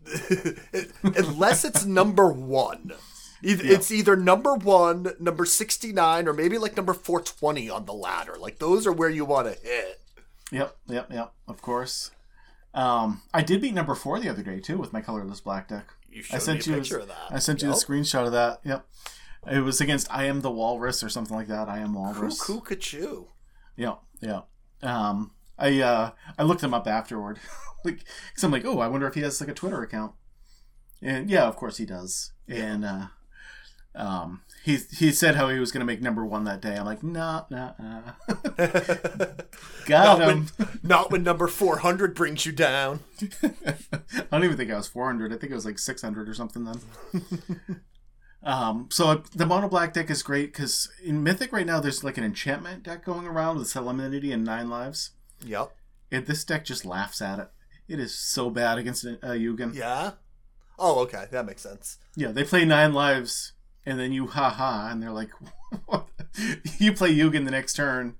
[1.02, 2.92] Unless it's number one.
[3.42, 3.72] Eith- Yeah.
[3.74, 8.36] It's either number one, number 69, or maybe like number 420 on the ladder.
[8.38, 10.00] Like, those are where you want to hit.
[10.52, 11.32] Yep, yep, yep.
[11.48, 12.10] Of course.
[12.74, 15.86] Um, I did beat number four the other day too with my colorless black deck.
[16.10, 17.28] You I sent you a picture of that.
[17.30, 17.78] I sent you Yep.
[17.78, 18.60] the screenshot of that.
[18.64, 18.86] Yep.
[19.50, 21.68] It was against I am the Walrus or something like that.
[21.68, 22.40] I am Walrus.
[22.40, 23.24] Cuckoo.
[23.76, 24.42] Yeah, yeah.
[24.82, 27.38] Um, I uh, I looked him up afterward,
[27.84, 28.04] like,
[28.34, 30.12] cause I'm like, oh, I wonder if he has like a Twitter account,
[31.02, 32.32] and yeah, of course he does.
[32.48, 33.06] And uh,
[33.94, 36.76] um, he he said how he was gonna make number one that day.
[36.76, 38.02] I'm like, nah, nah, nah.
[39.86, 40.48] Got not, him.
[40.58, 43.00] when, not when number 400 brings you down.
[43.42, 45.32] I don't even think I was 400.
[45.32, 46.80] I think it was like 600 or something then.
[48.42, 52.16] Um, so the mono black deck is great because in Mythic right now there's like
[52.16, 55.10] an enchantment deck going around with Solemnity and nine lives.
[55.44, 55.72] Yep.
[56.10, 57.50] And this deck just laughs at it.
[57.88, 59.74] It is so bad against a uh, Yugen.
[59.74, 60.12] Yeah.
[60.78, 61.26] Oh, okay.
[61.30, 61.98] That makes sense.
[62.16, 63.52] Yeah, they play nine lives,
[63.84, 65.30] and then you ha ha, and they're like,
[65.86, 66.06] what?
[66.78, 68.16] you play Yugen the next turn,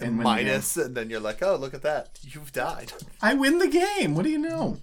[0.00, 2.18] and Minus, and then you're like, oh, look at that.
[2.22, 2.92] You've died.
[3.22, 4.14] I win the game.
[4.14, 4.78] What do you know?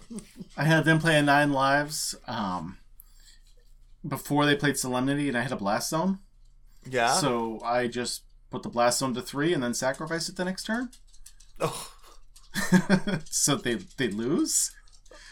[0.56, 2.78] I had them playing nine lives um,
[4.06, 6.18] before they played Solemnity, and I had a blast zone.
[6.88, 7.12] Yeah.
[7.14, 10.64] So I just put the blast zone to three, and then sacrifice it the next
[10.64, 10.90] turn.
[11.60, 11.90] oh,
[13.24, 14.72] so they they lose.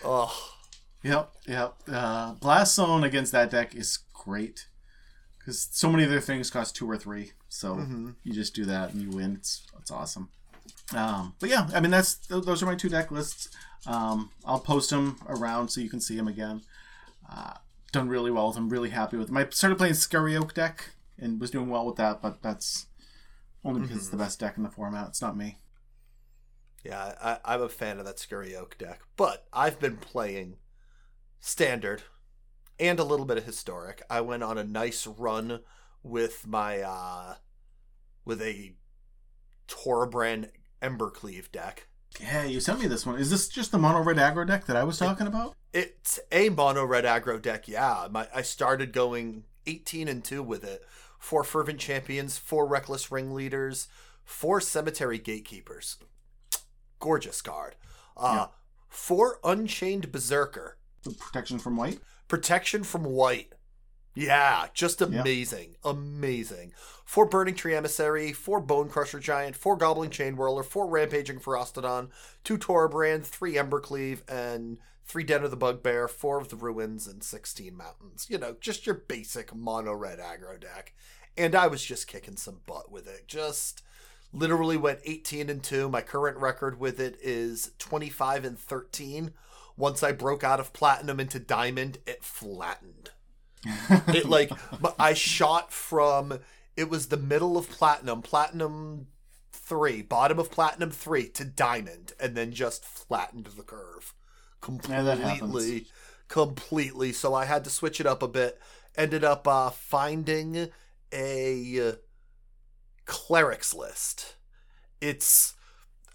[0.05, 0.35] oh.
[1.03, 1.77] Yep, yep.
[1.91, 4.67] Uh, blast zone against that deck is great
[5.39, 7.33] because so many other things cost two or three.
[7.49, 8.11] So Mm-hmm.
[8.23, 9.37] you just do that and you win.
[9.37, 10.29] It's it's awesome.
[10.95, 13.49] Um, but yeah, I mean that's th- those are my two deck lists.
[13.87, 16.61] Um, I'll post them around so you can see them again.
[17.31, 17.55] Uh,
[17.91, 18.69] done really well with them.
[18.69, 19.37] Really happy with them.
[19.37, 22.87] I started playing Scurry Oak deck and was doing well with that, but that's
[23.65, 25.09] only because it's the best deck in the format.
[25.09, 25.59] It's not me.
[26.85, 30.57] Yeah, I, I'm a fan of that Scurry Oak deck, but I've been playing
[31.39, 32.03] standard
[32.79, 34.03] and a little bit of historic.
[34.09, 35.61] I went on a nice run
[36.03, 37.35] with my uh
[38.25, 38.75] with a
[39.69, 40.51] Torbrand
[40.83, 41.89] Embercleave deck.
[42.19, 43.19] Yeah, you sent me this one.
[43.19, 45.55] Is this just the mono red aggro deck that I was talking about?
[45.73, 47.69] It's a mono red aggro deck.
[47.69, 50.83] Yeah, my I started going 18 and 2 with it.
[51.19, 53.89] Four fervent champions, four reckless ringleaders,
[54.25, 55.99] four cemetery gatekeepers.
[56.99, 57.77] Gorgeous card.
[58.17, 58.47] Uh Yeah.
[58.89, 60.77] four unchained berserker.
[61.05, 62.01] The protection from white.
[62.29, 63.53] Protection from white.
[64.15, 65.77] Yeah, just amazing.
[65.85, 66.73] Amazing.
[67.05, 72.09] Four Burning Tree Emissary, four Bone Crusher Giant, four Goblin Chain Whirler, four Rampaging Ferocidon,
[72.45, 77.23] two Torbrand, three Embercleave, and three Den of the Bugbear, four of the Ruins, and
[77.23, 78.27] 16 Mountains.
[78.29, 80.95] You know, just your basic mono red aggro deck.
[81.37, 83.29] And I was just kicking some butt with it.
[83.29, 83.83] Just
[84.33, 85.89] literally went 18 and 2.
[85.89, 89.33] My current record with it is 25 and 13.
[89.77, 93.11] Once I broke out of platinum into diamond, it flattened
[94.09, 94.51] it like
[94.81, 96.39] but i shot from
[96.77, 99.07] it was the middle of platinum platinum
[99.71, 104.15] three bottom of platinum three to diamond and then just flattened the curve.
[104.89, 105.87] Yeah, completely
[106.29, 107.13] completely.
[107.13, 108.59] So i had to switch it up a bit.
[108.97, 110.71] Ended up uh finding
[111.15, 111.93] a
[113.05, 114.35] clerics list.
[115.01, 115.55] It's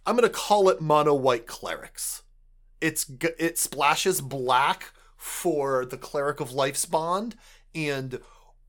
[0.06, 2.24] i'm gonna call it mono white clerics.
[2.82, 3.10] It's
[3.40, 4.92] it splashes black
[5.26, 7.36] for the cleric of life's bond
[7.74, 8.20] and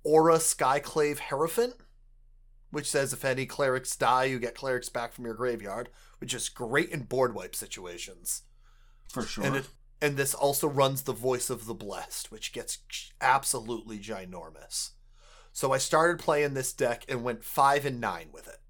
[0.03, 1.75] Orah skyclave hierophant
[2.71, 5.89] which says if any clerics die you get clerics back from your graveyard
[6.19, 8.43] which is great in board wipe situations
[9.09, 9.45] For sure.
[9.45, 9.69] and it
[10.01, 12.79] and this also runs the voice of the blessed, which gets
[13.21, 14.91] absolutely ginormous.
[15.53, 18.61] So I started playing this deck and went five and nine with it.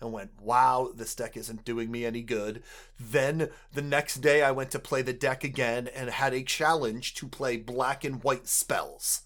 [0.00, 2.62] And went, wow, this deck isn't doing me any good.
[3.00, 7.14] Then the next day I went to play the deck again and had a challenge
[7.14, 9.22] to play black and white spells.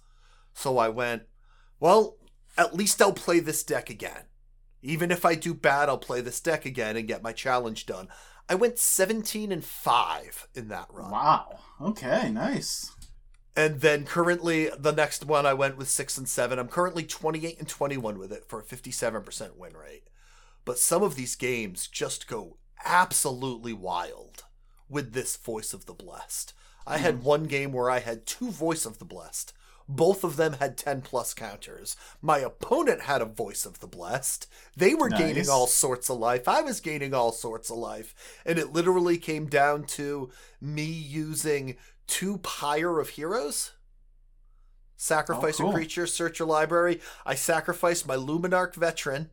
[0.55, 1.23] So I went,
[1.81, 2.19] well,
[2.57, 4.25] at least I'll play this deck again.
[4.83, 8.09] Even if I do bad, I'll play this deck again and get my challenge done.
[8.49, 11.11] I went 17 and 5 in that run.
[11.11, 11.59] Wow.
[11.81, 12.93] Okay, nice.
[13.57, 16.59] And then currently the next one I went with 6 and 7.
[16.59, 20.05] I'm currently 28 and 21 with it for a 57% win rate.
[20.65, 24.45] But some of these games just go absolutely wild
[24.89, 26.53] with this voice of the blessed.
[26.87, 27.05] I mm-hmm.
[27.05, 29.53] had one game where I had two voice of the blessed
[29.91, 31.97] both of them had 10 plus counters.
[32.23, 34.47] My opponent had a voice of the blessed.
[34.77, 35.19] They were nice.
[35.19, 36.47] gaining all sorts of life.
[36.47, 38.15] I was gaining all sorts of life.
[38.47, 40.31] And it literally came down to
[40.61, 41.77] me using
[42.07, 43.73] two Pyre of Heroes.
[44.97, 45.70] Sacrifice oh, cool.
[45.70, 47.01] a creature, search your library.
[47.27, 49.31] I sacrificed my Luminarch veteran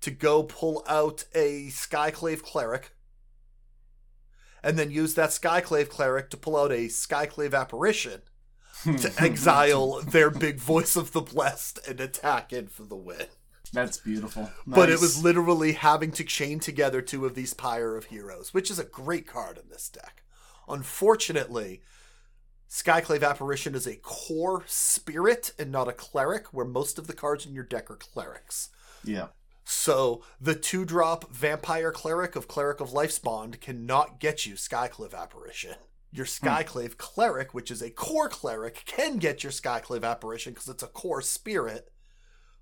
[0.00, 2.92] to go pull out a Skyclave cleric.
[4.62, 8.22] And then use that Skyclave cleric to pull out a Skyclave apparition
[8.84, 13.26] to exile their big voice of the blessed and attack in for the win.
[13.72, 14.42] That's beautiful.
[14.42, 14.76] Nice.
[14.76, 18.70] But it was literally having to chain together two of these Pyre of Heroes, which
[18.70, 20.22] is a great card in this deck.
[20.68, 21.82] Unfortunately,
[22.68, 27.46] Skyclave Apparition is a Kor spirit and not a cleric, where most of the cards
[27.46, 28.70] in your deck are clerics.
[29.04, 29.28] Yeah.
[29.68, 35.12] So the two drop Vampire Cleric of Cleric of Life's Bond cannot get you Skyclave
[35.12, 35.74] Apparition.
[36.12, 36.46] Your hmm.
[36.46, 36.98] Skyclave hmm.
[36.98, 41.20] Cleric, which is a Kor cleric, can get your Skyclave Apparition because it's a Kor
[41.20, 41.90] spirit,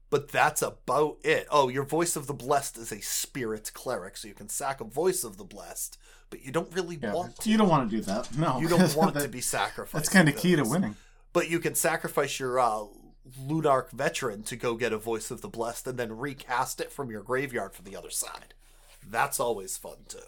[0.08, 1.46] but that's about it.
[1.50, 4.84] Oh, your Voice of the Blessed is a spirit cleric, so you can sack a
[4.84, 5.98] Voice of the Blessed,
[6.30, 7.50] but you don't really yeah, want to.
[7.50, 8.34] You don't want to do that.
[8.34, 8.58] No.
[8.60, 9.92] You don't want that, to be sacrificed.
[9.92, 10.96] That's kind of key to winning.
[11.34, 12.84] But you can sacrifice your uh,
[13.40, 17.10] Lunarch veteran to go get a Voice of the Blessed and then recast it from
[17.10, 18.54] your graveyard for the other side.
[19.08, 20.18] That's always fun too.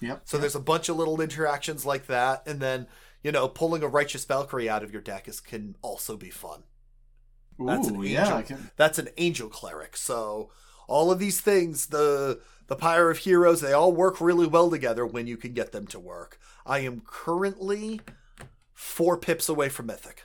[0.00, 0.22] Yep.
[0.24, 0.40] So yep.
[0.42, 2.86] there's a bunch of little interactions like that, and then
[3.22, 6.64] you know pulling a righteous Valkyrie out of your deck is can also be fun.
[7.60, 8.10] Ooh, that's an angel.
[8.10, 8.70] Yeah, can...
[8.76, 9.96] That's an angel cleric.
[9.96, 10.50] So
[10.86, 15.06] all of these things, the the Pyre of Heroes, they all work really well together
[15.06, 16.38] when you can get them to work.
[16.66, 18.00] I am currently
[18.74, 20.24] four pips away from Mythic.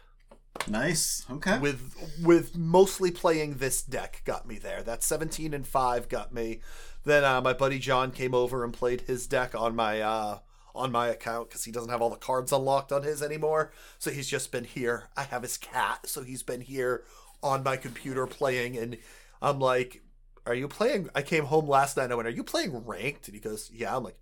[0.68, 1.26] Nice.
[1.30, 1.60] Okay.
[1.60, 4.84] With with mostly playing this deck got me there.
[4.84, 6.60] That 17 and 5 got me.
[7.04, 10.40] Then uh, my buddy John came over and played his deck on my uh,
[10.76, 13.72] on my account because he doesn't have all the cards unlocked on his anymore.
[14.00, 15.10] So he's just been here.
[15.18, 17.04] I have his cat, so he's been here
[17.44, 18.98] on my computer playing, and
[19.42, 20.04] I'm like,
[20.46, 22.06] "Are you playing?" I came home last night.
[22.06, 24.20] and I went, "Are you playing ranked?" And he goes, "Yeah." I'm like,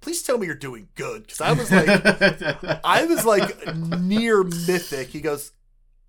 [0.00, 1.88] "Please tell me you're doing good," because I was like,
[2.84, 5.08] I was like near mythic.
[5.08, 5.52] He goes,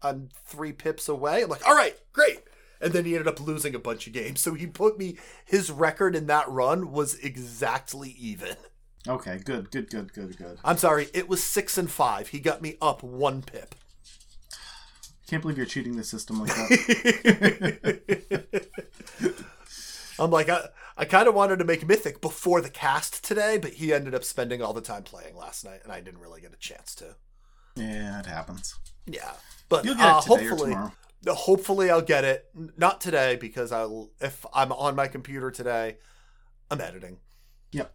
[0.02, 2.40] "I'm three pips away." I'm like, "All right, great."
[2.80, 4.40] and then he ended up losing a bunch of games.
[4.40, 8.56] So he put me his record in that run was exactly even.
[9.08, 10.60] Okay, good, good, good, good, good.
[10.64, 12.30] I'm sorry, it was six and five.
[12.30, 13.74] He got me up one pip.
[15.28, 17.90] Can't believe you're cheating the system like that.
[20.20, 23.74] I'm like, I, I kind of wanted to make Mythic before the cast today, but
[23.74, 26.54] he ended up spending all the time playing last night, and I didn't really get
[26.54, 27.16] a chance to.
[27.78, 28.76] Yeah, it happens.
[29.06, 29.32] Yeah,
[29.70, 30.76] but You'll get uh, hopefully,
[31.28, 32.46] hopefully I'll get it.
[32.78, 35.98] Not today because I'll if I'm on my computer today,
[36.70, 37.20] I'm editing.
[37.72, 37.94] Yep.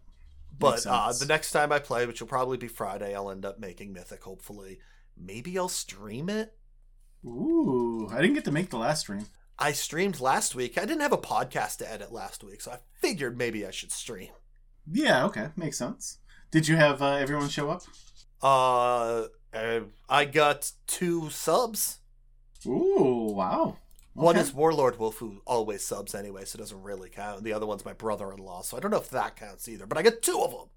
[0.57, 3.59] But uh, the next time I play, which will probably be Friday, I'll end up
[3.59, 4.23] making Mythic.
[4.23, 4.79] Hopefully,
[5.17, 6.53] maybe I'll stream it.
[7.25, 9.27] Ooh, I didn't get to make the last stream.
[9.57, 10.77] I streamed last week.
[10.77, 13.91] I didn't have a podcast to edit last week, so I figured maybe I should
[13.91, 14.31] stream.
[14.91, 16.17] Yeah, okay, makes sense.
[16.51, 17.83] Did you have uh, everyone show up?
[18.41, 19.27] Uh,
[20.09, 21.99] I got two subs.
[22.65, 23.77] Ooh, wow.
[24.15, 24.25] Okay.
[24.25, 27.43] One is Warlord Wolf, who always subs anyway, so it doesn't really count.
[27.43, 29.87] The other one's my brother-in-law, so I don't know if that counts either.
[29.87, 30.69] But I get two of them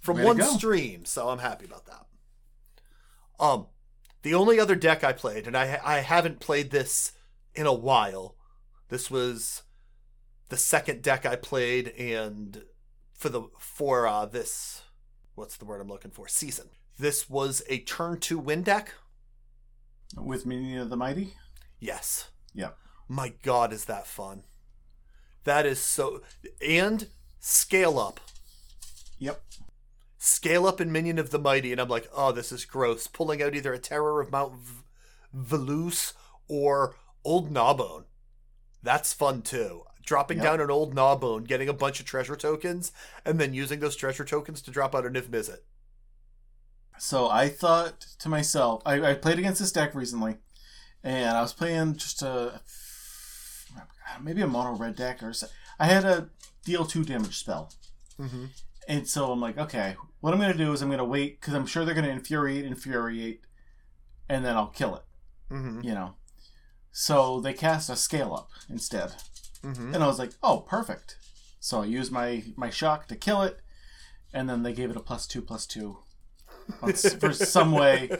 [0.00, 2.06] from Way one stream, so I'm happy about that.
[3.40, 3.66] Um,
[4.22, 7.12] the only other deck I played, and I I haven't played this
[7.54, 8.36] in a while.
[8.88, 9.62] This was
[10.48, 12.64] the second deck I played, and
[13.14, 14.82] for the for uh this,
[15.34, 16.28] what's the word I'm looking for?
[16.28, 16.68] Season.
[16.98, 18.94] This was a turn two win deck
[20.16, 21.34] with Minion of the Mighty?
[21.78, 22.30] Yes.
[22.54, 22.70] Yeah.
[23.08, 24.44] My God, is that fun?
[25.44, 26.22] That is so.
[26.66, 27.08] And
[27.38, 28.20] scale up.
[29.18, 29.42] Yep.
[30.18, 33.06] Scale up in Minion of the Mighty, and I'm like, oh, this is gross.
[33.06, 34.54] Pulling out either a Terror of Mount
[35.32, 36.12] v-
[36.48, 38.04] or Old Gnawbone.
[38.82, 39.82] That's fun too.
[40.04, 40.46] Dropping yep.
[40.46, 42.92] down an Old Gnawbone, getting a bunch of treasure tokens,
[43.24, 45.58] and then using those treasure tokens to drop out a Niv Mizzet.
[46.98, 50.36] So I thought to myself, I, I played against this deck recently,
[51.04, 52.60] and I was playing just a
[54.22, 55.46] maybe a mono red deck or so.
[55.78, 56.30] I had a
[56.64, 57.72] deal two damage spell,
[58.18, 58.46] Mm-hmm.
[58.88, 61.66] and so I'm like, okay, what I'm gonna do is I'm gonna wait because I'm
[61.66, 63.42] sure they're gonna infuriate, infuriate,
[64.28, 65.02] and then I'll kill it.
[65.50, 65.82] Mm-hmm.
[65.82, 66.14] You know.
[66.92, 69.12] So they cast a scale up instead.
[69.62, 69.94] Mm-hmm.
[69.94, 71.18] And I was like, oh, perfect.
[71.60, 73.60] So I used my, my shock to kill it,
[74.32, 75.98] and then they gave it a plus two, plus two
[77.20, 78.10] for some way.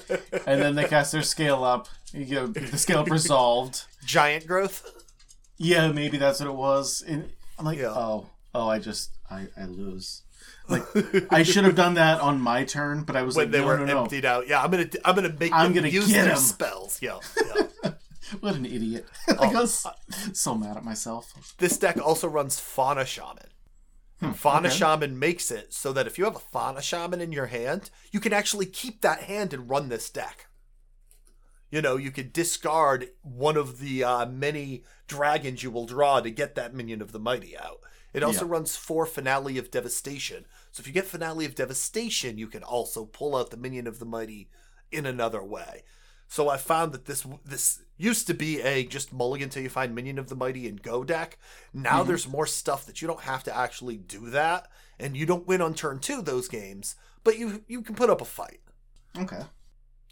[0.47, 1.89] And then they cast their scale up.
[2.13, 3.85] You get the scale up resolved.
[4.05, 4.85] Giant growth.
[5.59, 7.03] Yeah, maybe that's what it was.
[7.07, 7.91] And I'm like, Yeah.
[7.91, 10.23] oh, oh, I just, I, I lose.
[10.69, 10.83] Like,
[11.33, 13.67] I should have done that on my turn, but I was when like, they no,
[13.67, 14.03] were no, no.
[14.03, 14.49] emptied out.
[14.49, 17.01] Yeah, I'm gonna I'm gonna make I'm gonna use get spells.
[17.01, 17.19] Yeah,
[17.85, 17.93] yeah.
[18.41, 19.07] What an idiot.
[19.29, 19.87] I oh, was
[20.33, 21.33] so mad at myself.
[21.59, 23.47] this deck also runs Fauna Shaman.
[24.21, 24.75] Fauna Hmm, okay.
[24.77, 28.21] Shaman makes it so that if you have a Fauna Shaman in your hand, you
[28.21, 30.47] can actually keep that hand and run this deck.
[31.71, 36.31] You know, you could discard one of the uh, many dragons you will draw to
[36.31, 37.81] get that minion of the mighty out.
[38.15, 38.53] It also Yeah.
[38.53, 40.47] runs four Finale of Devastation.
[40.71, 43.99] So if you get Finale of Devastation, you can also pull out the minion of
[43.99, 44.49] the mighty
[44.93, 45.83] in another way.
[46.29, 49.95] So I found that this this used to be a just mulligan till you find
[49.95, 51.39] minion of the mighty and go deck.
[51.73, 52.09] Now Mhm.
[52.09, 55.63] there's more stuff that you don't have to actually do that, and you don't win
[55.63, 58.61] on turn two those games, but you you can put up a fight.
[59.17, 59.45] Okay.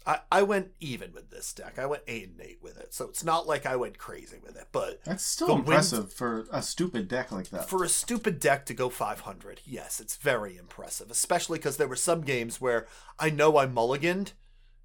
[0.07, 1.79] I, I went even with this deck.
[1.79, 4.55] I went eight and eight with it, so it's not like I went crazy with
[4.55, 4.67] it.
[4.71, 7.67] But That's still impressive for a stupid deck like that.
[7.67, 11.09] for a stupid deck to go 500, yes, it's very impressive.
[11.09, 12.85] Especially because there were some games where
[13.17, 14.33] I know I mulliganed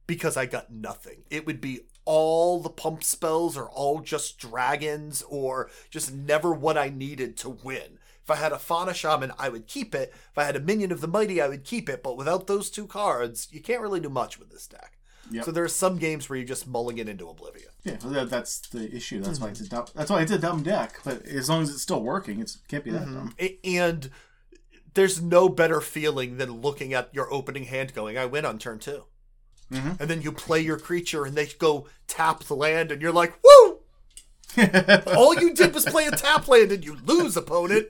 [0.07, 1.23] because I got nothing.
[1.31, 6.77] It would be all the pump spells or all just dragons or just never what
[6.77, 7.99] I needed to win.
[8.23, 10.13] If I had a Fauna Shaman, I would keep it.
[10.13, 12.03] If I had a Minion of the Mighty, I would keep it.
[12.03, 14.99] But without those two cards, you can't really do much with this deck.
[15.31, 15.45] Yep.
[15.45, 17.69] So there are some games where you're just mulligan into oblivion.
[17.85, 19.21] Yeah, that's the issue.
[19.21, 19.87] That's why it's a dumb.
[19.95, 21.01] That's why it's a dumb deck.
[21.05, 23.29] But as long as it's still working, it can't be that mm-hmm.
[23.29, 23.35] dumb.
[23.63, 24.11] And
[24.95, 28.81] there's no better feeling than looking at your opening hand going, I win on turn
[28.81, 29.05] 2
[29.71, 30.01] Mhm.
[30.01, 33.39] And then you play your creature and they go tap the land and you're like,
[33.45, 33.79] woo!
[35.17, 37.87] All you did was play a tap land and you lose, opponent.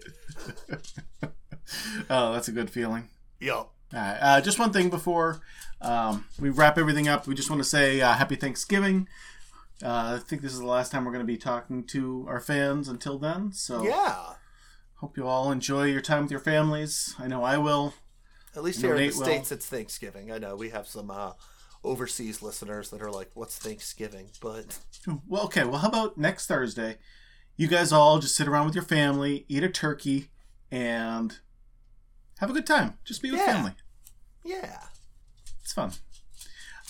[2.10, 3.08] oh, that's a good feeling.
[3.38, 3.54] Yo.
[3.56, 5.40] All right, uh, just one thing before
[5.80, 7.26] um, we wrap everything up.
[7.26, 9.08] We just want to say uh, Happy Thanksgiving.
[9.82, 12.40] Uh, I think this is the last time we're going to be talking to our
[12.40, 13.52] fans until then.
[13.52, 14.34] So Yeah.
[14.96, 17.14] hope you all enjoy your time with your families.
[17.18, 17.94] I know I will.
[18.54, 19.24] At least here in the will.
[19.24, 20.30] States, it's Thanksgiving.
[20.30, 21.32] I know we have some uh,
[21.82, 24.30] overseas listeners that are like, what's Thanksgiving?
[24.40, 24.78] But
[25.26, 25.64] Well, okay.
[25.64, 26.98] Well, how about next Thursday?
[27.56, 30.30] You guys all just sit around with your family, eat a turkey,
[30.70, 31.38] and
[32.38, 32.98] have a good time.
[33.04, 33.46] Just be with Yeah.
[33.46, 33.74] family.
[34.44, 34.84] yeah.
[35.62, 35.92] It's fun.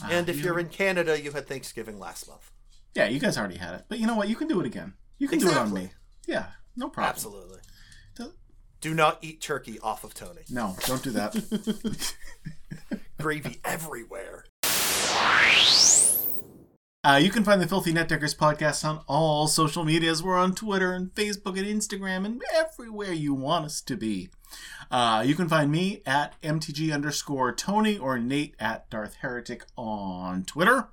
[0.02, 2.50] Uh, And if you- you're in Canada, you had Thanksgiving last month.
[2.94, 4.28] yeah, you guys already had it, but you know what?
[4.28, 4.94] You can do it again.
[5.18, 5.92] You can do it on me.
[6.26, 7.10] Yeah, no problem.
[7.10, 7.60] Absolutely.
[8.14, 8.34] Do-
[8.80, 10.42] Do not eat turkey off of Tony.
[10.48, 12.14] No, don't do that.
[13.18, 14.44] Gravy everywhere.
[17.02, 20.22] Uh, you can find the Filthy Net Deckers podcast on all social medias.
[20.22, 24.28] We're on Twitter and Facebook and Instagram and everywhere you want us to be.
[24.90, 30.42] Uh, you can find me at MTG underscore Tony or Nate at Darth Heretic on
[30.44, 30.88] Twitter.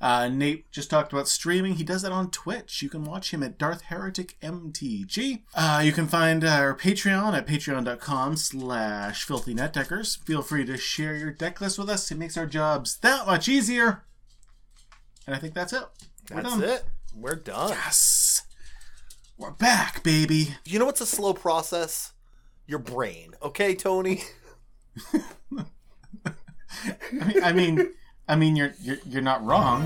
[0.00, 1.74] Uh, Nate just talked about streaming.
[1.74, 2.82] He does that on Twitch.
[2.82, 5.42] You can watch him at Darth Heretic MTG.
[5.54, 10.18] Uh, you can find our Patreon at patreon.com slash filthy netdeckers.
[10.24, 12.10] Feel free to share your deck list with us.
[12.10, 14.02] It makes our jobs that much easier.
[15.26, 15.82] And I think that's it.
[16.30, 16.64] We're That's done.
[16.64, 16.84] it.
[17.14, 17.70] We're done.
[17.70, 18.42] Yes.
[19.38, 20.56] We're back, baby.
[20.64, 22.12] You know what's a slow process?
[22.66, 23.34] Your brain.
[23.42, 24.22] Okay, Tony?
[27.42, 27.92] I mean,
[28.28, 29.84] I mean, you're you're, you're not wrong.